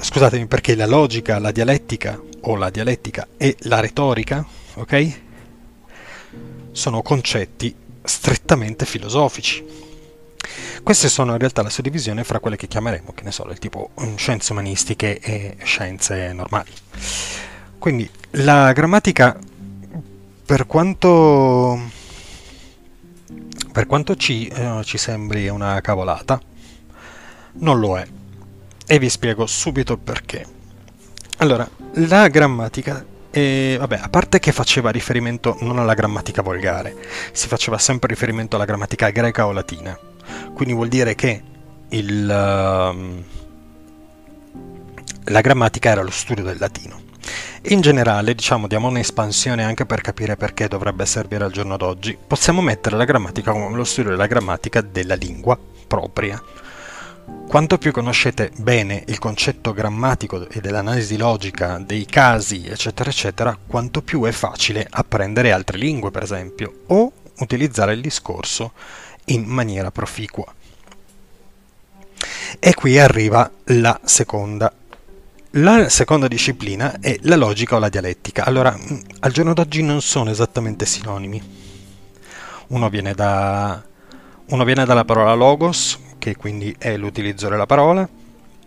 scusatemi, 0.01 0.47
perché 0.47 0.75
la 0.75 0.87
logica, 0.87 1.39
la 1.39 1.53
dialettica 1.53 2.21
o 2.43 2.57
la 2.57 2.71
dialettica 2.71 3.29
e 3.37 3.57
la 3.61 3.81
retorica, 3.81 4.45
ok? 4.75 5.21
Sono 6.73 7.03
concetti 7.03 7.75
strettamente 8.03 8.87
filosofici 8.87 9.81
queste 10.83 11.09
sono 11.09 11.33
in 11.33 11.39
realtà 11.39 11.63
la 11.63 11.71
suddivisione 11.71 12.25
fra 12.25 12.41
quelle 12.41 12.57
che 12.57 12.67
chiameremo, 12.67 13.13
che 13.13 13.23
ne 13.23 13.33
so, 13.33 13.45
del 13.45 13.59
tipo 13.59 13.91
mm, 14.01 14.17
scienze 14.17 14.53
umanistiche 14.53 15.19
e 15.19 15.57
scienze 15.63 16.33
normali. 16.33 16.71
Quindi 17.79 18.09
la 18.33 18.73
grammatica, 18.73 19.39
per 20.45 20.67
quanto, 20.67 21.79
per 23.73 23.87
quanto 23.87 24.17
ci, 24.17 24.49
eh, 24.49 24.81
ci 24.85 24.99
sembri 24.99 25.49
una 25.49 25.81
cavolata, 25.81 26.41
non 27.53 27.79
lo 27.79 27.99
è. 27.99 28.07
E 28.93 28.99
vi 28.99 29.09
spiego 29.09 29.47
subito 29.47 29.97
perché. 29.97 30.45
Allora, 31.37 31.69
la 31.93 32.27
grammatica 32.27 33.05
e 33.31 33.77
vabbè, 33.79 34.01
a 34.03 34.09
parte 34.09 34.41
che 34.41 34.51
faceva 34.51 34.91
riferimento 34.91 35.57
non 35.61 35.79
alla 35.79 35.95
grammatica 35.95 36.43
volgare, 36.43 36.97
si 37.31 37.47
faceva 37.47 37.79
sempre 37.79 38.09
riferimento 38.09 38.57
alla 38.57 38.65
grammatica 38.65 39.11
greca 39.11 39.47
o 39.47 39.53
latina. 39.53 39.97
Quindi 40.53 40.75
vuol 40.75 40.89
dire 40.89 41.15
che 41.15 41.41
il, 41.91 42.25
uh, 42.25 43.25
la 45.27 45.41
grammatica 45.41 45.91
era 45.91 46.03
lo 46.03 46.11
studio 46.11 46.43
del 46.43 46.59
latino. 46.59 47.01
In 47.69 47.83
generale, 47.83 48.35
diciamo, 48.35 48.67
diamo 48.67 48.89
un'espansione 48.89 49.63
anche 49.63 49.87
per 49.87 50.01
capire 50.01 50.35
perché 50.35 50.67
dovrebbe 50.67 51.07
servire 51.07 51.45
al 51.45 51.53
giorno 51.53 51.77
d'oggi. 51.77 52.19
Possiamo 52.27 52.61
mettere 52.61 52.97
la 52.97 53.05
grammatica 53.05 53.53
come 53.53 53.77
lo 53.77 53.85
studio 53.85 54.11
della 54.11 54.27
grammatica 54.27 54.81
della 54.81 55.15
lingua 55.15 55.57
propria. 55.87 56.43
Quanto 57.51 57.79
più 57.79 57.91
conoscete 57.91 58.53
bene 58.59 59.03
il 59.09 59.19
concetto 59.19 59.73
grammatico 59.73 60.49
e 60.49 60.61
dell'analisi 60.61 61.17
logica 61.17 61.79
dei 61.85 62.07
casi, 62.07 62.67
eccetera, 62.69 63.11
eccetera, 63.11 63.59
quanto 63.67 64.03
più 64.03 64.23
è 64.23 64.31
facile 64.31 64.87
apprendere 64.89 65.51
altre 65.51 65.77
lingue, 65.77 66.13
per 66.13 66.23
esempio, 66.23 66.83
o 66.87 67.11
utilizzare 67.39 67.95
il 67.95 68.01
discorso 68.01 68.73
in 69.27 69.45
maniera 69.47 69.91
proficua. 69.91 70.47
E 72.59 72.75
qui 72.75 72.99
arriva 72.99 73.51
la 73.65 74.01
seconda. 74.05 74.73
La 75.55 75.89
seconda 75.89 76.29
disciplina 76.29 77.01
è 77.01 77.19
la 77.23 77.35
logica 77.35 77.75
o 77.75 77.79
la 77.81 77.89
dialettica. 77.89 78.45
Allora, 78.45 78.77
mm, 78.77 78.99
al 79.21 79.33
giorno 79.33 79.55
d'oggi 79.55 79.83
non 79.83 80.01
sono 80.03 80.31
esattamente 80.31 80.87
sinonimi. 80.87 81.43
Uno 82.69 82.89
viene, 82.89 83.13
da, 83.15 83.83
uno 84.47 84.65
viene 84.65 84.85
dalla 84.85 85.05
parola 85.05 85.35
logos, 85.35 85.99
che 86.21 86.37
quindi 86.37 86.73
è 86.79 86.97
l'utilizzo 86.97 87.49
della 87.49 87.67
parola. 87.67 88.09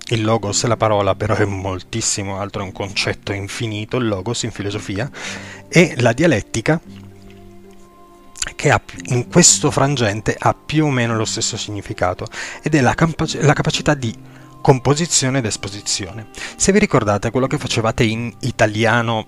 Il 0.07 0.21
logos 0.21 0.65
è 0.65 0.67
la 0.67 0.75
parola, 0.75 1.15
però 1.15 1.35
è 1.35 1.45
moltissimo 1.45 2.37
altro, 2.37 2.61
è 2.61 2.65
un 2.65 2.73
concetto 2.73 3.31
infinito, 3.31 3.95
il 3.95 4.07
logos 4.09 4.43
in 4.43 4.51
filosofia. 4.51 5.09
E 5.69 5.93
la 5.99 6.11
dialettica, 6.11 6.81
che 8.55 8.69
ha, 8.69 8.81
in 9.05 9.29
questo 9.29 9.71
frangente 9.71 10.35
ha 10.37 10.53
più 10.53 10.85
o 10.85 10.89
meno 10.89 11.15
lo 11.15 11.23
stesso 11.23 11.55
significato 11.55 12.27
ed 12.61 12.75
è 12.75 12.81
la, 12.81 12.93
capac- 12.93 13.41
la 13.41 13.53
capacità 13.53 13.93
di 13.93 14.13
composizione 14.61 15.37
ed 15.37 15.45
esposizione. 15.45 16.27
Se 16.57 16.73
vi 16.73 16.79
ricordate 16.79 17.31
quello 17.31 17.47
che 17.47 17.57
facevate 17.57 18.03
in 18.03 18.33
italiano 18.41 19.25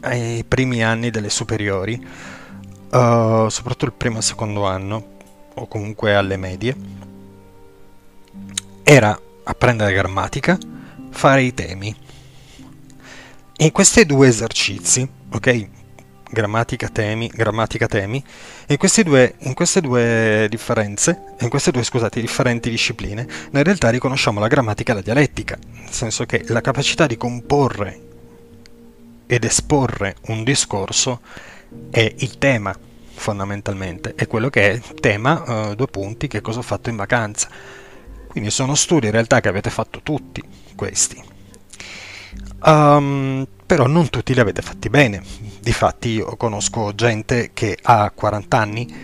ai 0.00 0.44
primi 0.46 0.84
anni 0.84 1.10
delle 1.10 1.30
superiori, 1.30 1.94
uh, 1.94 3.48
soprattutto 3.48 3.84
il 3.86 3.92
primo 3.92 4.18
e 4.18 4.22
secondo 4.22 4.66
anno, 4.66 5.16
o 5.54 5.66
comunque 5.66 6.14
alle 6.14 6.36
medie, 6.36 6.76
era 8.90 9.20
apprendere 9.44 9.92
grammatica, 9.92 10.56
fare 11.10 11.42
i 11.42 11.52
temi. 11.52 11.94
In 13.58 13.70
questi 13.70 14.06
due 14.06 14.28
esercizi, 14.28 15.06
ok? 15.30 15.68
grammatica 16.30 16.88
temi, 16.88 17.28
grammatica 17.28 17.86
temi, 17.86 18.24
in 18.66 18.76
queste 18.78 19.02
due, 19.02 19.34
in 19.40 19.52
queste 19.52 19.82
due 19.82 20.46
differenze, 20.48 21.34
in 21.40 21.50
queste 21.50 21.70
due 21.70 21.82
scusate, 21.82 22.18
differenti 22.18 22.70
discipline, 22.70 23.24
noi 23.24 23.60
in 23.60 23.62
realtà 23.62 23.90
riconosciamo 23.90 24.40
la 24.40 24.46
grammatica 24.46 24.92
e 24.92 24.94
la 24.94 25.02
dialettica, 25.02 25.58
nel 25.70 25.92
senso 25.92 26.24
che 26.24 26.44
la 26.46 26.62
capacità 26.62 27.06
di 27.06 27.18
comporre 27.18 28.00
ed 29.26 29.44
esporre 29.44 30.16
un 30.28 30.44
discorso 30.44 31.20
è 31.90 32.14
il 32.20 32.38
tema 32.38 32.74
fondamentalmente, 33.12 34.14
è 34.14 34.26
quello 34.26 34.48
che 34.48 34.70
è 34.70 34.80
tema, 34.98 35.42
uh, 35.68 35.74
due 35.74 35.88
punti, 35.88 36.26
che 36.26 36.40
cosa 36.40 36.60
ho 36.60 36.62
fatto 36.62 36.88
in 36.88 36.96
vacanza. 36.96 37.50
Quindi 38.38 38.54
sono 38.54 38.76
studi 38.76 39.06
in 39.06 39.10
realtà 39.10 39.40
che 39.40 39.48
avete 39.48 39.68
fatto 39.68 39.98
tutti 40.00 40.40
questi. 40.76 41.20
Um, 42.64 43.44
però 43.66 43.88
non 43.88 44.10
tutti 44.10 44.32
li 44.32 44.38
avete 44.38 44.62
fatti 44.62 44.88
bene. 44.88 45.20
Difatti 45.60 46.10
io 46.10 46.36
conosco 46.36 46.94
gente 46.94 47.50
che 47.52 47.76
ha 47.82 48.12
40 48.14 48.56
anni, 48.56 48.94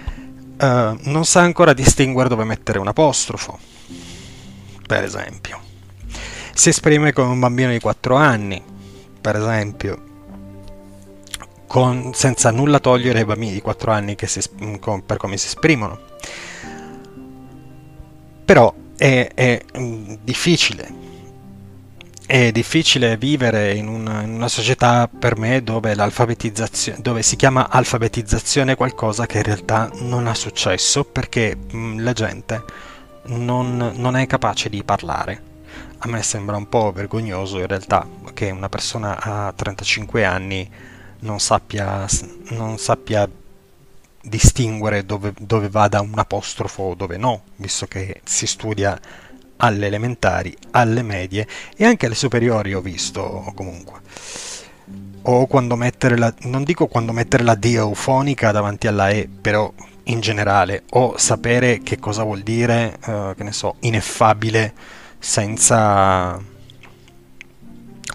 uh, 0.61 0.99
non 1.01 1.25
sa 1.25 1.41
ancora 1.41 1.73
distinguere 1.73 2.29
dove 2.29 2.45
mettere 2.45 2.79
un 2.79 2.87
apostrofo, 2.87 3.59
per 4.87 5.03
esempio. 5.03 5.61
Si 6.55 6.69
esprime 6.69 7.13
come 7.13 7.33
un 7.33 7.41
bambino 7.41 7.73
di 7.73 7.81
4 7.81 8.15
anni, 8.15 8.63
per 9.21 9.35
esempio, 9.35 10.03
con, 11.67 12.15
senza 12.15 12.53
nulla 12.53 12.79
togliere 12.79 13.19
ai 13.19 13.25
bambini 13.25 13.51
di 13.51 13.61
4 13.61 13.91
anni 13.91 14.17
si, 14.27 14.41
con, 14.79 15.05
per 15.05 15.17
come 15.17 15.37
si 15.37 15.49
esprimono. 15.49 15.99
Però 18.45 18.83
è, 18.97 19.31
è 19.35 19.61
mm, 19.79 20.15
difficile 20.23 21.05
è 22.27 22.51
difficile 22.53 23.19
vivere 23.19 23.75
in 23.75 23.87
una, 23.87 24.23
in 24.23 24.31
una, 24.31 24.49
società 24.49 25.09
per 25.09 25.37
me 25.37 25.63
dove, 25.63 25.95
dove 26.97 27.23
si 27.23 27.37
chiama 27.37 27.69
alfabetizzazione 27.69 28.77
qualcosa 28.77 29.27
che 29.27 29.39
in 29.39 29.43
realtà 29.43 29.91
non 30.01 30.27
ha 30.27 30.35
successo 30.35 31.05
perché 31.05 31.55
mh, 31.55 32.03
la 32.03 32.13
gente 32.15 32.65
non, 33.25 33.93
non, 33.97 34.17
è 34.17 34.27
capace 34.27 34.71
di 34.71 34.83
parlare. 34.83 35.53
A 35.99 36.09
me 36.09 36.23
sembra 36.23 36.57
un 36.57 36.69
po' 36.69 36.93
vergognoso 36.93 37.59
in 37.59 37.67
realtà 37.67 38.07
che 38.33 38.51
una 38.51 38.69
persona 38.71 39.21
a 39.21 39.53
35 39.53 40.25
anni 40.25 40.71
non 41.21 41.41
sappia, 41.41 42.07
non 42.51 42.79
sappia 42.79 43.29
distinguere 44.25 45.05
dove, 45.05 45.33
dove 45.39 45.69
vada 45.69 46.01
un 46.01 46.19
apostrofo 46.19 46.83
o 46.83 46.95
dove 46.95 47.17
no, 47.17 47.43
visto 47.57 47.87
che 47.87 48.21
si 48.25 48.47
studia 48.47 48.99
alle 49.57 49.87
elementari, 49.87 50.57
alle 50.73 51.03
medie 51.03 51.47
e 51.77 51.85
anche 51.85 52.07
alle 52.07 52.15
superiori 52.15 52.75
ho 52.75 52.81
visto 52.81 53.53
comunque. 53.55 54.01
O 55.27 55.47
quando 55.47 55.77
mettere 55.77 56.19
la, 56.19 56.33
non 56.43 56.65
dico 56.65 56.87
quando 56.87 57.13
mettere 57.13 57.45
la 57.45 57.55
D 57.55 57.65
eufonica 57.67 58.51
davanti 58.51 58.87
alla 58.87 59.09
E, 59.11 59.29
però 59.41 59.73
in 60.05 60.21
generale, 60.21 60.83
o 60.91 61.17
sapere 61.17 61.81
che 61.83 61.99
cosa 61.99 62.25
vuol 62.25 62.43
dire, 62.43 62.99
uh, 63.07 63.35
che 63.35 63.43
ne 63.43 63.53
so, 63.53 63.77
ineffabile 63.81 64.75
senza 65.19 66.39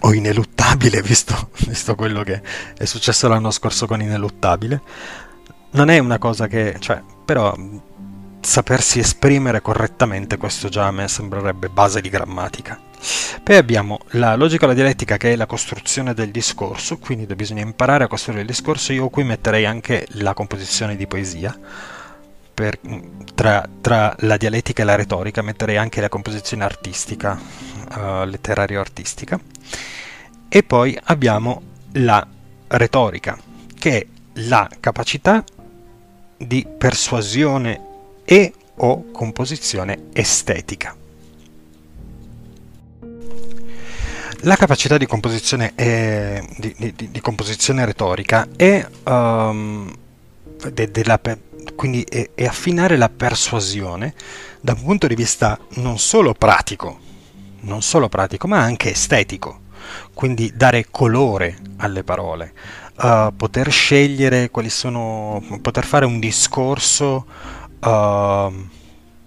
o 0.02 0.12
ineluttabile, 0.14 1.02
visto, 1.02 1.50
visto 1.66 1.94
quello 1.94 2.22
che 2.22 2.40
è 2.76 2.84
successo 2.84 3.28
l'anno 3.28 3.50
scorso 3.50 3.86
con 3.86 4.00
ineluttabile. 4.00 4.80
Non 5.72 5.88
è 5.88 5.98
una 5.98 6.18
cosa 6.18 6.46
che, 6.46 6.76
cioè, 6.78 7.02
però 7.24 7.54
sapersi 8.40 8.98
esprimere 8.98 9.60
correttamente, 9.60 10.36
questo 10.36 10.68
già 10.68 10.86
a 10.86 10.90
me 10.90 11.06
sembrerebbe 11.08 11.68
base 11.68 12.00
di 12.00 12.08
grammatica. 12.08 12.78
Poi 13.42 13.56
abbiamo 13.56 14.00
la 14.10 14.36
logica 14.36 14.64
o 14.64 14.68
la 14.68 14.74
dialettica 14.74 15.16
che 15.16 15.32
è 15.32 15.36
la 15.36 15.46
costruzione 15.46 16.12
del 16.12 16.30
discorso, 16.30 16.98
quindi 16.98 17.32
bisogna 17.34 17.62
imparare 17.62 18.04
a 18.04 18.08
costruire 18.08 18.42
il 18.42 18.48
discorso. 18.48 18.92
Io 18.92 19.08
qui 19.08 19.24
metterei 19.24 19.64
anche 19.64 20.06
la 20.12 20.34
composizione 20.34 20.96
di 20.96 21.06
poesia, 21.06 21.56
per, 22.52 22.78
tra, 23.34 23.66
tra, 23.80 24.14
la 24.20 24.36
dialettica 24.36 24.82
e 24.82 24.84
la 24.84 24.96
retorica 24.96 25.40
metterei 25.40 25.78
anche 25.78 26.00
la 26.02 26.10
composizione 26.10 26.64
artistica, 26.64 27.38
uh, 27.96 28.24
letterario-artistica. 28.24 29.40
E 30.48 30.62
poi 30.62 30.98
abbiamo 31.04 31.62
la 31.92 32.26
retorica, 32.68 33.38
che 33.78 33.98
è 33.98 34.06
la 34.34 34.68
capacità 34.78 35.42
di 36.40 36.66
persuasione 36.66 37.80
e 38.24 38.52
o 38.76 39.10
composizione 39.10 40.04
estetica. 40.12 40.96
La 44.44 44.56
capacità 44.56 44.96
di 44.96 45.04
composizione, 45.04 45.72
è, 45.74 46.42
di, 46.56 46.74
di, 46.78 47.10
di 47.10 47.20
composizione 47.20 47.84
retorica 47.84 48.48
è, 48.56 48.86
um, 49.04 49.92
de, 50.72 50.90
de 50.90 51.04
la, 51.04 51.20
quindi 51.74 52.02
è, 52.08 52.30
è 52.34 52.46
affinare 52.46 52.96
la 52.96 53.10
persuasione 53.10 54.14
da 54.62 54.72
un 54.72 54.82
punto 54.82 55.06
di 55.06 55.14
vista 55.14 55.58
non 55.74 55.98
solo 55.98 56.32
pratico, 56.32 56.98
non 57.60 57.82
solo 57.82 58.08
pratico, 58.08 58.48
ma 58.48 58.60
anche 58.60 58.92
estetico. 58.92 59.68
Quindi 60.14 60.52
dare 60.54 60.86
colore 60.90 61.58
alle 61.76 62.02
parole, 62.02 62.52
uh, 63.00 63.34
poter 63.34 63.70
scegliere 63.70 64.50
quali 64.50 64.70
sono, 64.70 65.42
poter 65.62 65.84
fare 65.84 66.04
un 66.04 66.18
discorso 66.18 67.26
uh, 67.80 68.68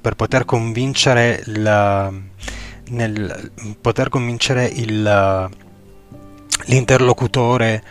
per 0.01 0.15
poter 0.15 0.45
convincere 0.45 1.41
la, 1.45 2.11
nel 2.89 3.51
poter 3.79 4.09
convincere 4.09 4.65
il, 4.65 5.49
l'interlocutore 6.65 7.83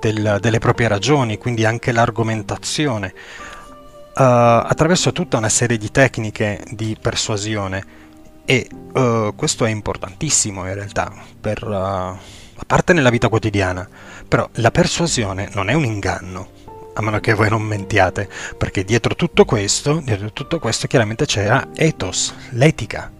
del, 0.00 0.38
delle 0.40 0.58
proprie 0.58 0.88
ragioni, 0.88 1.38
quindi 1.38 1.64
anche 1.64 1.92
l'argomentazione, 1.92 3.14
uh, 3.14 4.12
attraverso 4.14 5.12
tutta 5.12 5.38
una 5.38 5.48
serie 5.48 5.78
di 5.78 5.90
tecniche 5.90 6.62
di 6.70 6.96
persuasione. 7.00 8.04
E 8.44 8.68
uh, 8.92 9.34
questo 9.34 9.64
è 9.64 9.70
importantissimo 9.70 10.66
in 10.66 10.74
realtà, 10.74 11.12
per, 11.40 11.66
uh, 11.66 11.74
a 11.74 12.64
parte 12.64 12.92
nella 12.92 13.10
vita 13.10 13.28
quotidiana, 13.28 13.88
però 14.28 14.48
la 14.54 14.70
persuasione 14.70 15.48
non 15.52 15.70
è 15.70 15.74
un 15.74 15.84
inganno, 15.84 16.48
a 16.94 17.02
meno 17.02 17.20
che 17.20 17.34
voi 17.34 17.48
non 17.48 17.62
mentiate, 17.62 18.28
perché 18.56 18.84
dietro 18.84 19.14
tutto 19.14 19.44
questo, 19.44 20.00
dietro 20.02 20.32
tutto 20.32 20.58
questo 20.58 20.86
chiaramente 20.86 21.26
c'era 21.26 21.68
ethos, 21.74 22.34
l'etica, 22.50 23.10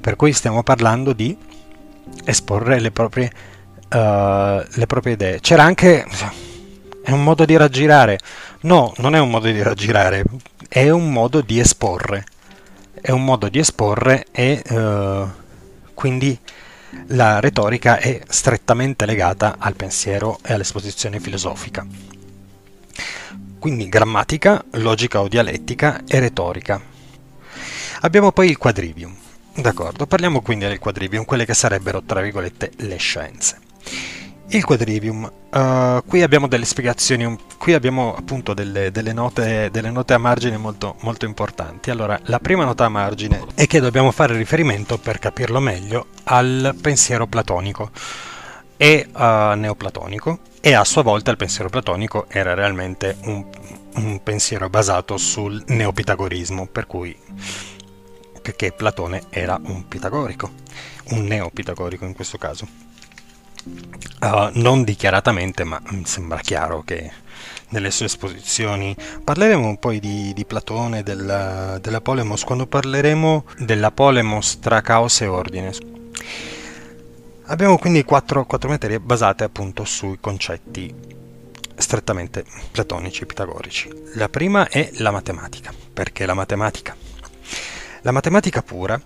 per 0.00 0.16
cui 0.16 0.32
stiamo 0.32 0.62
parlando 0.62 1.12
di 1.12 1.36
esporre 2.24 2.78
le 2.78 2.90
proprie, 2.90 3.30
uh, 3.90 4.62
le 4.68 4.86
proprie 4.86 5.14
idee. 5.14 5.40
C'era 5.40 5.62
anche... 5.64 6.04
è 7.02 7.10
un 7.10 7.24
modo 7.24 7.44
di 7.44 7.56
raggirare. 7.56 8.18
No, 8.60 8.92
non 8.98 9.14
è 9.14 9.18
un 9.18 9.30
modo 9.30 9.50
di 9.50 9.60
raggirare, 9.60 10.24
è 10.68 10.88
un 10.90 11.10
modo 11.10 11.40
di 11.40 11.58
esporre. 11.58 12.24
È 13.00 13.10
un 13.10 13.24
modo 13.24 13.48
di 13.48 13.58
esporre 13.58 14.26
e 14.30 14.62
uh, 14.70 15.28
quindi 15.94 16.38
la 17.08 17.40
retorica 17.40 17.98
è 17.98 18.20
strettamente 18.28 19.06
legata 19.06 19.56
al 19.58 19.74
pensiero 19.74 20.38
e 20.42 20.52
all'esposizione 20.52 21.20
filosofica. 21.20 21.86
Quindi 23.58 23.88
grammatica, 23.88 24.64
logica 24.72 25.20
o 25.20 25.28
dialettica 25.28 26.02
e 26.06 26.18
retorica. 26.18 26.80
Abbiamo 28.00 28.32
poi 28.32 28.48
il 28.48 28.58
quadrivium. 28.58 29.14
D'accordo, 29.54 30.06
parliamo 30.06 30.40
quindi 30.40 30.66
del 30.66 30.78
quadrivium, 30.78 31.24
quelle 31.24 31.44
che 31.44 31.54
sarebbero, 31.54 32.02
tra 32.02 32.20
virgolette, 32.20 32.72
le 32.78 32.96
scienze. 32.96 33.58
Il 34.54 34.66
quadrivium, 34.66 35.32
uh, 35.50 36.04
qui 36.04 36.20
abbiamo 36.20 36.46
delle 36.46 36.66
spiegazioni, 36.66 37.38
qui 37.56 37.72
abbiamo 37.72 38.14
appunto 38.14 38.52
delle, 38.52 38.90
delle, 38.90 39.14
note, 39.14 39.70
delle 39.70 39.90
note, 39.90 40.12
a 40.12 40.18
margine 40.18 40.58
molto, 40.58 40.96
molto, 41.00 41.24
importanti. 41.24 41.90
Allora, 41.90 42.20
la 42.24 42.38
prima 42.38 42.62
nota 42.62 42.84
a 42.84 42.90
margine 42.90 43.46
è 43.54 43.66
che 43.66 43.80
dobbiamo 43.80 44.10
fare 44.10 44.36
riferimento, 44.36 44.98
per 44.98 45.18
capirlo 45.18 45.58
meglio, 45.58 46.08
al 46.24 46.76
pensiero 46.78 47.26
platonico 47.26 47.92
e 48.76 49.08
uh, 49.10 49.56
neoplatonico, 49.56 50.40
e 50.60 50.74
a 50.74 50.84
sua 50.84 51.00
volta 51.00 51.30
il 51.30 51.38
pensiero 51.38 51.70
platonico 51.70 52.26
era 52.28 52.52
realmente 52.52 53.16
un, 53.22 53.46
un 53.94 54.22
pensiero 54.22 54.68
basato 54.68 55.16
sul 55.16 55.62
neopitagorismo, 55.68 56.66
per 56.66 56.86
cui 56.86 57.18
che 58.54 58.72
Platone 58.72 59.22
era 59.30 59.58
un 59.64 59.88
pitagorico, 59.88 60.50
un 61.12 61.24
neopitagorico 61.24 62.04
in 62.04 62.12
questo 62.12 62.36
caso. 62.36 62.91
Uh, 63.64 64.50
non 64.54 64.84
dichiaratamente, 64.84 65.64
ma 65.64 65.80
mi 65.90 66.04
sembra 66.04 66.38
chiaro 66.38 66.82
che 66.82 67.10
nelle 67.68 67.90
sue 67.90 68.06
esposizioni 68.06 68.94
parleremo 69.22 69.66
un 69.66 69.78
po' 69.78 69.92
di, 69.92 70.32
di 70.32 70.44
Platone, 70.44 71.02
della, 71.02 71.78
della 71.80 72.00
Polemos, 72.00 72.44
quando 72.44 72.66
parleremo 72.66 73.44
della 73.58 73.90
Polemos 73.90 74.58
tra 74.58 74.80
caos 74.80 75.20
e 75.20 75.26
ordine. 75.26 75.72
Abbiamo 77.46 77.78
quindi 77.78 78.04
quattro, 78.04 78.46
quattro 78.46 78.68
materie 78.68 79.00
basate 79.00 79.44
appunto 79.44 79.84
sui 79.84 80.18
concetti 80.20 80.94
strettamente 81.76 82.44
platonici 82.70 83.22
e 83.22 83.26
pitagorici. 83.26 83.90
La 84.14 84.28
prima 84.28 84.68
è 84.68 84.90
la 84.94 85.10
matematica. 85.10 85.72
Perché 85.92 86.24
la 86.26 86.34
matematica? 86.34 86.96
La 88.02 88.12
matematica 88.12 88.62
pura 88.62 89.00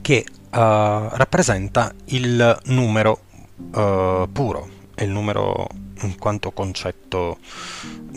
che 0.00 0.24
uh, 0.28 0.34
rappresenta 0.50 1.92
il 2.06 2.58
numero 2.64 3.20
uh, 3.70 4.28
puro, 4.30 4.68
il 4.96 5.08
numero 5.08 5.68
in 6.02 6.18
quanto 6.18 6.50
concetto 6.50 7.38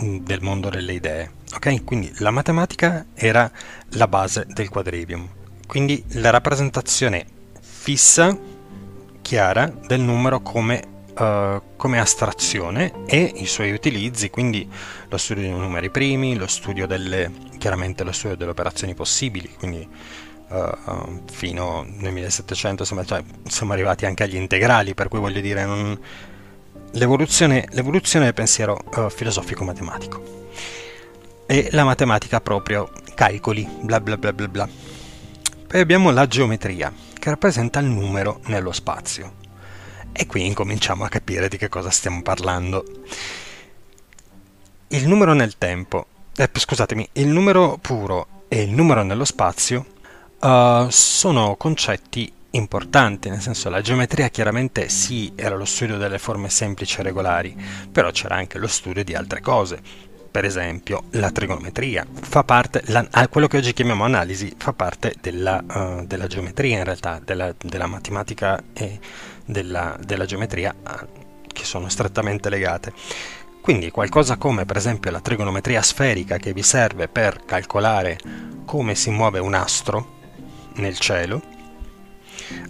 mm, 0.01 0.17
del 0.17 0.41
mondo 0.41 0.69
delle 0.69 0.93
idee. 0.93 1.31
Okay? 1.55 1.83
Quindi 1.83 2.11
la 2.17 2.31
matematica 2.31 3.05
era 3.13 3.49
la 3.89 4.07
base 4.07 4.45
del 4.47 4.69
quadrivium, 4.69 5.27
quindi 5.67 6.03
la 6.13 6.29
rappresentazione 6.29 7.25
fissa, 7.59 8.37
chiara 9.21 9.65
del 9.87 10.01
numero 10.01 10.41
come 10.41 10.93
Uh, 11.15 11.61
come 11.77 11.97
astrazione 11.97 13.05
e 13.05 13.31
i 13.35 13.45
suoi 13.45 13.71
utilizzi, 13.71 14.29
quindi 14.29 14.69
lo 15.07 15.15
studio 15.15 15.43
dei 15.43 15.51
numeri 15.53 15.89
primi, 15.89 16.35
lo 16.35 16.45
studio 16.45 16.85
delle, 16.85 17.31
chiaramente 17.57 18.03
lo 18.03 18.11
studio 18.11 18.35
delle 18.35 18.51
operazioni 18.51 18.93
possibili, 18.95 19.49
quindi 19.57 19.87
uh, 20.47 21.21
fino 21.31 21.85
nel 21.87 22.11
1700 22.11 22.83
insomma, 22.83 23.03
cioè, 23.03 23.23
siamo 23.47 23.73
arrivati 23.73 24.05
anche 24.05 24.23
agli 24.23 24.35
integrali, 24.35 24.93
per 24.93 25.07
cui 25.07 25.19
voglio 25.19 25.41
dire 25.41 25.65
non... 25.65 25.99
l'evoluzione, 26.91 27.67
l'evoluzione, 27.71 28.25
del 28.25 28.33
pensiero 28.33 28.77
uh, 28.95 29.09
filosofico-matematico. 29.09 30.43
E 31.47 31.69
la 31.71 31.83
matematica 31.83 32.41
proprio, 32.41 32.91
calcoli, 33.13 33.67
bla 33.81 33.99
bla 33.99 34.17
bla 34.17 34.33
bla 34.33 34.47
bla. 34.47 34.69
Poi 35.67 35.79
abbiamo 35.79 36.11
la 36.11 36.27
geometria, 36.27 36.91
che 37.19 37.29
rappresenta 37.29 37.79
il 37.79 37.87
numero 37.87 38.39
nello 38.45 38.71
spazio. 38.71 39.43
E 40.11 40.25
qui 40.27 40.45
incominciamo 40.45 41.03
a 41.03 41.09
capire 41.09 41.49
di 41.49 41.57
che 41.57 41.69
cosa 41.69 41.89
stiamo 41.89 42.21
parlando. 42.21 42.85
Il 44.89 45.07
numero 45.07 45.33
nel 45.33 45.57
tempo, 45.57 46.05
eh, 46.35 46.49
scusatemi, 46.51 47.09
il 47.13 47.27
numero 47.27 47.77
puro 47.81 48.27
e 48.47 48.61
il 48.61 48.71
numero 48.71 49.03
nello 49.03 49.25
spazio 49.25 49.93
uh, 50.45 50.89
sono 50.89 51.55
concetti 51.55 52.31
importanti, 52.51 53.29
nel 53.29 53.41
senso 53.41 53.69
la 53.69 53.81
geometria 53.81 54.29
chiaramente 54.29 54.87
sì 54.87 55.33
era 55.35 55.55
lo 55.55 55.65
studio 55.65 55.97
delle 55.97 56.19
forme 56.19 56.49
semplici 56.49 56.99
e 56.99 57.03
regolari, 57.03 57.55
però 57.91 58.11
c'era 58.11 58.35
anche 58.35 58.59
lo 58.59 58.67
studio 58.67 59.03
di 59.03 59.15
altre 59.15 59.41
cose. 59.41 59.81
Per 60.35 60.43
esempio 60.43 61.03
la 61.11 61.31
trigonometria 61.31 62.05
fa 62.11 62.43
parte, 62.43 62.83
la, 62.87 63.07
quello 63.29 63.47
che 63.47 63.57
oggi 63.57 63.71
chiamiamo 63.71 64.03
analisi 64.03 64.53
fa 64.57 64.73
parte 64.73 65.15
della, 65.21 65.63
uh, 65.65 66.05
della 66.05 66.27
geometria 66.27 66.77
in 66.77 66.83
realtà, 66.83 67.21
della, 67.23 67.53
della 67.57 67.87
matematica 67.87 68.61
e 68.73 68.99
della, 69.45 69.97
della 70.03 70.25
geometria 70.25 70.73
eh, 70.73 71.07
che 71.47 71.63
sono 71.63 71.87
strettamente 71.87 72.49
legate. 72.49 72.91
Quindi 73.61 73.91
qualcosa 73.91 74.35
come 74.35 74.65
per 74.65 74.75
esempio 74.75 75.09
la 75.09 75.21
trigonometria 75.21 75.81
sferica 75.81 76.37
che 76.37 76.53
vi 76.53 76.61
serve 76.61 77.07
per 77.07 77.45
calcolare 77.45 78.19
come 78.65 78.93
si 78.93 79.09
muove 79.09 79.39
un 79.39 79.53
astro 79.53 80.14
nel 80.75 80.97
cielo, 80.97 81.41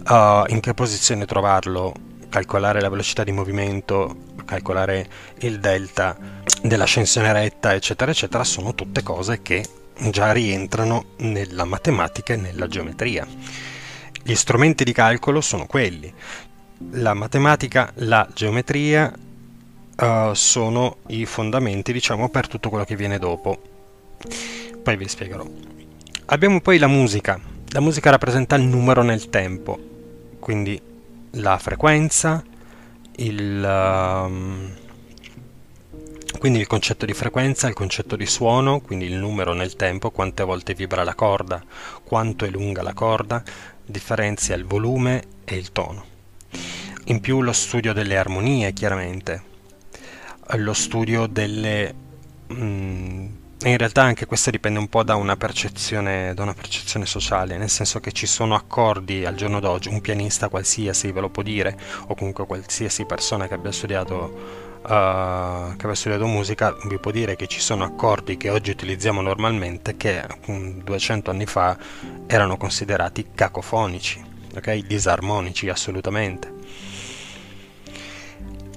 uh, 0.08 0.44
in 0.48 0.60
che 0.60 0.74
posizione 0.74 1.26
trovarlo, 1.26 1.94
calcolare 2.28 2.80
la 2.80 2.88
velocità 2.88 3.24
di 3.24 3.32
movimento, 3.32 4.16
calcolare 4.44 5.08
il 5.40 5.58
delta 5.60 6.16
dell'ascensione 6.62 7.32
retta, 7.32 7.74
eccetera, 7.74 8.10
eccetera, 8.10 8.44
sono 8.44 8.74
tutte 8.74 9.02
cose 9.02 9.42
che 9.42 9.64
già 10.10 10.32
rientrano 10.32 11.06
nella 11.18 11.64
matematica 11.64 12.34
e 12.34 12.36
nella 12.36 12.68
geometria. 12.68 13.26
Gli 14.22 14.34
strumenti 14.34 14.84
di 14.84 14.92
calcolo 14.92 15.40
sono 15.40 15.66
quelli, 15.66 16.12
la 16.90 17.14
matematica, 17.14 17.90
la 17.96 18.28
geometria 18.32 19.12
uh, 19.98 20.34
sono 20.34 20.98
i 21.08 21.24
fondamenti, 21.24 21.92
diciamo, 21.92 22.28
per 22.28 22.48
tutto 22.48 22.68
quello 22.68 22.84
che 22.84 22.96
viene 22.96 23.18
dopo. 23.18 23.60
Poi 24.82 24.96
vi 24.96 25.08
spiegherò. 25.08 25.46
Abbiamo 26.26 26.60
poi 26.60 26.78
la 26.78 26.88
musica. 26.88 27.54
La 27.76 27.82
musica 27.82 28.08
rappresenta 28.08 28.56
il 28.56 28.62
numero 28.62 29.02
nel 29.02 29.28
tempo, 29.28 29.78
quindi 30.40 30.80
la 31.32 31.58
frequenza, 31.58 32.42
il, 33.16 33.62
um, 33.62 34.74
quindi 36.38 36.58
il 36.58 36.66
concetto 36.66 37.04
di 37.04 37.12
frequenza, 37.12 37.68
il 37.68 37.74
concetto 37.74 38.16
di 38.16 38.24
suono, 38.24 38.80
quindi 38.80 39.04
il 39.04 39.16
numero 39.16 39.52
nel 39.52 39.76
tempo, 39.76 40.10
quante 40.10 40.42
volte 40.42 40.72
vibra 40.72 41.04
la 41.04 41.14
corda, 41.14 41.62
quanto 42.02 42.46
è 42.46 42.48
lunga 42.48 42.80
la 42.80 42.94
corda, 42.94 43.42
differenzia 43.84 44.54
il 44.54 44.64
volume 44.64 45.22
e 45.44 45.56
il 45.56 45.70
tono. 45.70 46.02
In 47.04 47.20
più 47.20 47.42
lo 47.42 47.52
studio 47.52 47.92
delle 47.92 48.16
armonie, 48.16 48.72
chiaramente, 48.72 49.42
lo 50.54 50.72
studio 50.72 51.26
delle... 51.26 51.94
Mm, 52.54 53.26
in 53.64 53.78
realtà 53.78 54.02
anche 54.02 54.26
questo 54.26 54.50
dipende 54.50 54.78
un 54.78 54.88
po' 54.88 55.02
da 55.02 55.14
una, 55.14 55.36
percezione, 55.36 56.34
da 56.34 56.42
una 56.42 56.52
percezione 56.52 57.06
sociale, 57.06 57.56
nel 57.56 57.70
senso 57.70 58.00
che 58.00 58.12
ci 58.12 58.26
sono 58.26 58.54
accordi 58.54 59.24
al 59.24 59.34
giorno 59.34 59.60
d'oggi, 59.60 59.88
un 59.88 60.02
pianista 60.02 60.48
qualsiasi 60.48 61.10
ve 61.10 61.20
lo 61.20 61.30
può 61.30 61.42
dire, 61.42 61.76
o 62.08 62.14
comunque 62.14 62.46
qualsiasi 62.46 63.06
persona 63.06 63.48
che 63.48 63.54
abbia 63.54 63.72
studiato 63.72 64.64
Uh, 64.86 65.74
che 65.74 65.82
aveva 65.82 65.96
studiato 65.96 66.26
musica 66.26 66.72
vi 66.84 66.98
può 66.98 67.10
dire 67.10 67.34
che 67.34 67.48
ci 67.48 67.58
sono 67.58 67.82
accordi 67.82 68.36
che 68.36 68.50
oggi 68.50 68.70
utilizziamo 68.70 69.20
normalmente 69.20 69.96
che 69.96 70.24
um, 70.46 70.80
200 70.80 71.28
anni 71.28 71.44
fa 71.44 71.76
erano 72.28 72.56
considerati 72.56 73.30
cacofonici, 73.34 74.24
ok? 74.54 74.86
Disarmonici 74.86 75.68
assolutamente. 75.68 76.52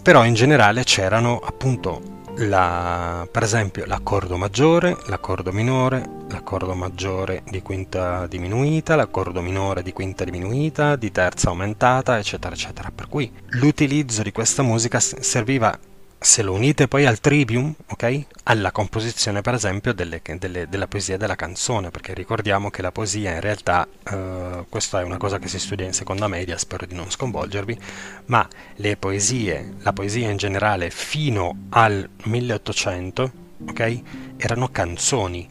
Però 0.01 0.25
in 0.25 0.33
generale 0.33 0.83
c'erano 0.83 1.37
appunto 1.37 2.18
la, 2.39 3.27
per 3.29 3.43
esempio 3.43 3.85
l'accordo 3.85 4.37
maggiore, 4.37 4.97
l'accordo 5.07 5.51
minore, 5.51 6.03
l'accordo 6.29 6.73
maggiore 6.73 7.43
di 7.49 7.61
quinta 7.61 8.27
diminuita, 8.27 8.95
l'accordo 8.95 9.41
minore 9.41 9.83
di 9.83 9.91
quinta 9.93 10.23
diminuita, 10.23 10.95
di 10.95 11.11
terza 11.11 11.49
aumentata, 11.49 12.17
eccetera, 12.17 12.53
eccetera. 12.53 12.91
Per 12.93 13.07
cui 13.09 13.31
l'utilizzo 13.47 14.21
di 14.21 14.31
questa 14.31 14.61
musica 14.61 14.99
serviva 14.99 15.77
se 16.21 16.41
lo 16.41 16.51
unite 16.51 16.89
poi 16.89 17.05
al 17.05 17.21
trivium, 17.21 17.73
ok? 17.87 18.25
Alla 18.43 18.71
composizione 18.71 19.39
per 19.41 19.53
esempio 19.53 19.93
delle, 19.93 20.21
delle, 20.37 20.67
della 20.67 20.87
poesia 20.87 21.15
e 21.15 21.17
della 21.17 21.35
canzone, 21.35 21.91
perché 21.91 22.13
ricordiamo 22.13 22.69
che 22.69 22.81
la 22.81 22.91
poesia 22.91 23.33
in 23.33 23.39
realtà, 23.39 23.87
eh, 24.03 24.65
questa 24.67 24.99
è 24.99 25.03
una 25.03 25.15
cosa 25.15 25.39
che 25.39 25.47
si 25.47 25.57
studia 25.57 25.85
in 25.85 25.93
seconda 25.93 26.27
media, 26.27 26.57
spero 26.57 26.85
di 26.85 26.93
non 26.93 27.09
sconvolgervi, 27.09 27.79
ma 28.25 28.45
le 28.75 28.97
poesie, 28.97 29.75
la 29.79 29.93
poesia 29.93 30.29
in 30.29 30.35
generale 30.35 30.89
fino 30.89 31.67
al 31.69 32.07
1800, 32.23 33.31
ok? 33.69 34.01
Erano 34.35 34.69
canzoni, 34.71 35.47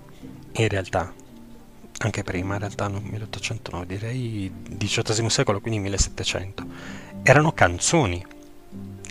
in 0.52 0.68
realtà, 0.68 1.10
anche 2.00 2.22
prima 2.22 2.54
in 2.54 2.60
realtà, 2.60 2.88
no, 2.88 3.00
1800 3.00 3.70
no, 3.70 3.84
direi 3.86 4.52
XVIII 4.76 5.30
secolo, 5.30 5.60
quindi 5.60 5.80
1700, 5.80 6.66
erano 7.22 7.52
canzoni 7.52 8.22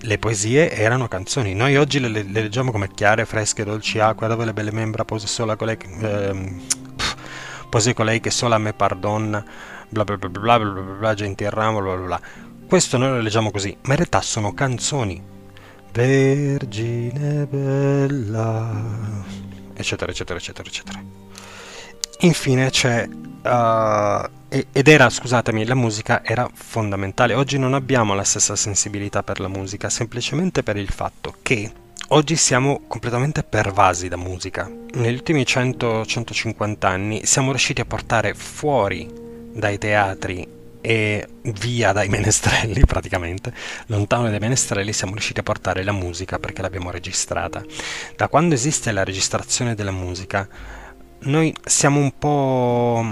le 0.02 0.18
poesie 0.18 0.72
erano 0.72 1.08
canzoni. 1.08 1.54
Noi 1.54 1.76
oggi 1.78 2.00
le, 2.00 2.08
le, 2.10 2.24
leggiamo 2.24 2.72
come 2.72 2.89
chiare, 2.89 3.26
fresche, 3.26 3.64
dolci 3.64 4.00
acqua, 4.00 4.28
dove 4.28 4.45
le 4.45 4.54
belle 4.54 4.72
membra 4.72 5.06
pose 5.06 5.28
sola 5.28 5.56
colei 5.56 5.78
ehm, 6.02 6.62
pose 7.70 7.93
colei 7.93 8.20
che 8.20 8.32
sola 8.32 8.58
me 8.58 8.74
pardonna, 8.74 9.43
bla 9.89 10.04
bla 10.04 10.18
bla 10.18 10.30
bla 10.30 10.60
bla 10.60 10.70
bla 10.70 10.93
bla, 10.93 11.14
gentil 11.14 11.50
ramo, 11.50 11.82
bla 11.82 11.95
bla 11.95 12.06
bla. 12.06 12.22
Questo 12.68 12.98
noi 12.98 13.10
lo 13.10 13.22
leggiamo 13.22 13.52
così, 13.52 13.76
ma 13.84 13.91
in 13.91 13.98
realtà 13.98 14.22
sono 14.22 14.54
canzoni. 14.54 15.36
Vergine 15.91 17.48
bella, 17.48 18.84
eccetera, 19.74 20.12
eccetera, 20.12 20.38
eccetera, 20.38 20.68
eccetera. 20.68 21.02
Infine 22.20 22.70
c'è 22.70 23.08
uh, 23.08 24.30
ed 24.50 24.88
era, 24.88 25.10
scusatemi, 25.10 25.66
la 25.66 25.76
musica 25.76 26.24
era 26.24 26.50
fondamentale. 26.54 27.34
Oggi 27.34 27.58
non 27.58 27.74
abbiamo 27.74 28.14
la 28.14 28.24
stessa 28.24 28.56
sensibilità 28.56 29.22
per 29.22 29.39
la 29.39 29.50
musica, 29.50 29.89
semplicemente 29.89 30.64
per 30.64 30.78
il 30.78 30.89
fatto 30.89 31.36
che 31.41 31.70
oggi 32.10 32.38
siamo 32.38 32.82
completamente 32.88 33.43
pervasi 33.43 34.08
da 34.08 34.16
musica. 34.16 34.72
Negli 34.93 35.16
ultimi 35.16 35.41
100-150 35.41 36.86
anni 36.86 37.26
siamo 37.26 37.50
riusciti 37.50 37.82
a 37.82 37.86
portare 37.86 38.34
fuori 38.34 39.12
dai 39.54 39.78
teatri 39.78 40.56
e 40.80 41.28
via 41.41 41.91
dai 41.91 42.08
menestrelli 42.08 42.80
praticamente, 42.88 43.54
lontano 43.88 44.30
dai 44.30 44.39
menestrelli 44.39 44.93
siamo 44.93 45.14
riusciti 45.14 45.41
a 45.41 45.43
portare 45.43 45.84
la 45.84 45.91
musica 45.91 46.39
perché 46.39 46.62
l'abbiamo 46.62 46.89
registrata. 46.91 47.62
Da 48.16 48.30
quando 48.30 48.56
esiste 48.56 48.93
la 48.93 49.04
registrazione 49.04 49.76
della 49.76 49.91
musica, 49.91 50.48
noi 51.20 51.54
siamo 51.66 52.00
un 52.00 52.14
po' 52.18 53.06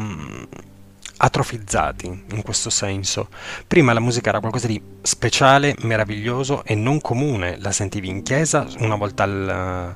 atrofizzati 1.18 2.07
in 2.32 2.41
questo 2.43 2.70
senso. 2.70 3.30
Prima 3.68 3.93
la 3.93 3.99
musica 3.99 4.30
era 4.30 4.39
qualcosa 4.39 4.68
di 4.68 4.82
speciale, 5.01 5.76
meraviglioso 5.80 6.63
e 6.63 6.76
non 6.76 7.01
comune, 7.01 7.57
la 7.59 7.72
sentivi 7.72 8.09
in 8.09 8.24
chiesa 8.24 8.68
una 8.80 8.95
volta, 8.95 9.24
al, 9.24 9.95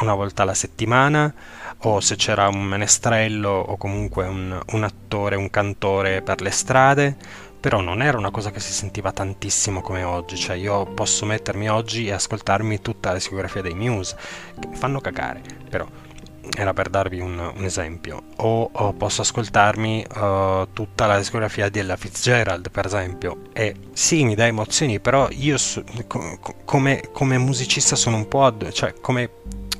una 0.00 0.14
volta 0.14 0.42
alla 0.42 0.54
settimana 0.54 1.32
o 1.80 2.00
se 2.00 2.16
c'era 2.16 2.48
un 2.48 2.62
menestrello 2.62 3.50
o 3.50 3.76
comunque 3.76 4.26
un, 4.26 4.58
un 4.72 4.82
attore, 4.82 5.36
un 5.36 5.50
cantore 5.50 6.22
per 6.22 6.40
le 6.40 6.50
strade, 6.50 7.16
però 7.60 7.80
non 7.80 8.02
era 8.02 8.16
una 8.16 8.30
cosa 8.30 8.50
che 8.50 8.60
si 8.60 8.72
sentiva 8.72 9.12
tantissimo 9.12 9.80
come 9.80 10.02
oggi, 10.02 10.36
cioè 10.36 10.56
io 10.56 10.84
posso 10.86 11.26
mettermi 11.26 11.68
oggi 11.68 12.06
e 12.06 12.12
ascoltarmi 12.12 12.80
tutta 12.80 13.10
la 13.10 13.16
discografia 13.16 13.60
dei 13.60 13.74
Muse, 13.74 14.16
che 14.58 14.68
mi 14.68 14.76
fanno 14.76 15.00
cagare, 15.00 15.42
però 15.68 15.86
era 16.54 16.72
per 16.72 16.88
darvi 16.88 17.20
un, 17.20 17.38
un 17.38 17.64
esempio, 17.64 18.22
o, 18.36 18.68
o, 18.70 18.92
posso 18.92 19.22
ascoltarmi 19.22 20.06
uh, 20.16 20.68
tutta 20.72 21.06
la 21.06 21.18
discografia 21.18 21.68
della 21.68 21.96
Fitzgerald, 21.96 22.70
per 22.70 22.86
esempio, 22.86 23.42
e 23.52 23.74
sì, 23.92 24.24
mi 24.24 24.34
dà 24.34 24.46
emozioni, 24.46 25.00
però 25.00 25.28
io 25.30 25.58
so, 25.58 25.82
co- 26.06 26.38
come, 26.64 27.08
come, 27.12 27.38
musicista 27.38 27.96
sono 27.96 28.16
un 28.16 28.28
po'... 28.28 28.44
Ad, 28.44 28.70
cioè, 28.72 28.94
come, 29.00 29.30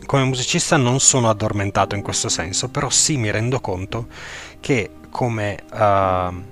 come 0.06 0.24
musicista 0.24 0.76
non 0.76 1.00
sono 1.00 1.28
addormentato 1.28 1.94
in 1.94 2.02
questo 2.02 2.28
senso, 2.28 2.68
però 2.68 2.90
sì 2.90 3.16
mi 3.16 3.30
rendo 3.30 3.60
conto 3.60 4.06
che 4.60 4.90
come, 5.10 5.58
uh, 5.72 6.42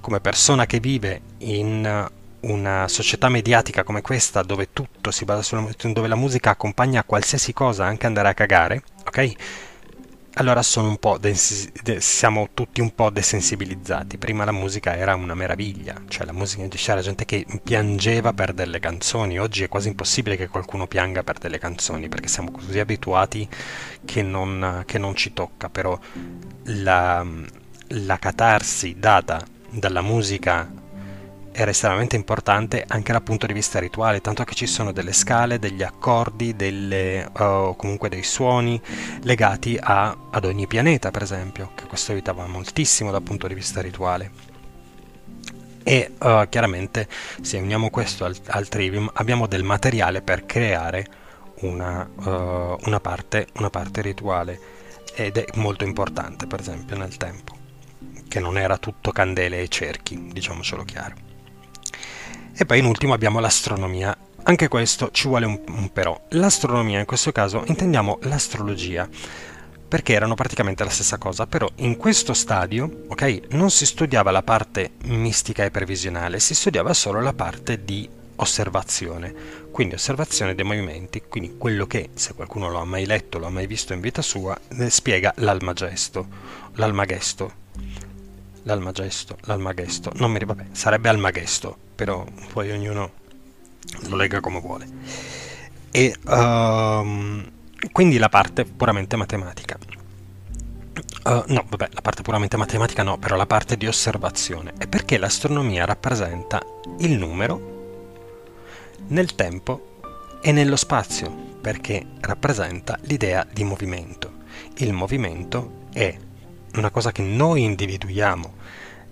come 0.00 0.20
persona 0.20 0.66
che 0.66 0.80
vive 0.80 1.20
in 1.38 2.08
una 2.40 2.86
società 2.88 3.28
mediatica 3.28 3.82
come 3.82 4.00
questa, 4.00 4.42
dove 4.42 4.72
tutto 4.72 5.10
si 5.10 5.24
basa 5.24 5.42
sulla 5.42 5.62
musica, 5.62 5.88
dove 5.88 6.08
la 6.08 6.14
musica 6.14 6.50
accompagna 6.50 7.02
qualsiasi 7.04 7.52
cosa, 7.52 7.84
anche 7.84 8.06
andare 8.06 8.28
a 8.28 8.34
cagare, 8.34 8.82
ok? 9.08 9.32
Allora 10.34 10.62
siamo 10.62 12.48
tutti 12.54 12.80
un 12.80 12.94
po' 12.94 13.10
desensibilizzati. 13.10 14.18
Prima 14.18 14.44
la 14.44 14.52
musica 14.52 14.94
era 14.96 15.16
una 15.16 15.34
meraviglia, 15.34 16.00
cioè 16.06 16.24
la 16.26 16.32
musica 16.32 16.64
c'era 16.68 17.00
gente 17.00 17.24
che 17.24 17.44
piangeva 17.60 18.32
per 18.32 18.52
delle 18.52 18.78
canzoni. 18.78 19.40
Oggi 19.40 19.64
è 19.64 19.68
quasi 19.68 19.88
impossibile 19.88 20.36
che 20.36 20.46
qualcuno 20.46 20.86
pianga 20.86 21.24
per 21.24 21.38
delle 21.38 21.58
canzoni 21.58 22.08
perché 22.08 22.28
siamo 22.28 22.52
così 22.52 22.78
abituati 22.78 23.48
che 24.04 24.22
non, 24.22 24.84
che 24.86 24.98
non 24.98 25.16
ci 25.16 25.32
tocca. 25.32 25.70
Però 25.70 25.98
la, 26.66 27.26
la 27.88 28.18
catarsi 28.18 28.94
data 28.96 29.44
dalla 29.70 30.02
musica 30.02 30.70
era 31.60 31.72
estremamente 31.72 32.14
importante 32.14 32.84
anche 32.86 33.10
dal 33.10 33.22
punto 33.24 33.44
di 33.44 33.52
vista 33.52 33.80
rituale, 33.80 34.20
tanto 34.20 34.44
che 34.44 34.54
ci 34.54 34.68
sono 34.68 34.92
delle 34.92 35.12
scale, 35.12 35.58
degli 35.58 35.82
accordi, 35.82 36.54
delle, 36.54 37.28
o 37.36 37.74
comunque 37.74 38.08
dei 38.08 38.22
suoni 38.22 38.80
legati 39.22 39.76
a, 39.80 40.16
ad 40.30 40.44
ogni 40.44 40.68
pianeta, 40.68 41.10
per 41.10 41.22
esempio, 41.22 41.72
che 41.74 41.86
questo 41.86 42.12
aiutava 42.12 42.46
moltissimo 42.46 43.10
dal 43.10 43.24
punto 43.24 43.48
di 43.48 43.54
vista 43.54 43.80
rituale. 43.80 44.30
E 45.82 46.12
uh, 46.16 46.48
chiaramente 46.48 47.08
se 47.40 47.58
uniamo 47.58 47.90
questo 47.90 48.24
al, 48.24 48.36
al, 48.46 48.68
trivium 48.68 49.10
abbiamo 49.14 49.48
del 49.48 49.64
materiale 49.64 50.22
per 50.22 50.46
creare 50.46 51.06
una, 51.62 52.08
uh, 52.08 52.78
una, 52.86 53.00
parte, 53.00 53.48
una 53.54 53.70
parte 53.70 54.00
rituale 54.00 54.60
ed 55.16 55.38
è 55.38 55.46
molto 55.54 55.82
importante 55.82 56.46
per 56.46 56.60
esempio 56.60 56.96
nel 56.96 57.16
tempo 57.16 57.56
che 58.28 58.38
non 58.38 58.58
era 58.58 58.76
tutto 58.76 59.10
candele 59.10 59.62
e 59.62 59.68
cerchi, 59.68 60.28
diciamocelo 60.30 60.84
chiaro. 60.84 61.27
E 62.60 62.66
poi 62.66 62.80
in 62.80 62.86
ultimo 62.86 63.14
abbiamo 63.14 63.38
l'astronomia. 63.38 64.18
Anche 64.42 64.66
questo 64.66 65.10
ci 65.12 65.28
vuole 65.28 65.46
un, 65.46 65.60
un 65.68 65.92
però. 65.92 66.20
L'astronomia 66.30 66.98
in 66.98 67.04
questo 67.04 67.30
caso 67.30 67.62
intendiamo 67.66 68.18
l'astrologia 68.22 69.08
perché 69.86 70.12
erano 70.12 70.34
praticamente 70.34 70.82
la 70.82 70.90
stessa 70.90 71.18
cosa, 71.18 71.46
però 71.46 71.70
in 71.76 71.96
questo 71.96 72.34
stadio, 72.34 73.04
ok, 73.06 73.42
non 73.50 73.70
si 73.70 73.86
studiava 73.86 74.32
la 74.32 74.42
parte 74.42 74.94
mistica 75.04 75.64
e 75.64 75.70
previsionale, 75.70 76.40
si 76.40 76.52
studiava 76.52 76.92
solo 76.94 77.20
la 77.20 77.32
parte 77.32 77.84
di 77.84 78.08
osservazione, 78.34 79.32
quindi 79.70 79.94
osservazione 79.94 80.56
dei 80.56 80.64
movimenti, 80.64 81.22
quindi 81.28 81.56
quello 81.56 81.86
che, 81.86 82.10
se 82.14 82.34
qualcuno 82.34 82.68
lo 82.68 82.80
ha 82.80 82.84
mai 82.84 83.06
letto, 83.06 83.38
lo 83.38 83.46
ha 83.46 83.50
mai 83.50 83.68
visto 83.68 83.92
in 83.92 84.00
vita 84.00 84.20
sua, 84.20 84.58
eh, 84.76 84.90
spiega 84.90 85.32
l'almagesto, 85.36 86.26
l'almagesto, 86.74 87.52
l'almagesto, 88.62 89.36
l'almagesto, 89.42 90.12
non 90.16 90.30
mi 90.30 90.38
vabbè, 90.38 90.66
sarebbe 90.72 91.08
almagesto, 91.08 91.76
però 91.94 92.24
poi 92.52 92.70
ognuno 92.70 93.10
lo 94.08 94.16
legga 94.16 94.40
come 94.40 94.60
vuole. 94.60 94.86
e 95.90 96.14
um, 96.26 97.50
quindi 97.92 98.18
la 98.18 98.28
parte 98.28 98.64
puramente 98.64 99.16
matematica. 99.16 99.78
Uh, 101.24 101.42
no, 101.48 101.64
vabbè, 101.68 101.88
la 101.92 102.00
parte 102.00 102.22
puramente 102.22 102.56
matematica 102.56 103.02
no, 103.02 103.18
però 103.18 103.36
la 103.36 103.46
parte 103.46 103.76
di 103.76 103.86
osservazione. 103.86 104.72
È 104.78 104.86
perché 104.86 105.18
l'astronomia 105.18 105.84
rappresenta 105.84 106.60
il 106.98 107.18
numero 107.18 107.76
nel 109.08 109.34
tempo 109.34 110.00
e 110.40 110.52
nello 110.52 110.76
spazio, 110.76 111.30
perché 111.60 112.04
rappresenta 112.20 112.98
l'idea 113.02 113.46
di 113.50 113.64
movimento. 113.64 114.32
Il 114.76 114.92
movimento 114.92 115.86
è 115.92 116.16
una 116.74 116.90
cosa 116.90 117.12
che 117.12 117.22
noi 117.22 117.64
individuiamo 117.64 118.54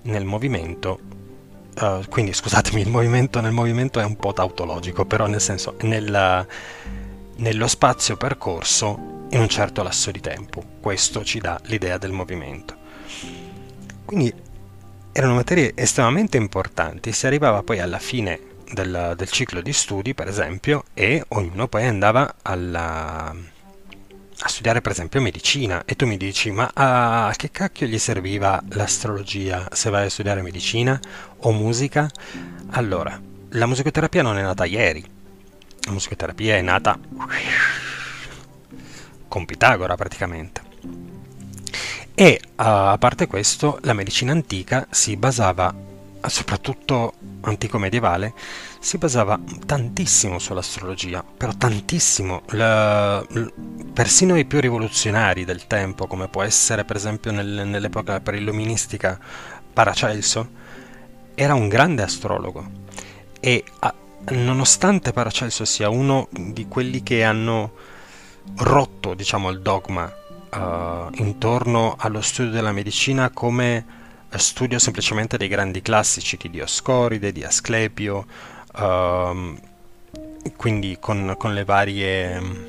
nel 0.02 0.24
movimento, 0.24 0.98
uh, 1.80 2.04
quindi 2.08 2.32
scusatemi, 2.32 2.80
il 2.80 2.88
movimento 2.88 3.40
nel 3.40 3.52
movimento 3.52 4.00
è 4.00 4.04
un 4.04 4.16
po' 4.16 4.32
tautologico, 4.32 5.04
però 5.04 5.26
nel 5.26 5.40
senso 5.40 5.76
nel, 5.82 6.46
nello 7.36 7.66
spazio 7.68 8.16
percorso 8.16 9.14
in 9.30 9.40
un 9.40 9.48
certo 9.48 9.82
lasso 9.82 10.10
di 10.10 10.20
tempo. 10.20 10.62
Questo 10.80 11.24
ci 11.24 11.40
dà 11.40 11.60
l'idea 11.64 11.98
del 11.98 12.12
movimento. 12.12 12.76
Quindi 14.04 14.32
erano 15.12 15.34
materie 15.34 15.72
estremamente 15.74 16.36
importanti, 16.36 17.12
si 17.12 17.26
arrivava 17.26 17.62
poi 17.62 17.80
alla 17.80 17.98
fine 17.98 18.38
del, 18.72 19.14
del 19.16 19.30
ciclo 19.30 19.60
di 19.60 19.72
studi, 19.72 20.14
per 20.14 20.28
esempio, 20.28 20.84
e 20.94 21.24
ognuno 21.28 21.68
poi 21.68 21.86
andava 21.86 22.36
alla, 22.42 23.34
a 24.38 24.48
studiare 24.48 24.80
per 24.80 24.92
esempio 24.92 25.20
medicina 25.20 25.84
e 25.84 25.96
tu 25.96 26.06
mi 26.06 26.16
dici 26.16 26.50
ma 26.50 26.70
a 26.74 27.32
che 27.36 27.50
cacchio 27.50 27.86
gli 27.86 27.98
serviva 27.98 28.62
l'astrologia 28.70 29.68
se 29.72 29.90
vai 29.90 30.06
a 30.06 30.10
studiare 30.10 30.42
medicina 30.42 31.00
o 31.38 31.52
musica? 31.52 32.10
Allora, 32.70 33.20
la 33.50 33.66
musicoterapia 33.66 34.22
non 34.22 34.36
è 34.38 34.42
nata 34.42 34.64
ieri, 34.64 35.04
la 35.86 35.92
musicoterapia 35.92 36.56
è 36.56 36.60
nata 36.60 36.98
con 39.28 39.44
Pitagora 39.44 39.94
praticamente. 39.96 40.62
E 42.14 42.40
a 42.56 42.96
parte 42.98 43.26
questo, 43.26 43.78
la 43.82 43.92
medicina 43.92 44.32
antica 44.32 44.86
si 44.90 45.16
basava, 45.16 45.74
soprattutto 46.28 47.14
antico-medievale, 47.42 48.34
si 48.78 48.98
basava 48.98 49.38
tantissimo 49.64 50.38
sull'astrologia, 50.38 51.24
però 51.24 51.52
tantissimo. 51.56 52.42
La, 52.50 53.24
persino 53.92 54.36
i 54.36 54.44
più 54.44 54.60
rivoluzionari 54.60 55.44
del 55.44 55.66
tempo, 55.66 56.06
come 56.06 56.28
può 56.28 56.42
essere 56.42 56.84
per 56.84 56.96
esempio 56.96 57.32
nel, 57.32 57.66
nell'epoca 57.66 58.20
preilluministica 58.20 59.18
Paracelso, 59.72 60.48
era 61.34 61.54
un 61.54 61.68
grande 61.68 62.02
astrologo 62.02 62.84
e 63.40 63.62
a, 63.80 63.94
nonostante 64.30 65.12
Paracelso 65.12 65.64
sia 65.64 65.88
uno 65.88 66.28
di 66.30 66.66
quelli 66.66 67.02
che 67.02 67.22
hanno 67.22 67.72
rotto 68.58 69.14
diciamo, 69.14 69.50
il 69.50 69.60
dogma 69.60 70.10
uh, 70.50 71.10
intorno 71.14 71.94
allo 71.98 72.20
studio 72.20 72.50
della 72.50 72.72
medicina 72.72 73.30
come 73.30 73.84
studio 74.36 74.78
semplicemente 74.78 75.36
dei 75.36 75.48
grandi 75.48 75.82
classici 75.82 76.36
di 76.36 76.50
Dioscoride, 76.50 77.32
di 77.32 77.44
Asclepio, 77.44 78.26
uh, 78.74 79.58
quindi 80.56 80.96
con, 81.00 81.34
con, 81.38 81.54
le 81.54 81.64
varie 81.64 82.40
mm, 82.40 82.66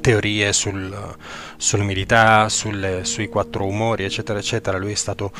teorie 0.00 0.52
sul, 0.52 1.16
sull'umidità, 1.56 2.48
sulle, 2.48 3.04
sui 3.04 3.28
quattro 3.28 3.66
umori, 3.66 4.04
eccetera, 4.04 4.38
eccetera. 4.38 4.78
Lui 4.78 4.92
è 4.92 4.96
stato, 4.96 5.32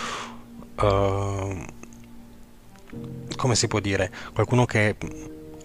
uh, 0.81 1.65
come 3.37 3.55
si 3.55 3.69
può 3.69 3.81
dire, 3.81 4.11
qualcuno 4.33 4.65
che 4.65 4.97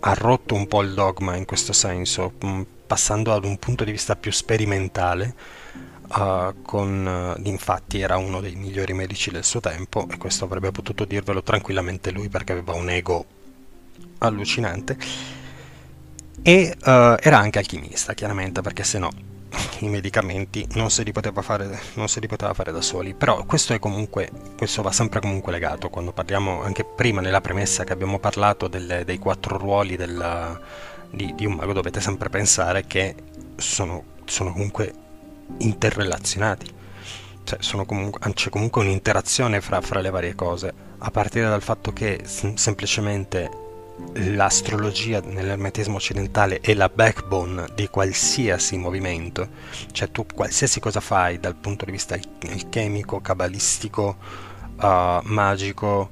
ha 0.01 0.13
rotto 0.13 0.55
un 0.55 0.67
po' 0.67 0.82
il 0.82 0.93
dogma 0.93 1.36
in 1.36 1.45
questo 1.45 1.74
senso, 1.74 2.34
mm, 2.45 2.61
passando 2.88 3.34
ad 3.34 3.45
un 3.45 3.57
punto 3.57 3.84
di 3.84 3.91
vista 3.91 4.15
più 4.15 4.32
sperimentale, 4.32 5.36
uh, 6.16 6.62
con, 6.62 7.36
uh, 7.38 7.47
infatti 7.47 8.01
era 8.01 8.18
uno 8.18 8.41
dei 8.41 8.55
migliori 8.55 8.93
medici 8.93 9.32
del 9.32 9.43
suo 9.43 9.59
tempo 9.59 10.07
e 10.09 10.18
questo 10.18 10.45
avrebbe 10.45 10.72
potuto 10.72 11.05
dirvelo 11.05 11.43
tranquillamente 11.43 12.12
lui 12.12 12.30
perché 12.30 12.51
aveva 12.51 12.74
un 12.74 12.89
ego 12.89 13.26
allucinante. 14.20 14.97
E 16.43 16.76
uh, 16.80 17.16
era 17.20 17.38
anche 17.38 17.59
alchimista 17.59 18.14
chiaramente 18.14 18.62
perché 18.62 18.84
se 18.84 18.99
no 18.99 19.09
i 19.80 19.89
medicamenti 19.89 20.66
non 20.74 20.89
se, 20.89 21.03
li 21.03 21.12
poteva 21.12 21.41
fare, 21.41 21.80
non 21.95 22.07
se 22.07 22.20
li 22.20 22.28
poteva 22.28 22.53
fare 22.53 22.72
da 22.72 22.82
soli. 22.82 23.14
Però 23.14 23.43
questo 23.45 23.74
è 23.74 23.80
comunque 23.80 24.30
questo 24.57 24.82
va 24.82 24.91
sempre 24.91 25.20
comunque 25.20 25.51
legato. 25.51 25.89
Quando 25.89 26.12
parliamo 26.12 26.62
anche 26.64 26.84
prima 26.84 27.22
nella 27.22 27.41
premessa 27.41 27.84
che 27.84 27.93
abbiamo 27.93 28.20
parlato 28.20 28.68
delle, 28.68 29.03
dei 29.05 29.18
quattro 29.18 29.57
ruoli 29.57 29.95
della, 29.95 30.59
di, 31.09 31.34
di, 31.36 31.45
un 31.45 31.53
mago 31.53 31.74
dovete 31.74 31.99
sempre 32.01 32.30
pensare 32.30 32.86
che 32.86 33.16
sono, 33.57 34.03
sono 34.26 34.51
comunque 34.51 34.93
interrelazionati. 35.58 36.80
Cioè, 37.43 37.86
comunque, 37.86 38.34
c'è 38.34 38.49
comunque 38.49 38.82
un'interazione 38.82 39.62
fra, 39.62 39.82
fra, 39.82 39.99
le 39.99 40.10
varie 40.10 40.36
cose, 40.36 40.74
a 40.99 41.12
partire 41.12 41.47
dal 41.47 41.62
fatto 41.62 41.91
che 41.91 42.22
sem- 42.26 42.56
semplicemente 42.56 43.49
l'astrologia 44.14 45.22
nell'ermetismo 45.22 45.95
occidentale 45.97 46.60
è 46.60 46.74
la 46.74 46.89
backbone 46.89 47.68
di 47.76 47.88
qualsiasi 47.88 48.78
movimento, 48.78 49.47
cioè 49.91 50.12
tu 50.12 50.26
qualsiasi 50.34 50.80
cosa 50.80 50.99
fai 50.99 51.39
dal 51.39 51.56
punto 51.56 51.86
di 51.86 51.91
vista 51.91 52.16
alchemico, 52.16 53.22
cabalistico, 53.22 54.18
uh, 54.80 55.20
magico 55.24 56.10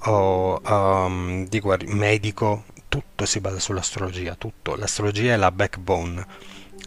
o 0.00 0.60
um, 0.64 1.46
guardi- 1.48 1.92
medico, 1.92 2.64
tutto 2.88 3.26
si 3.26 3.40
basa 3.40 3.58
sull'astrologia, 3.58 4.34
tutto. 4.36 4.76
L'astrologia 4.76 5.34
è 5.34 5.36
la 5.36 5.52
backbone. 5.52 6.26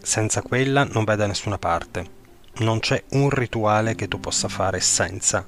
Senza 0.02 0.42
quella 0.42 0.84
non 0.84 1.04
vai 1.04 1.16
da 1.16 1.26
nessuna 1.26 1.58
parte. 1.58 2.20
Non 2.54 2.80
c'è 2.80 3.02
un 3.10 3.30
rituale 3.30 3.94
che 3.94 4.08
tu 4.08 4.18
possa 4.20 4.48
fare 4.48 4.80
senza 4.80 5.46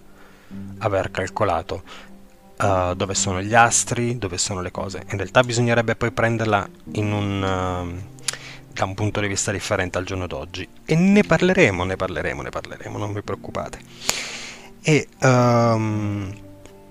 aver 0.78 1.10
calcolato 1.10 1.82
uh, 2.58 2.94
dove 2.94 3.14
sono 3.14 3.42
gli 3.42 3.54
astri, 3.54 4.18
dove 4.18 4.38
sono 4.38 4.60
le 4.60 4.70
cose. 4.70 5.02
In 5.10 5.16
realtà 5.16 5.42
bisognerebbe 5.42 5.96
poi 5.96 6.12
prenderla 6.12 6.68
un, 6.94 7.42
uh, 7.42 8.72
da 8.72 8.84
un 8.84 8.94
punto 8.94 9.20
di 9.20 9.26
vista 9.26 9.50
differente 9.52 9.98
al 9.98 10.04
giorno 10.04 10.26
d'oggi. 10.26 10.66
E 10.84 10.94
ne 10.94 11.22
parleremo, 11.22 11.84
ne 11.84 11.96
parleremo, 11.96 12.42
ne 12.42 12.50
parleremo, 12.50 12.98
non 12.98 13.12
vi 13.12 13.22
preoccupate. 13.22 13.78
E 14.82 15.08
um, 15.22 16.32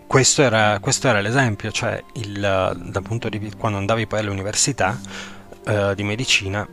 questo 0.07 0.41
era, 0.41 0.79
questo 0.79 1.07
era 1.07 1.21
l'esempio, 1.21 1.71
cioè 1.71 2.03
il, 2.15 2.39
dal 2.39 3.03
punto 3.03 3.29
di 3.29 3.51
quando 3.57 3.77
andavi 3.77 4.07
poi 4.07 4.19
all'università 4.19 4.99
eh, 5.65 5.93
di 5.95 6.03
medicina, 6.03 6.67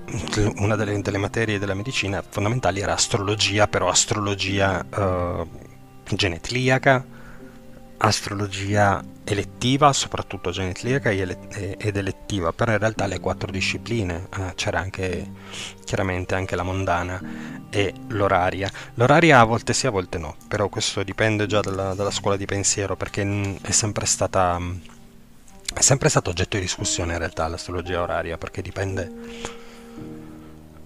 una 0.56 0.76
delle, 0.76 1.00
delle, 1.00 1.18
materie 1.18 1.58
della 1.58 1.74
medicina 1.74 2.22
fondamentali 2.28 2.80
era 2.80 2.94
astrologia, 2.94 3.68
però 3.68 3.88
astrologia 3.88 4.84
eh, 4.84 5.46
genetliaca, 6.14 7.04
astrologia 7.98 9.02
elettiva, 9.24 9.92
soprattutto 9.92 10.50
genetliaca 10.50 11.10
ed 11.10 11.96
elettiva, 11.96 12.52
però 12.52 12.72
in 12.72 12.78
realtà 12.78 13.06
le 13.06 13.20
quattro 13.20 13.50
discipline, 13.52 14.26
eh, 14.36 14.52
c'era 14.56 14.80
anche 14.80 15.30
chiaramente 15.84 16.34
anche 16.34 16.56
la 16.56 16.62
mondana 16.62 17.20
e 17.70 17.94
l'oraria. 18.08 18.70
L'oraria 18.94 19.40
a 19.40 19.44
volte 19.44 19.72
sì, 19.72 19.86
a 19.86 19.90
volte 19.90 20.18
no, 20.18 20.34
però 20.48 20.68
questo 20.68 21.02
dipende 21.02 21.46
già 21.46 21.60
dalla, 21.60 21.94
dalla 21.94 22.10
scuola 22.10 22.36
di 22.36 22.46
pensiero 22.46 22.96
perché 22.96 23.58
è 23.60 23.70
sempre 23.70 24.06
stata 24.06 24.60
è 25.72 25.80
sempre 25.82 26.08
stato 26.08 26.30
oggetto 26.30 26.56
di 26.56 26.62
discussione 26.62 27.12
in 27.12 27.18
realtà 27.18 27.46
l'astrologia 27.46 28.02
oraria 28.02 28.36
perché 28.36 28.60
dipende, 28.60 29.10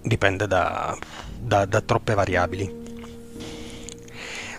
dipende 0.01 0.47
da, 0.47 0.95
da, 1.37 1.65
da 1.65 1.81
troppe 1.81 2.13
variabili. 2.13 2.83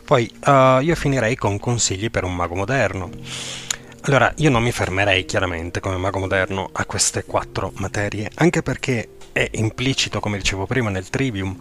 Poi 0.04 0.30
uh, 0.44 0.80
io 0.80 0.94
finirei 0.94 1.34
con 1.36 1.58
consigli 1.58 2.10
per 2.10 2.24
un 2.24 2.34
mago 2.34 2.54
moderno. 2.54 3.10
Allora, 4.02 4.32
io 4.36 4.50
non 4.50 4.62
mi 4.62 4.70
fermerei 4.70 5.24
chiaramente 5.24 5.80
come 5.80 5.96
mago 5.96 6.20
moderno 6.20 6.70
a 6.72 6.84
queste 6.84 7.24
quattro 7.24 7.72
materie, 7.76 8.30
anche 8.34 8.62
perché 8.62 9.08
è 9.32 9.48
implicito, 9.54 10.20
come 10.20 10.38
dicevo 10.38 10.64
prima 10.66 10.90
nel 10.90 11.10
trivium, 11.10 11.56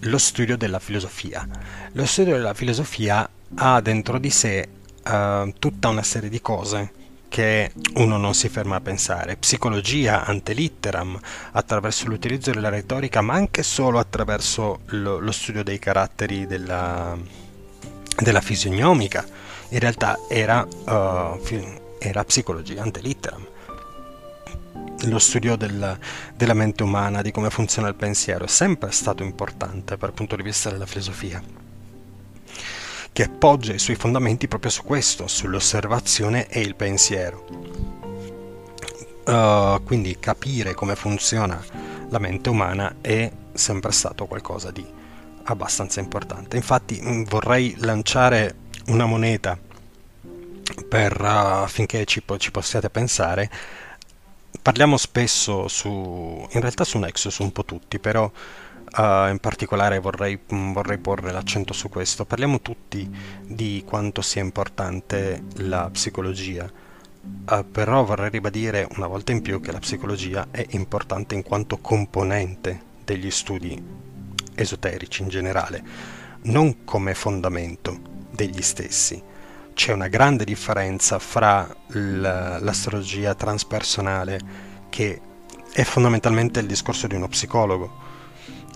lo 0.00 0.18
studio 0.18 0.56
della 0.56 0.78
filosofia. 0.78 1.46
Lo 1.92 2.06
studio 2.06 2.34
della 2.34 2.54
filosofia 2.54 3.28
ha 3.54 3.80
dentro 3.80 4.18
di 4.18 4.30
sé 4.30 4.68
uh, 5.04 5.52
tutta 5.58 5.88
una 5.88 6.02
serie 6.04 6.28
di 6.28 6.40
cose 6.40 7.00
che 7.32 7.72
uno 7.94 8.18
non 8.18 8.34
si 8.34 8.50
ferma 8.50 8.76
a 8.76 8.80
pensare. 8.82 9.36
Psicologia 9.36 10.26
ante 10.26 10.52
litteram, 10.52 11.18
attraverso 11.52 12.06
l'utilizzo 12.06 12.50
della 12.50 12.68
retorica, 12.68 13.22
ma 13.22 13.32
anche 13.32 13.62
solo 13.62 13.98
attraverso 13.98 14.80
lo, 14.88 15.18
lo 15.18 15.32
studio 15.32 15.64
dei 15.64 15.78
caratteri 15.78 16.46
della, 16.46 17.16
della 18.18 18.40
fisionomica, 18.42 19.26
in 19.70 19.78
realtà 19.78 20.18
era, 20.28 20.62
uh, 20.62 21.40
era 21.98 22.22
psicologia 22.24 22.82
ante 22.82 23.00
litteram. 23.00 23.46
Lo 25.06 25.18
studio 25.18 25.56
del, 25.56 25.98
della 26.36 26.54
mente 26.54 26.82
umana, 26.82 27.22
di 27.22 27.30
come 27.30 27.48
funziona 27.48 27.88
il 27.88 27.94
pensiero, 27.94 28.44
è 28.44 28.48
sempre 28.48 28.90
stato 28.90 29.22
importante 29.22 29.96
dal 29.96 30.12
punto 30.12 30.36
di 30.36 30.42
vista 30.42 30.68
della 30.68 30.84
filosofia, 30.84 31.42
che 33.12 33.28
poggia 33.28 33.74
i 33.74 33.78
suoi 33.78 33.96
fondamenti 33.96 34.48
proprio 34.48 34.70
su 34.70 34.82
questo, 34.84 35.26
sull'osservazione 35.26 36.46
e 36.48 36.60
il 36.60 36.74
pensiero. 36.74 37.44
Uh, 39.24 39.80
quindi 39.84 40.18
capire 40.18 40.74
come 40.74 40.96
funziona 40.96 41.62
la 42.08 42.18
mente 42.18 42.48
umana 42.48 42.96
è 43.00 43.30
sempre 43.52 43.92
stato 43.92 44.26
qualcosa 44.26 44.70
di 44.70 44.84
abbastanza 45.44 46.00
importante. 46.00 46.56
Infatti 46.56 47.00
mm, 47.00 47.24
vorrei 47.24 47.74
lanciare 47.78 48.56
una 48.86 49.06
moneta 49.06 49.58
per, 50.88 51.20
uh, 51.20 51.62
affinché 51.62 52.04
ci, 52.04 52.22
ci, 52.38 52.50
possiate 52.50 52.90
pensare. 52.90 53.50
Parliamo 54.60 54.96
spesso 54.96 55.68
su, 55.68 55.88
in 56.50 56.60
realtà 56.60 56.84
su 56.84 56.98
Nexus 56.98 57.38
un 57.38 57.52
po' 57.52 57.64
tutti, 57.64 57.98
però 57.98 58.30
uh, 58.96 59.28
in 59.28 59.38
particolare 59.40 59.98
vorrei, 59.98 60.38
mm, 60.52 60.72
vorrei 60.72 60.98
porre 60.98 61.32
l'accento 61.32 61.72
su 61.72 61.88
questo. 61.88 62.24
Parliamo 62.24 62.60
tutti 62.60 63.08
di 63.46 63.82
quanto 63.86 64.22
sia 64.22 64.42
importante 64.42 65.44
la 65.56 65.88
psicologia, 65.90 66.70
uh, 66.70 67.70
però 67.70 68.04
vorrei 68.04 68.30
ribadire 68.30 68.86
una 68.96 69.06
volta 69.06 69.32
in 69.32 69.42
più 69.42 69.60
che 69.60 69.72
la 69.72 69.78
psicologia 69.78 70.48
è 70.50 70.64
importante 70.70 71.34
in 71.34 71.42
quanto 71.42 71.78
componente 71.78 72.90
degli 73.04 73.30
studi 73.30 73.80
esoterici 74.54 75.22
in 75.22 75.28
generale, 75.28 75.82
non 76.42 76.84
come 76.84 77.14
fondamento 77.14 77.98
degli 78.30 78.62
stessi. 78.62 79.30
C'è 79.74 79.92
una 79.92 80.08
grande 80.08 80.44
differenza 80.44 81.18
fra 81.18 81.66
l'astrologia 81.88 83.34
transpersonale, 83.34 84.40
che 84.90 85.20
è 85.72 85.82
fondamentalmente 85.82 86.60
il 86.60 86.66
discorso 86.66 87.06
di 87.06 87.14
uno 87.14 87.28
psicologo, 87.28 88.11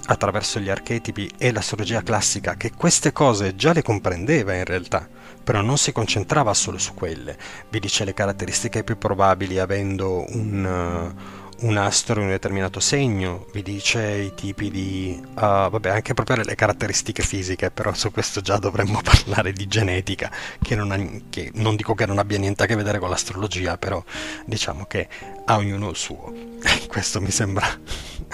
attraverso 0.06 0.60
gli 0.60 0.70
archetipi, 0.70 1.30
e 1.38 1.52
l'astrologia 1.52 2.02
classica, 2.02 2.54
che 2.56 2.72
queste 2.72 3.12
cose 3.12 3.54
già 3.54 3.72
le 3.72 3.82
comprendeva 3.82 4.54
in 4.54 4.64
realtà, 4.64 5.08
però 5.42 5.60
non 5.60 5.78
si 5.78 5.92
concentrava 5.92 6.54
solo 6.54 6.78
su 6.78 6.94
quelle. 6.94 7.36
Vi 7.68 7.78
dice 7.78 8.04
le 8.04 8.14
caratteristiche 8.14 8.84
più 8.84 8.98
probabili 8.98 9.58
avendo 9.58 10.24
un 10.28 11.14
un 11.60 11.76
astro 11.76 12.20
in 12.20 12.26
un 12.26 12.32
determinato 12.32 12.80
segno, 12.80 13.46
vi 13.52 13.62
dice 13.62 14.00
i 14.02 14.34
tipi 14.34 14.70
di... 14.70 15.20
Uh, 15.22 15.70
vabbè, 15.70 15.88
anche 15.88 16.14
proprio 16.14 16.42
le 16.42 16.54
caratteristiche 16.54 17.22
fisiche, 17.22 17.70
però 17.70 17.94
su 17.94 18.10
questo 18.10 18.40
già 18.40 18.58
dovremmo 18.58 19.00
parlare 19.04 19.52
di 19.52 19.66
genetica, 19.66 20.30
che 20.60 20.74
non, 20.74 20.90
ha, 20.90 20.98
che 21.30 21.50
non 21.54 21.76
dico 21.76 21.94
che 21.94 22.06
non 22.06 22.18
abbia 22.18 22.38
niente 22.38 22.64
a 22.64 22.66
che 22.66 22.76
vedere 22.76 22.98
con 22.98 23.08
l'astrologia, 23.08 23.78
però 23.78 24.02
diciamo 24.44 24.84
che 24.84 25.08
a 25.44 25.56
ognuno 25.56 25.90
il 25.90 25.96
suo. 25.96 26.32
questo 26.88 27.20
mi 27.20 27.30
sembra 27.30 27.66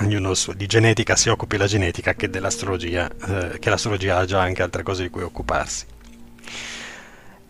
ognuno 0.01 0.31
il 0.31 0.37
suo. 0.37 0.53
Di 0.53 0.67
genetica 0.67 1.15
si 1.15 1.29
occupi 1.29 1.57
la 1.57 1.67
genetica 1.67 2.15
che 2.15 2.29
dell'astrologia, 2.29 3.09
eh, 3.09 3.59
che 3.59 3.71
l'astrologia 3.71 4.19
ha 4.19 4.25
già 4.25 4.41
anche 4.41 4.63
altre 4.63 4.83
cose 4.83 5.03
di 5.03 5.11
cui 5.11 5.23
occuparsi. 5.23 5.92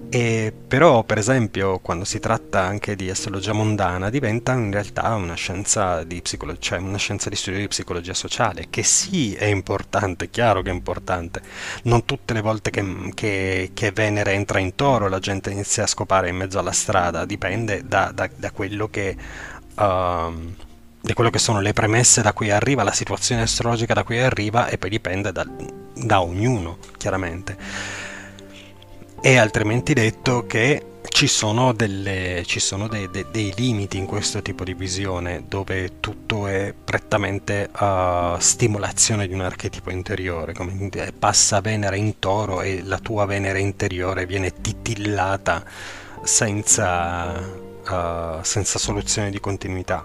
E 0.08 0.52
però, 0.68 1.04
per 1.04 1.18
esempio, 1.18 1.78
quando 1.78 2.04
si 2.04 2.18
tratta 2.18 2.60
anche 2.62 2.96
di 2.96 3.08
astrologia 3.08 3.52
mondana, 3.52 4.10
diventa 4.10 4.52
in 4.52 4.70
realtà 4.70 5.14
una 5.14 5.34
scienza 5.34 6.04
di, 6.04 6.20
psicolo- 6.20 6.58
cioè 6.58 6.78
una 6.78 6.98
scienza 6.98 7.28
di 7.30 7.36
studio 7.36 7.60
di 7.60 7.68
psicologia 7.68 8.12
sociale, 8.12 8.66
che 8.68 8.82
sì 8.82 9.34
è 9.34 9.46
importante, 9.46 10.30
chiaro 10.30 10.62
che 10.62 10.70
è 10.70 10.72
importante. 10.72 11.40
Non 11.84 12.04
tutte 12.04 12.34
le 12.34 12.42
volte 12.42 12.70
che, 12.70 13.12
che, 13.14 13.70
che 13.72 13.92
Venere 13.92 14.32
entra 14.32 14.58
in 14.58 14.74
toro 14.74 15.08
la 15.08 15.18
gente 15.18 15.50
inizia 15.50 15.84
a 15.84 15.86
scopare 15.86 16.28
in 16.28 16.36
mezzo 16.36 16.58
alla 16.58 16.72
strada, 16.72 17.24
dipende 17.24 17.82
da, 17.86 18.10
da, 18.12 18.28
da 18.34 18.50
quello 18.50 18.88
che... 18.88 19.16
Uh, 19.76 20.54
di 21.04 21.14
quello 21.14 21.30
che 21.30 21.40
sono 21.40 21.60
le 21.60 21.72
premesse 21.72 22.22
da 22.22 22.32
cui 22.32 22.50
arriva, 22.52 22.84
la 22.84 22.92
situazione 22.92 23.42
astrologica 23.42 23.92
da 23.92 24.04
cui 24.04 24.20
arriva 24.20 24.68
e 24.68 24.78
poi 24.78 24.88
dipende 24.88 25.32
da, 25.32 25.44
da 25.94 26.22
ognuno, 26.22 26.78
chiaramente 26.96 27.56
è 29.22 29.36
altrimenti 29.36 29.94
detto 29.94 30.46
che 30.48 30.84
ci 31.08 31.28
sono, 31.28 31.72
delle, 31.72 32.42
ci 32.44 32.58
sono 32.58 32.88
dei, 32.88 33.08
dei, 33.08 33.24
dei, 33.30 33.52
limiti 33.56 33.96
in 33.96 34.04
questo 34.04 34.42
tipo 34.42 34.64
di 34.64 34.74
visione 34.74 35.44
dove 35.46 36.00
tutto 36.00 36.48
è 36.48 36.74
prettamente 36.74 37.70
uh, 37.72 38.36
stimolazione 38.38 39.28
di 39.28 39.34
un 39.34 39.42
archetipo 39.42 39.92
interiore, 39.92 40.54
come 40.54 40.90
passa 41.16 41.60
Venere 41.60 41.98
in 41.98 42.18
toro 42.18 42.62
e 42.62 42.82
la 42.82 42.98
tua 42.98 43.24
Venere 43.24 43.60
interiore 43.60 44.26
viene 44.26 44.60
titillata 44.60 45.62
senza, 46.24 47.38
uh, 47.38 48.42
senza 48.42 48.78
soluzione 48.80 49.30
di 49.30 49.38
continuità. 49.38 50.04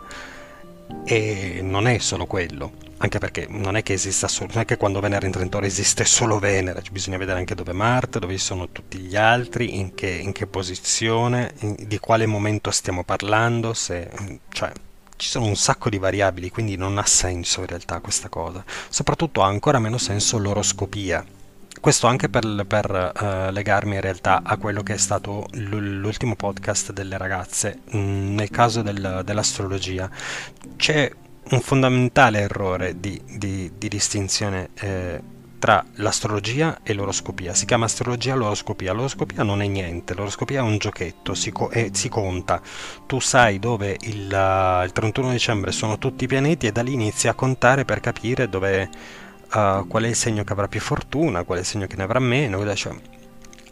E 1.03 1.59
non 1.63 1.87
è 1.87 1.97
solo 1.97 2.27
quello 2.27 2.85
anche 2.99 3.19
perché 3.19 3.45
non 3.49 3.75
è 3.77 3.83
che 3.83 3.93
esista 3.93 4.27
solo, 4.27 4.51
non 4.53 4.61
è 4.61 4.65
che 4.65 4.77
quando 4.77 4.99
Venere 4.99 5.25
entra 5.25 5.43
in 5.43 5.49
Toro 5.49 5.65
esiste 5.65 6.03
solo 6.03 6.39
Venere, 6.39 6.81
bisogna 6.91 7.17
vedere 7.17 7.39
anche 7.39 7.55
dove 7.55 7.73
Marte, 7.73 8.19
dove 8.19 8.37
sono 8.37 8.69
tutti 8.69 8.97
gli 8.97 9.15
altri, 9.15 9.77
in 9.77 9.93
che, 9.93 10.09
in 10.09 10.31
che 10.31 10.47
posizione, 10.47 11.53
in, 11.59 11.75
di 11.79 11.99
quale 11.99 12.25
momento 12.25 12.71
stiamo 12.71 13.03
parlando, 13.03 13.73
se, 13.73 14.09
cioè 14.49 14.71
ci 15.15 15.29
sono 15.29 15.45
un 15.45 15.55
sacco 15.55 15.89
di 15.89 15.97
variabili, 15.97 16.49
quindi 16.49 16.75
non 16.75 16.97
ha 16.97 17.05
senso 17.05 17.61
in 17.61 17.67
realtà 17.67 17.99
questa 17.99 18.29
cosa. 18.29 18.63
Soprattutto 18.89 19.41
ha 19.41 19.47
ancora 19.47 19.79
meno 19.79 19.97
senso 19.97 20.37
l'oroscopia. 20.37 21.25
Questo 21.79 22.07
anche 22.07 22.29
per, 22.29 22.65
per 22.67 23.11
uh, 23.19 23.51
legarmi 23.51 23.95
in 23.95 24.01
realtà 24.01 24.41
a 24.43 24.57
quello 24.57 24.81
che 24.81 24.95
è 24.95 24.97
stato 24.97 25.45
l'ultimo 25.53 26.35
podcast 26.35 26.91
delle 26.91 27.17
ragazze. 27.17 27.81
Mm, 27.95 28.35
nel 28.35 28.49
caso 28.49 28.81
del, 28.81 29.21
dell'astrologia 29.23 30.09
c'è 30.75 31.11
un 31.49 31.61
fondamentale 31.61 32.39
errore 32.39 32.99
di, 32.99 33.21
di, 33.25 33.71
di 33.77 33.87
distinzione 33.87 34.69
eh, 34.75 35.21
tra 35.59 35.83
l'astrologia 35.95 36.79
e 36.83 36.93
l'oroscopia. 36.93 37.53
Si 37.53 37.65
chiama 37.65 37.85
astrologia 37.85 38.35
l'oroscopia. 38.35 38.93
L'oroscopia 38.93 39.43
non 39.43 39.61
è 39.61 39.67
niente, 39.67 40.13
l'oroscopia 40.13 40.59
è 40.59 40.61
un 40.61 40.77
giochetto, 40.77 41.33
si, 41.33 41.51
co- 41.51 41.69
eh, 41.71 41.89
si 41.93 42.09
conta. 42.09 42.61
Tu 43.05 43.19
sai 43.19 43.59
dove 43.59 43.97
il, 44.01 44.31
uh, 44.31 44.83
il, 44.83 44.91
31 44.91 45.31
dicembre 45.31 45.71
sono 45.71 45.97
tutti 45.97 46.25
i 46.25 46.27
pianeti 46.27 46.67
e 46.67 46.71
da 46.71 46.83
lì 46.83 46.93
inizi 46.93 47.27
a 47.27 47.33
contare 47.33 47.85
per 47.85 47.99
capire 47.99 48.49
dove, 48.49 48.89
uh, 49.53 49.87
qual 49.87 50.03
è 50.03 50.07
il 50.07 50.15
segno 50.15 50.43
che 50.43 50.53
avrà 50.53 50.67
più 50.67 50.79
fortuna, 50.79 51.43
qual 51.43 51.57
è 51.57 51.61
il 51.61 51.67
segno 51.67 51.87
che 51.87 51.95
ne 51.95 52.03
avrà 52.03 52.19
meno. 52.19 52.75
Cioè, 52.75 52.93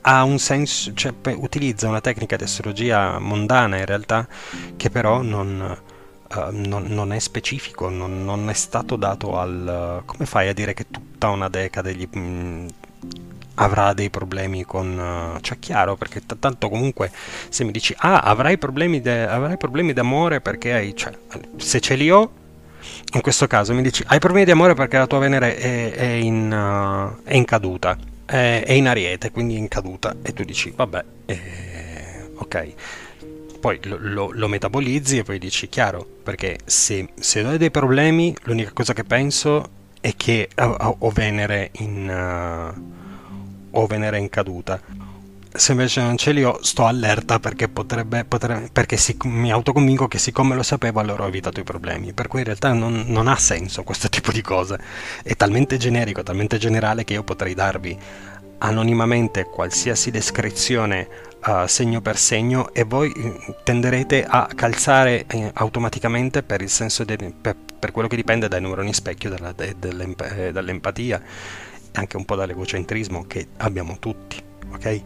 ha 0.07 0.23
un 0.23 0.39
senso, 0.39 0.93
cioè, 0.93 1.13
utilizza 1.35 1.87
una 1.87 2.01
tecnica 2.01 2.35
di 2.35 2.43
astrologia 2.43 3.19
mondana 3.19 3.77
in 3.77 3.85
realtà 3.85 4.27
che 4.75 4.89
però 4.89 5.21
non 5.21 5.93
Uh, 6.27 6.49
non, 6.49 6.85
non, 6.87 7.13
è 7.13 7.19
specifico, 7.19 7.87
non, 7.87 8.25
non, 8.25 8.49
è 8.49 8.53
stato 8.53 8.95
dato 8.95 9.37
al... 9.37 10.01
come 10.05 10.25
fai 10.25 10.47
a 10.47 10.53
dire 10.53 10.73
che 10.73 10.87
tutta 10.89 11.29
una 11.29 11.49
decade 11.49 11.93
gli, 11.93 12.07
mh, 12.11 12.19
mm, 12.19 12.67
avrà 13.55 13.93
dei 13.93 14.09
problemi 14.09 14.63
con... 14.65 15.35
Uh, 15.35 15.39
cioè 15.41 15.59
chiaro, 15.59 15.95
perché 15.95 16.25
t- 16.25 16.37
tanto 16.39 16.69
comunque 16.69 17.11
se 17.49 17.63
mi 17.63 17.71
dici, 17.71 17.93
ah, 17.99 18.21
avrai 18.21 18.57
problemi, 18.57 19.01
de- 19.01 19.27
avrai 19.27 19.57
problemi 19.57 19.93
d'amore 19.93 20.41
perché 20.41 20.73
hai... 20.73 20.95
Cioè, 20.95 21.13
se 21.57 21.79
ce 21.79 21.95
li 21.95 22.09
ho, 22.09 22.31
in 23.13 23.21
questo 23.21 23.45
caso 23.45 23.73
mi 23.73 23.83
dici, 23.83 24.03
hai 24.07 24.19
problemi 24.19 24.45
di 24.45 24.51
amore 24.51 24.73
perché 24.73 24.97
la 24.97 25.07
tua 25.07 25.19
Venere 25.19 25.55
è, 25.55 25.91
è, 25.91 26.05
in, 26.05 26.51
uh, 26.51 27.23
è 27.23 27.35
in, 27.35 27.45
caduta, 27.45 27.97
è, 28.25 28.63
è, 28.65 28.71
in 28.71 28.87
ariete, 28.87 29.31
quindi 29.31 29.57
in 29.57 29.67
caduta, 29.67 30.15
e 30.23 30.33
tu 30.33 30.43
dici, 30.43 30.73
vabbè, 30.75 31.05
eh, 31.25 32.31
ok 32.35 32.73
poi 33.65 33.79
lo, 33.85 33.97
lo, 33.99 34.31
lo, 34.31 34.47
metabolizzi 34.47 35.17
e 35.17 35.23
poi 35.23 35.39
dici 35.39 35.67
chiaro, 35.69 36.05
perché 36.21 36.59
se, 36.65 37.09
se 37.15 37.43
ho 37.43 37.57
dei 37.57 37.71
problemi, 37.71 38.35
l'unica 38.43 38.69
cosa 38.71 38.93
che 38.93 39.03
penso 39.03 39.69
è 39.99 40.13
che 40.15 40.49
ho, 40.55 40.97
ho 40.99 41.09
Venere 41.09 41.71
in, 41.79 42.07
uh, 42.07 43.71
ho 43.71 43.87
Venere 43.87 44.19
in 44.19 44.29
caduta. 44.29 44.79
Se 45.51 45.71
invece 45.71 46.01
non 46.01 46.15
ce 46.15 46.31
li 46.31 46.43
ho, 46.43 46.59
sto 46.61 46.85
allerta 46.85 47.39
perché, 47.39 47.67
potrebbe, 47.67 48.23
potrebbe, 48.23 48.69
perché 48.71 48.97
si, 48.97 49.17
mi 49.23 49.51
autoconvinco 49.51 50.07
che 50.07 50.19
siccome 50.19 50.53
lo 50.53 50.61
sapevo 50.61 50.99
allora 50.99 51.23
ho 51.23 51.27
evitato 51.27 51.59
i 51.59 51.63
problemi. 51.63 52.13
Per 52.13 52.27
cui 52.27 52.41
in 52.41 52.45
realtà 52.45 52.71
non, 52.71 53.05
non 53.07 53.27
ha 53.27 53.35
senso 53.35 53.81
questo 53.81 54.09
tipo 54.13 54.31
di 54.31 54.43
cose. 54.43 54.77
È 55.23 55.35
talmente 55.35 55.77
generico, 55.77 56.21
talmente 56.21 56.59
generale 56.59 57.03
che 57.03 57.13
io 57.13 57.23
potrei 57.23 57.55
darvi 57.55 57.97
anonimamente 58.59 59.45
qualsiasi 59.45 60.11
descrizione 60.11 61.07
uh, 61.45 61.67
segno 61.67 62.01
per 62.01 62.17
segno 62.17 62.73
e 62.73 62.83
voi 62.83 63.11
eh, 63.11 63.55
tenderete 63.63 64.25
a 64.25 64.47
calzare 64.53 65.25
eh, 65.27 65.51
automaticamente 65.53 66.43
per 66.43 66.63
de, 67.05 67.33
per, 67.39 67.55
per, 67.79 67.91
quello 67.91 68.07
che 68.07 68.15
dipende 68.15 68.47
dai 68.47 68.61
neuroni 68.61 68.93
specchio, 68.93 69.29
dalla, 69.29 69.51
de, 69.51 69.75
eh, 69.79 70.51
dall'empatia 70.51 71.21
e 71.21 71.89
anche 71.93 72.17
un 72.17 72.25
po' 72.25 72.35
dall'egocentrismo 72.35 73.25
che 73.27 73.47
abbiamo 73.57 73.97
tutti, 73.99 74.41
ok? 74.73 75.01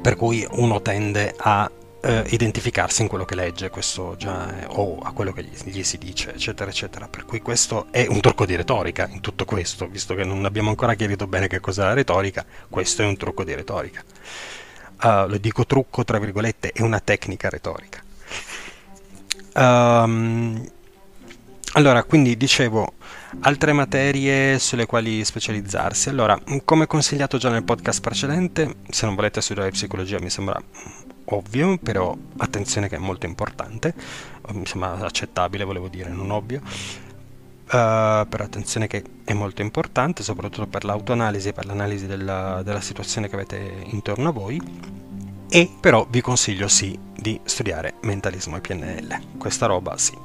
Per 0.00 0.16
cui 0.16 0.46
uno 0.50 0.82
tende 0.82 1.34
a 1.36 1.70
eh, 2.00 2.24
identificarsi 2.28 3.02
in 3.02 3.08
quello 3.08 3.24
che 3.24 3.34
legge, 3.34 3.70
questo 3.70 4.14
già 4.16 4.60
è, 4.60 4.66
o 4.68 4.98
a 4.98 5.12
quello 5.12 5.32
che 5.32 5.42
gli, 5.44 5.70
gli, 5.70 5.82
si 5.82 5.98
dice, 5.98 6.32
eccetera, 6.34 6.70
eccetera. 6.70 7.08
Per 7.08 7.24
cui 7.24 7.40
questo 7.40 7.88
è 7.90 8.06
un 8.06 8.20
trucco 8.20 8.46
di 8.46 8.56
retorica 8.56 9.08
in 9.08 9.20
tutto 9.20 9.44
questo, 9.44 9.86
visto 9.88 10.14
che 10.14 10.24
non 10.24 10.44
abbiamo 10.44 10.68
ancora 10.68 10.94
chiarito 10.94 11.26
bene 11.26 11.48
che 11.48 11.60
cos'è 11.60 11.82
la 11.82 11.94
retorica, 11.94 12.44
questo 12.68 13.02
è 13.02 13.06
un 13.06 13.16
trucco 13.16 13.44
di 13.44 13.54
retorica. 13.54 14.02
Uh, 15.00 15.28
lo 15.28 15.38
dico 15.38 15.64
trucco 15.64 16.04
tra 16.04 16.18
virgolette, 16.18 16.72
è 16.72 16.82
una 16.82 17.00
tecnica 17.00 17.48
retorica. 17.48 18.02
Um, 19.54 20.68
allora, 21.72 22.02
quindi 22.04 22.36
dicevo, 22.36 22.94
altre 23.40 23.72
materie 23.72 24.58
sulle 24.58 24.86
quali 24.86 25.24
specializzarsi. 25.24 26.08
Allora, 26.08 26.40
come 26.64 26.86
consigliato 26.86 27.38
già 27.38 27.50
nel 27.50 27.62
podcast 27.62 28.00
precedente, 28.00 28.76
se 28.88 29.06
non 29.06 29.14
volete 29.14 29.40
studiare 29.40 29.70
psicologia 29.70 30.18
mi 30.18 30.30
sembra 30.30 30.60
ovvio, 31.30 31.78
però 31.78 32.16
attenzione 32.38 32.88
che 32.88 32.96
è 32.96 32.98
molto 32.98 33.26
importante. 33.26 33.94
mi 34.52 34.66
sembra 34.66 34.98
accettabile, 34.98 35.64
volevo 35.64 35.88
dire, 35.88 36.10
non 36.10 36.30
ovvio. 36.30 36.60
Uh, 37.68 38.26
però 38.26 38.44
attenzione 38.44 38.86
che 38.86 39.04
è 39.24 39.34
molto 39.34 39.60
importante, 39.60 40.22
soprattutto 40.22 40.66
per 40.66 40.84
l'autoanalisi 40.84 41.48
e 41.48 41.52
per 41.52 41.66
l'analisi 41.66 42.06
della, 42.06 42.62
della 42.62 42.80
situazione 42.80 43.28
che 43.28 43.34
avete 43.34 43.84
intorno 43.86 44.28
a 44.28 44.32
voi. 44.32 44.60
E 45.50 45.70
però 45.80 46.06
vi 46.08 46.20
consiglio 46.20 46.68
sì 46.68 46.98
di 47.14 47.38
studiare 47.44 47.94
mentalismo 48.02 48.56
e 48.56 48.60
PNL. 48.60 49.36
Questa 49.38 49.66
roba 49.66 49.96
sì. 49.98 50.16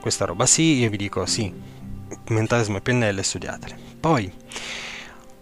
Questa 0.00 0.24
roba 0.24 0.46
sì, 0.46 0.78
io 0.78 0.90
vi 0.90 0.96
dico 0.96 1.24
sì, 1.26 1.52
mentalismo 2.28 2.76
e 2.76 2.80
PNL 2.80 3.22
studiatele. 3.22 3.78
Poi 3.98 4.30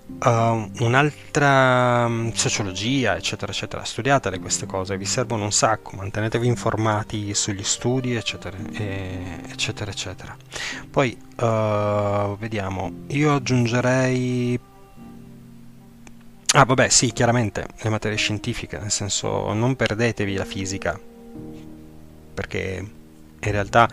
Uh, 0.09 0.70
un'altra 0.78 2.07
um, 2.07 2.32
sociologia, 2.32 3.16
eccetera, 3.16 3.50
eccetera. 3.50 3.84
Studiatele 3.84 4.38
queste 4.38 4.64
cose, 4.64 4.96
vi 4.96 5.04
servono 5.04 5.44
un 5.44 5.52
sacco, 5.52 5.96
mantenetevi 5.96 6.46
informati 6.46 7.34
sugli 7.34 7.64
studi, 7.64 8.14
eccetera, 8.14 8.57
e, 8.72 9.40
eccetera, 9.48 9.90
eccetera. 9.90 10.34
Poi 10.88 11.18
uh, 11.40 12.36
vediamo, 12.38 13.04
io 13.09 13.34
aggiungerei. 13.34 14.59
Ah, 16.54 16.64
vabbè, 16.64 16.88
sì, 16.88 17.12
chiaramente 17.12 17.66
le 17.76 17.90
materie 17.90 18.16
scientifiche, 18.16 18.78
nel 18.78 18.92
senso 18.92 19.52
non 19.52 19.74
perdetevi 19.74 20.34
la 20.34 20.44
fisica, 20.44 20.98
perché 22.32 22.90
in 23.40 23.50
realtà 23.50 23.88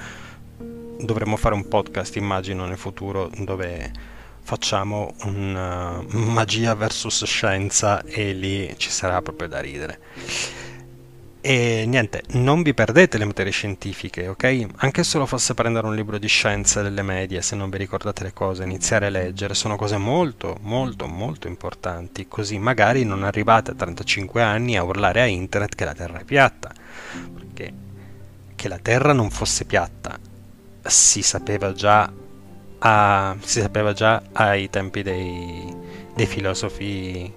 dovremmo 0.99 1.35
fare 1.35 1.55
un 1.55 1.67
podcast, 1.67 2.15
immagino, 2.15 2.65
nel 2.65 2.77
futuro 2.77 3.29
dove 3.39 4.11
facciamo 4.43 5.13
un 5.23 6.05
uh, 6.05 6.17
magia 6.17 6.75
versus 6.75 7.23
scienza 7.25 8.03
e 8.03 8.33
lì 8.33 8.73
ci 8.77 8.89
sarà 8.89 9.21
proprio 9.21 9.47
da 9.47 9.59
ridere. 9.59 9.99
E 11.45 11.83
niente, 11.85 12.23
non 12.35 12.61
vi 12.61 12.73
perdete 12.73 13.17
le 13.17 13.25
materie 13.25 13.51
scientifiche, 13.51 14.29
ok? 14.29 14.65
Anche 14.77 15.03
se 15.03 15.17
lo 15.17 15.25
fosse 15.25 15.53
prendere 15.53 15.87
un 15.87 15.93
libro 15.93 16.17
di 16.17 16.27
scienze 16.27 16.81
delle 16.81 17.01
medie, 17.01 17.41
se 17.41 17.57
non 17.57 17.69
vi 17.69 17.77
ricordate 17.77 18.23
le 18.23 18.31
cose, 18.31 18.63
iniziare 18.63 19.07
a 19.07 19.09
leggere, 19.09 19.53
sono 19.53 19.75
cose 19.75 19.97
molto, 19.97 20.57
molto, 20.61 21.05
molto 21.05 21.47
importanti, 21.49 22.29
così 22.29 22.57
magari 22.59 23.03
non 23.03 23.23
arrivate 23.23 23.71
a 23.71 23.75
35 23.75 24.41
anni 24.41 24.77
a 24.77 24.83
urlare 24.83 25.19
a 25.19 25.25
internet 25.25 25.75
che 25.75 25.83
la 25.83 25.93
Terra 25.93 26.19
è 26.19 26.23
piatta, 26.23 26.71
perché 27.33 27.73
che 28.55 28.67
la 28.69 28.79
Terra 28.81 29.11
non 29.11 29.29
fosse 29.29 29.65
piatta 29.65 30.17
si 30.85 31.21
sapeva 31.21 31.73
già 31.73 32.09
a, 32.85 33.35
si 33.39 33.61
sapeva 33.61 33.93
già 33.93 34.21
ai 34.33 34.69
tempi 34.69 35.03
dei, 35.03 35.73
dei 36.13 36.25
filosofi 36.25 37.33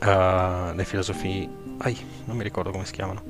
uh, 0.00 0.74
dei 0.74 0.84
filosofi 0.84 1.48
ai, 1.78 1.96
non 2.24 2.36
mi 2.36 2.42
ricordo 2.42 2.70
come 2.70 2.86
si 2.86 2.92
chiamano 2.92 3.22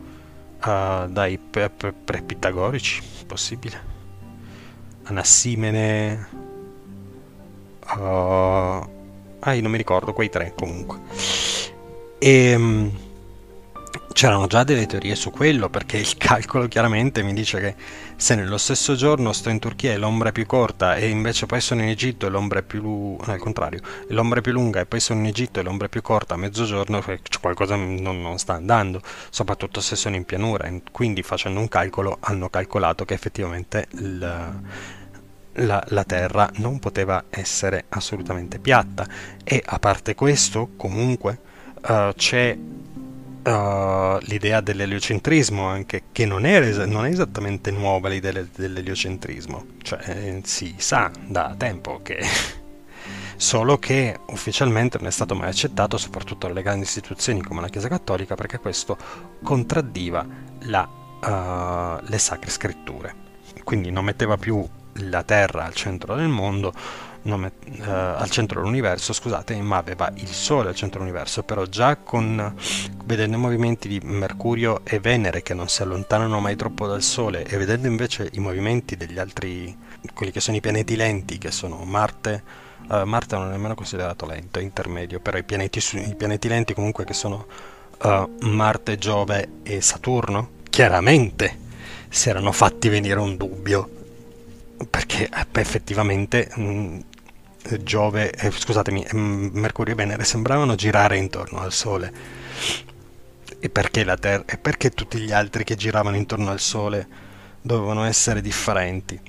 uh, 0.64 1.09
dai 1.09 1.39
pre-pitagorici 1.39 3.03
possibile? 3.26 3.97
Anassimene 5.05 6.29
uh, 7.97 8.89
ai 9.41 9.61
non 9.61 9.70
mi 9.70 9.76
ricordo 9.79 10.12
quei 10.12 10.29
tre 10.29 10.53
comunque. 10.55 11.01
E 12.18 12.55
um, 12.55 12.93
c'erano 14.12 14.46
già 14.46 14.64
delle 14.64 14.86
teorie 14.86 15.14
su 15.14 15.30
quello, 15.30 15.68
perché 15.68 15.96
il 15.96 16.16
calcolo 16.16 16.68
chiaramente 16.68 17.22
mi 17.22 17.32
dice 17.32 17.61
che 17.61 17.74
se 18.16 18.34
nello 18.34 18.59
stesso 18.59 18.94
giorno 18.94 19.32
sto 19.32 19.49
in 19.49 19.59
Turchia 19.59 19.92
e 19.92 19.96
l'ombra 19.96 20.30
è 20.30 20.32
più 20.32 20.46
corta 20.46 20.96
e 20.96 21.09
invece 21.09 21.46
poi 21.46 21.61
sono 21.61 21.82
in 21.82 21.88
Egitto 21.88 22.26
e 22.26 22.30
l'ombra 22.30 22.61
è 22.61 22.62
più 22.62 22.80
lunga, 22.80 23.32
al 23.32 23.38
contrario, 23.38 23.80
l'ombra 24.09 24.40
è 24.40 24.42
più 24.42 24.53
lunga 24.53 24.80
e 24.80 24.86
poi 24.86 25.01
sono 25.01 25.20
in 25.20 25.26
Egitto 25.26 25.61
e 25.61 25.62
l'ombra 25.62 25.86
è 25.86 25.88
più 25.90 26.03
corta 26.03 26.34
a 26.34 26.36
mezzogiorno, 26.36 27.03
qualcosa 27.40 27.76
non, 27.76 28.20
non 28.20 28.38
sta 28.38 28.55
andando, 28.55 29.01
soprattutto 29.30 29.80
se 29.80 29.96
sono 29.96 30.16
in 30.16 30.24
pianura. 30.24 30.68
Quindi 30.90 31.22
facendo 31.22 31.61
un 31.61 31.68
calcolo 31.68 32.16
hanno 32.20 32.49
calcolato 32.49 33.05
che 33.05 33.14
effettivamente 33.14 33.86
il, 33.92 34.18
la, 35.53 35.84
la, 35.88 36.05
Terra 36.05 36.51
non 36.57 36.78
poteva 36.78 37.24
essere 37.30 37.84
assolutamente 37.88 38.59
piatta 38.59 39.07
e 39.44 39.62
a 39.64 39.78
parte 39.78 40.14
questo 40.14 40.70
comunque 40.76 41.38
uh, 41.88 42.12
c'è 42.14 42.57
uh, 43.49 44.18
l'idea 44.22 44.61
dell'eliocentrismo 44.61 45.66
anche, 45.66 46.05
che 46.12 46.26
non 46.26 46.44
è, 46.44 46.86
non 46.86 47.07
è 47.07 47.11
esattamente 47.11 47.70
nuova 47.70 48.09
l'idea 48.09 48.44
dell'eliocentrismo, 48.55 49.66
cioè 49.82 50.01
eh, 50.07 50.40
si 50.44 50.74
sa 50.78 51.11
da 51.26 51.55
tempo 51.57 52.01
che 52.03 52.18
solo 53.36 53.78
che 53.78 54.18
ufficialmente 54.26 54.99
non 54.99 55.07
è 55.07 55.11
stato 55.11 55.34
mai 55.34 55.49
accettato 55.49 55.96
soprattutto 55.96 56.46
dalle 56.46 56.62
grandi 56.62 56.84
istituzioni 56.84 57.40
come 57.42 57.61
la 57.61 57.68
Chiesa 57.68 57.88
Cattolica 57.88 58.34
perché 58.34 58.59
questo 58.59 58.96
contraddiva 59.42 60.26
la, 60.62 60.88
uh, 60.88 62.05
le 62.05 62.18
sacre 62.18 62.51
scritture. 62.51 63.26
Quindi 63.64 63.90
non 63.90 64.05
metteva 64.05 64.36
più 64.36 64.66
la 65.03 65.22
terra 65.22 65.64
al 65.64 65.74
centro 65.74 66.14
del 66.16 66.28
mondo 66.28 66.72
nome, 67.23 67.53
uh, 67.79 67.83
al 67.83 68.31
centro 68.31 68.61
dell'universo, 68.61 69.12
scusate, 69.12 69.61
ma 69.61 69.77
aveva 69.77 70.11
il 70.16 70.29
Sole 70.29 70.69
al 70.69 70.75
centro 70.75 71.01
dell'universo, 71.01 71.43
però 71.43 71.64
già 71.64 71.97
con 71.97 72.55
vedendo 73.05 73.37
i 73.37 73.41
movimenti 73.41 73.89
di 73.89 74.01
Mercurio 74.03 74.81
e 74.85 74.99
Venere 74.99 75.43
che 75.43 75.55
non 75.55 75.69
si 75.69 75.83
allontanano 75.83 76.41
mai 76.41 76.57
troppo 76.57 76.87
dal 76.87 77.03
Sole 77.03 77.45
e 77.45 77.57
vedendo 77.57 77.87
invece 77.87 78.29
i 78.33 78.41
movimenti 78.41 78.97
degli 78.97 79.19
altri, 79.19 79.77
quelli 80.14 80.33
che 80.33 80.41
sono 80.41 80.57
i 80.57 80.61
pianeti 80.61 80.97
lenti, 80.97 81.39
che 81.39 81.51
sono 81.51 81.85
Marte, 81.85 82.43
uh, 82.89 83.03
Marte 83.05 83.37
non 83.37 83.49
è 83.49 83.51
nemmeno 83.51 83.75
considerato 83.75 84.27
lento, 84.27 84.59
è 84.59 84.62
intermedio, 84.62 85.21
però 85.21 85.39
i 85.39 85.45
pianeti, 85.45 85.81
i 85.95 86.14
pianeti 86.14 86.49
lenti 86.49 86.75
comunque 86.75 87.05
che 87.05 87.14
sono 87.14 87.47
uh, 88.03 88.31
Marte, 88.41 88.97
Giove 88.97 89.49
e 89.62 89.81
Saturno, 89.81 90.51
chiaramente 90.69 91.66
si 92.09 92.31
erano 92.31 92.53
fatti 92.53 92.89
venire 92.89 93.19
un 93.19 93.37
dubbio 93.37 93.91
perché 94.91 95.29
effettivamente 95.53 96.49
mh, 96.55 96.62
mm, 96.62 96.99
Giove, 97.83 98.31
eh, 98.31 98.51
scusatemi, 98.51 99.07
mm, 99.14 99.49
Mercurio 99.53 99.93
e 99.93 99.97
Venere 99.97 100.24
sembravano 100.24 100.74
girare 100.74 101.18
intorno 101.18 101.61
al 101.61 101.72
Sole. 101.72 102.12
E 103.61 103.68
perché 103.68 104.05
la 104.05 104.16
Terra? 104.16 104.45
E 104.47 104.57
perché 104.57 104.91
tutti 104.91 105.18
gli 105.18 105.33
altri 105.33 105.64
che 105.64 105.74
giravano 105.74 106.16
intorno 106.16 106.51
al 106.51 106.61
Sole 106.61 107.07
dovevano 107.61 108.05
essere 108.05 108.41
differenti? 108.41 109.20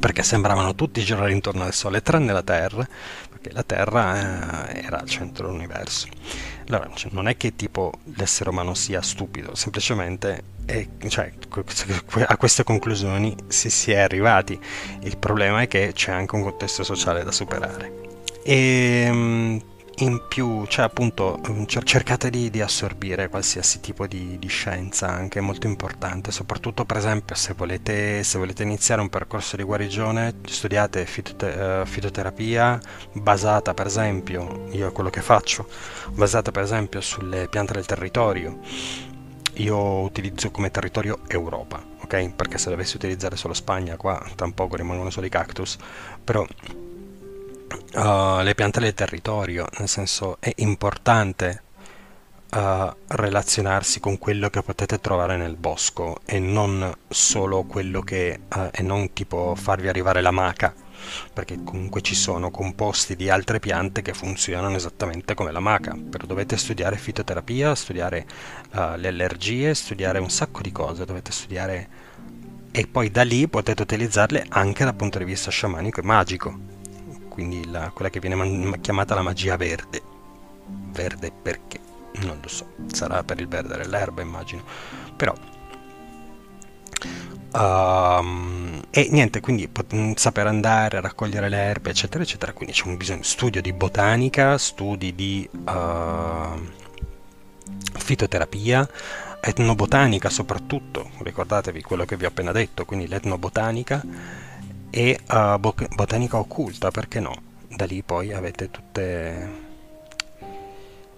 Perché 0.00 0.22
sembravano 0.22 0.74
tutti 0.74 1.02
girare 1.02 1.32
intorno 1.32 1.62
al 1.64 1.72
Sole, 1.72 2.02
tranne 2.02 2.32
la 2.32 2.42
Terra, 2.42 2.86
perché 3.30 3.52
la 3.52 3.62
Terra 3.62 4.68
eh, 4.68 4.82
era 4.84 5.00
al 5.00 5.08
centro 5.08 5.46
dell'universo. 5.46 6.08
Allora, 6.68 6.90
cioè, 6.94 7.10
non 7.12 7.28
è 7.28 7.36
che 7.36 7.54
tipo 7.56 7.92
l'essere 8.16 8.50
umano 8.50 8.74
sia 8.74 9.02
stupido, 9.02 9.54
semplicemente 9.54 10.42
è, 10.64 10.86
cioè, 11.08 11.32
a 12.26 12.36
queste 12.36 12.64
conclusioni 12.64 13.36
si, 13.48 13.68
si 13.70 13.92
è 13.92 13.98
arrivati. 13.98 14.58
Il 15.02 15.18
problema 15.18 15.62
è 15.62 15.68
che 15.68 15.92
c'è 15.92 16.12
anche 16.12 16.34
un 16.34 16.42
contesto 16.42 16.82
sociale 16.82 17.22
da 17.22 17.32
superare. 17.32 18.02
E 18.42 19.04
ehm, 19.06 19.62
in 19.98 20.26
più, 20.26 20.66
cioè 20.66 20.84
appunto, 20.84 21.38
mm, 21.48 21.64
cercate 21.84 22.30
di, 22.30 22.50
di 22.50 22.60
assorbire 22.60 23.28
qualsiasi 23.28 23.80
tipo 23.80 24.06
di, 24.06 24.38
di, 24.38 24.48
scienza, 24.48 25.08
anche 25.08 25.40
molto 25.40 25.66
importante, 25.66 26.32
soprattutto 26.32 26.84
per 26.84 26.96
esempio 26.96 27.36
se 27.36 27.52
volete, 27.54 28.22
se 28.24 28.38
volete 28.38 28.64
iniziare 28.64 29.00
un 29.00 29.08
percorso 29.08 29.56
di 29.56 29.62
guarigione, 29.62 30.34
studiate 30.46 31.06
fitote- 31.06 31.46
uh, 31.82 31.86
fitoterapia 31.86 32.80
basata 33.12 33.72
per 33.74 33.86
esempio, 33.86 34.66
io 34.72 34.90
quello 34.92 35.10
che 35.10 35.20
faccio, 35.22 35.68
basata 36.10 36.50
per 36.50 36.62
esempio 36.64 37.00
sulle 37.00 37.48
piante 37.48 37.74
del 37.74 37.86
territorio. 37.86 38.58
Io 39.58 40.00
utilizzo 40.00 40.50
come 40.50 40.72
territorio 40.72 41.20
Europa, 41.28 41.80
ok? 42.02 42.34
Perché 42.34 42.58
se 42.58 42.70
dovessi 42.70 42.96
utilizzare 42.96 43.36
solo 43.36 43.54
Spagna, 43.54 43.96
qua 43.96 44.20
tra 44.34 44.46
un 44.46 44.52
poco 44.54 44.74
rimangono 44.74 45.10
solo 45.10 45.26
i 45.26 45.28
cactus, 45.28 45.76
però 46.24 46.44
uh, 47.94 48.42
le 48.42 48.54
piante 48.54 48.80
del 48.80 48.94
territorio, 48.94 49.66
nel 49.78 49.88
senso 49.88 50.36
è 50.40 50.52
importante 50.56 51.62
uh, 52.50 52.90
relazionarsi 53.06 54.00
con 54.00 54.18
quello 54.18 54.50
che 54.50 54.62
potete 54.62 55.00
trovare 55.00 55.36
nel 55.36 55.56
bosco 55.56 56.20
e 56.24 56.38
non 56.38 56.92
solo 57.08 57.64
quello 57.64 58.00
che 58.00 58.40
uh, 58.54 58.68
e 58.72 58.82
non 58.82 59.12
tipo 59.12 59.54
farvi 59.56 59.88
arrivare 59.88 60.20
la 60.20 60.30
maca 60.30 60.74
perché 61.32 61.62
comunque 61.62 62.00
ci 62.00 62.14
sono 62.14 62.50
composti 62.50 63.14
di 63.14 63.28
altre 63.28 63.60
piante 63.60 64.00
che 64.00 64.14
funzionano 64.14 64.76
esattamente 64.76 65.34
come 65.34 65.52
la 65.52 65.60
maca. 65.60 65.94
Però 65.94 66.24
dovete 66.24 66.56
studiare 66.56 66.96
fitoterapia 66.96 67.74
studiare 67.74 68.26
le 68.70 69.08
allergie 69.08 69.74
studiare 69.74 70.18
un 70.18 70.30
sacco 70.30 70.62
di 70.62 70.72
cose 70.72 71.04
dovete 71.04 71.30
studiare 71.30 71.88
e 72.70 72.86
poi 72.86 73.10
da 73.10 73.22
lì 73.22 73.46
potete 73.48 73.82
utilizzarle 73.82 74.46
anche 74.48 74.84
dal 74.84 74.94
punto 74.94 75.18
di 75.18 75.24
vista 75.24 75.50
sciamanico 75.50 76.00
e 76.00 76.04
magico 76.04 76.73
quindi 77.34 77.68
la, 77.68 77.90
quella 77.92 78.10
che 78.10 78.20
viene 78.20 78.36
man- 78.36 78.78
chiamata 78.80 79.16
la 79.16 79.22
magia 79.22 79.56
verde. 79.56 80.00
Verde 80.92 81.32
perché? 81.32 81.80
Non 82.20 82.38
lo 82.40 82.46
so, 82.48 82.64
sarà 82.86 83.24
per 83.24 83.40
il 83.40 83.48
verde 83.48 83.76
dell'erba 83.76 84.22
immagino. 84.22 84.62
Però... 85.16 85.34
Um, 87.56 88.80
e 88.90 89.08
niente, 89.10 89.40
quindi 89.40 89.66
pot- 89.66 90.16
saper 90.16 90.46
andare 90.46 90.98
a 90.98 91.00
raccogliere 91.00 91.48
le 91.48 91.56
erbe, 91.56 91.90
eccetera, 91.90 92.22
eccetera. 92.22 92.52
Quindi 92.52 92.72
c'è 92.72 92.86
un 92.86 92.96
bisogno 92.96 93.24
studio 93.24 93.60
di 93.60 93.72
botanica, 93.72 94.56
studi 94.56 95.12
di 95.12 95.48
uh, 95.52 96.60
fitoterapia, 97.98 98.88
etnobotanica 99.40 100.30
soprattutto, 100.30 101.10
ricordatevi 101.18 101.82
quello 101.82 102.04
che 102.04 102.16
vi 102.16 102.26
ho 102.26 102.28
appena 102.28 102.52
detto, 102.52 102.84
quindi 102.84 103.08
l'etnobotanica 103.08 104.02
e 104.96 105.18
uh, 105.28 105.58
botanica 105.58 106.36
occulta, 106.36 106.92
perché 106.92 107.18
no? 107.18 107.34
Da 107.68 107.84
lì 107.84 108.04
poi 108.04 108.32
avete 108.32 108.70
tutte... 108.70 109.62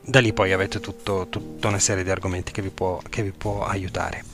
Da 0.01 0.19
lì 0.19 0.33
poi 0.33 0.53
avete 0.55 0.81
tutto, 0.81 1.27
tutta 1.29 1.69
una 1.69 1.79
serie 1.79 2.03
di 2.03 2.11
argomenti 2.11 2.53
che 2.53 2.63
vi 2.63 2.71
può, 2.71 2.99
che 3.11 3.23
vi 3.23 3.33
può 3.33 3.67
aiutare. 3.67 4.25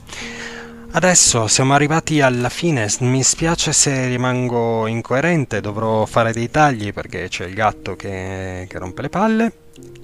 Adesso 0.91 1.47
siamo 1.47 1.73
arrivati 1.73 2.21
alla 2.21 2.47
fine, 2.47 2.87
mi 2.99 3.21
spiace 3.21 3.73
se 3.73 4.07
rimango 4.07 4.87
incoerente, 4.87 5.59
dovrò 5.59 6.05
fare 6.05 6.31
dei 6.31 6.49
tagli 6.49 6.93
perché 6.93 7.27
c'è 7.27 7.45
il 7.45 7.53
gatto 7.53 7.97
che, 7.97 8.65
che 8.69 8.77
rompe 8.77 9.01
le 9.01 9.09
palle 9.09 9.53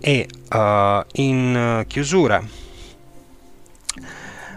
e 0.01 0.27
uh, 0.51 1.03
in 1.21 1.85
chiusura 1.87 2.43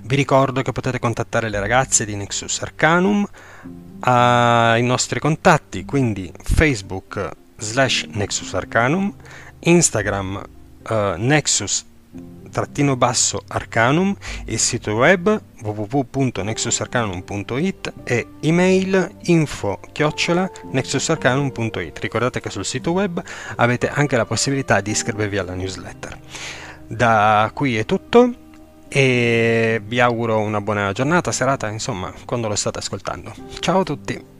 vi 0.05 0.17
ricordo 0.17 0.63
che 0.63 0.73
potete 0.73 0.99
contattare 0.99 1.49
le 1.49 1.61
ragazze 1.61 2.05
di 2.05 2.17
Nexus 2.17 2.61
Arcanum 2.63 3.25
ai 4.05 4.83
nostri 4.83 5.21
contatti, 5.21 5.85
quindi 5.85 6.33
Facebook 6.43 7.31
slash 7.57 8.09
Nexus 8.13 8.53
Arcanum, 8.55 9.13
Instagram 9.61 10.43
uh, 10.89 11.15
Nexus 11.17 11.85
trattino 12.51 12.97
basso 12.97 13.45
arcanum, 13.49 14.15
il 14.45 14.59
sito 14.59 14.93
web 14.93 15.41
www.nexusarcanum.it 15.63 17.93
e 18.05 18.27
email 18.41 19.15
info 19.23 19.81
chiocciola 19.93 20.51
nexusarcanum.it. 20.71 21.99
Ricordate 21.99 22.41
che 22.41 22.51
sul 22.51 22.67
sito 22.67 22.93
web 22.93 23.23
avete 23.57 23.89
anche 23.89 24.17
la 24.17 24.27
possibilità 24.27 24.83
di 24.83 24.91
iscrivervi 24.91 25.39
alla 25.39 25.55
newsletter. 25.55 26.19
Da 26.87 27.51
qui 27.55 27.79
è 27.79 27.87
tutto 27.87 28.35
e 28.93 29.81
vi 29.85 30.01
auguro 30.01 30.39
una 30.39 30.61
buona 30.61 30.93
giornata, 30.93 31.33
serata, 31.33 31.69
insomma, 31.69 32.13
quando 32.27 32.49
lo 32.49 32.55
state 32.55 32.79
ascoltando. 32.79 33.33
Ciao 33.61 33.81
a 33.81 33.85
tutti! 33.85 34.32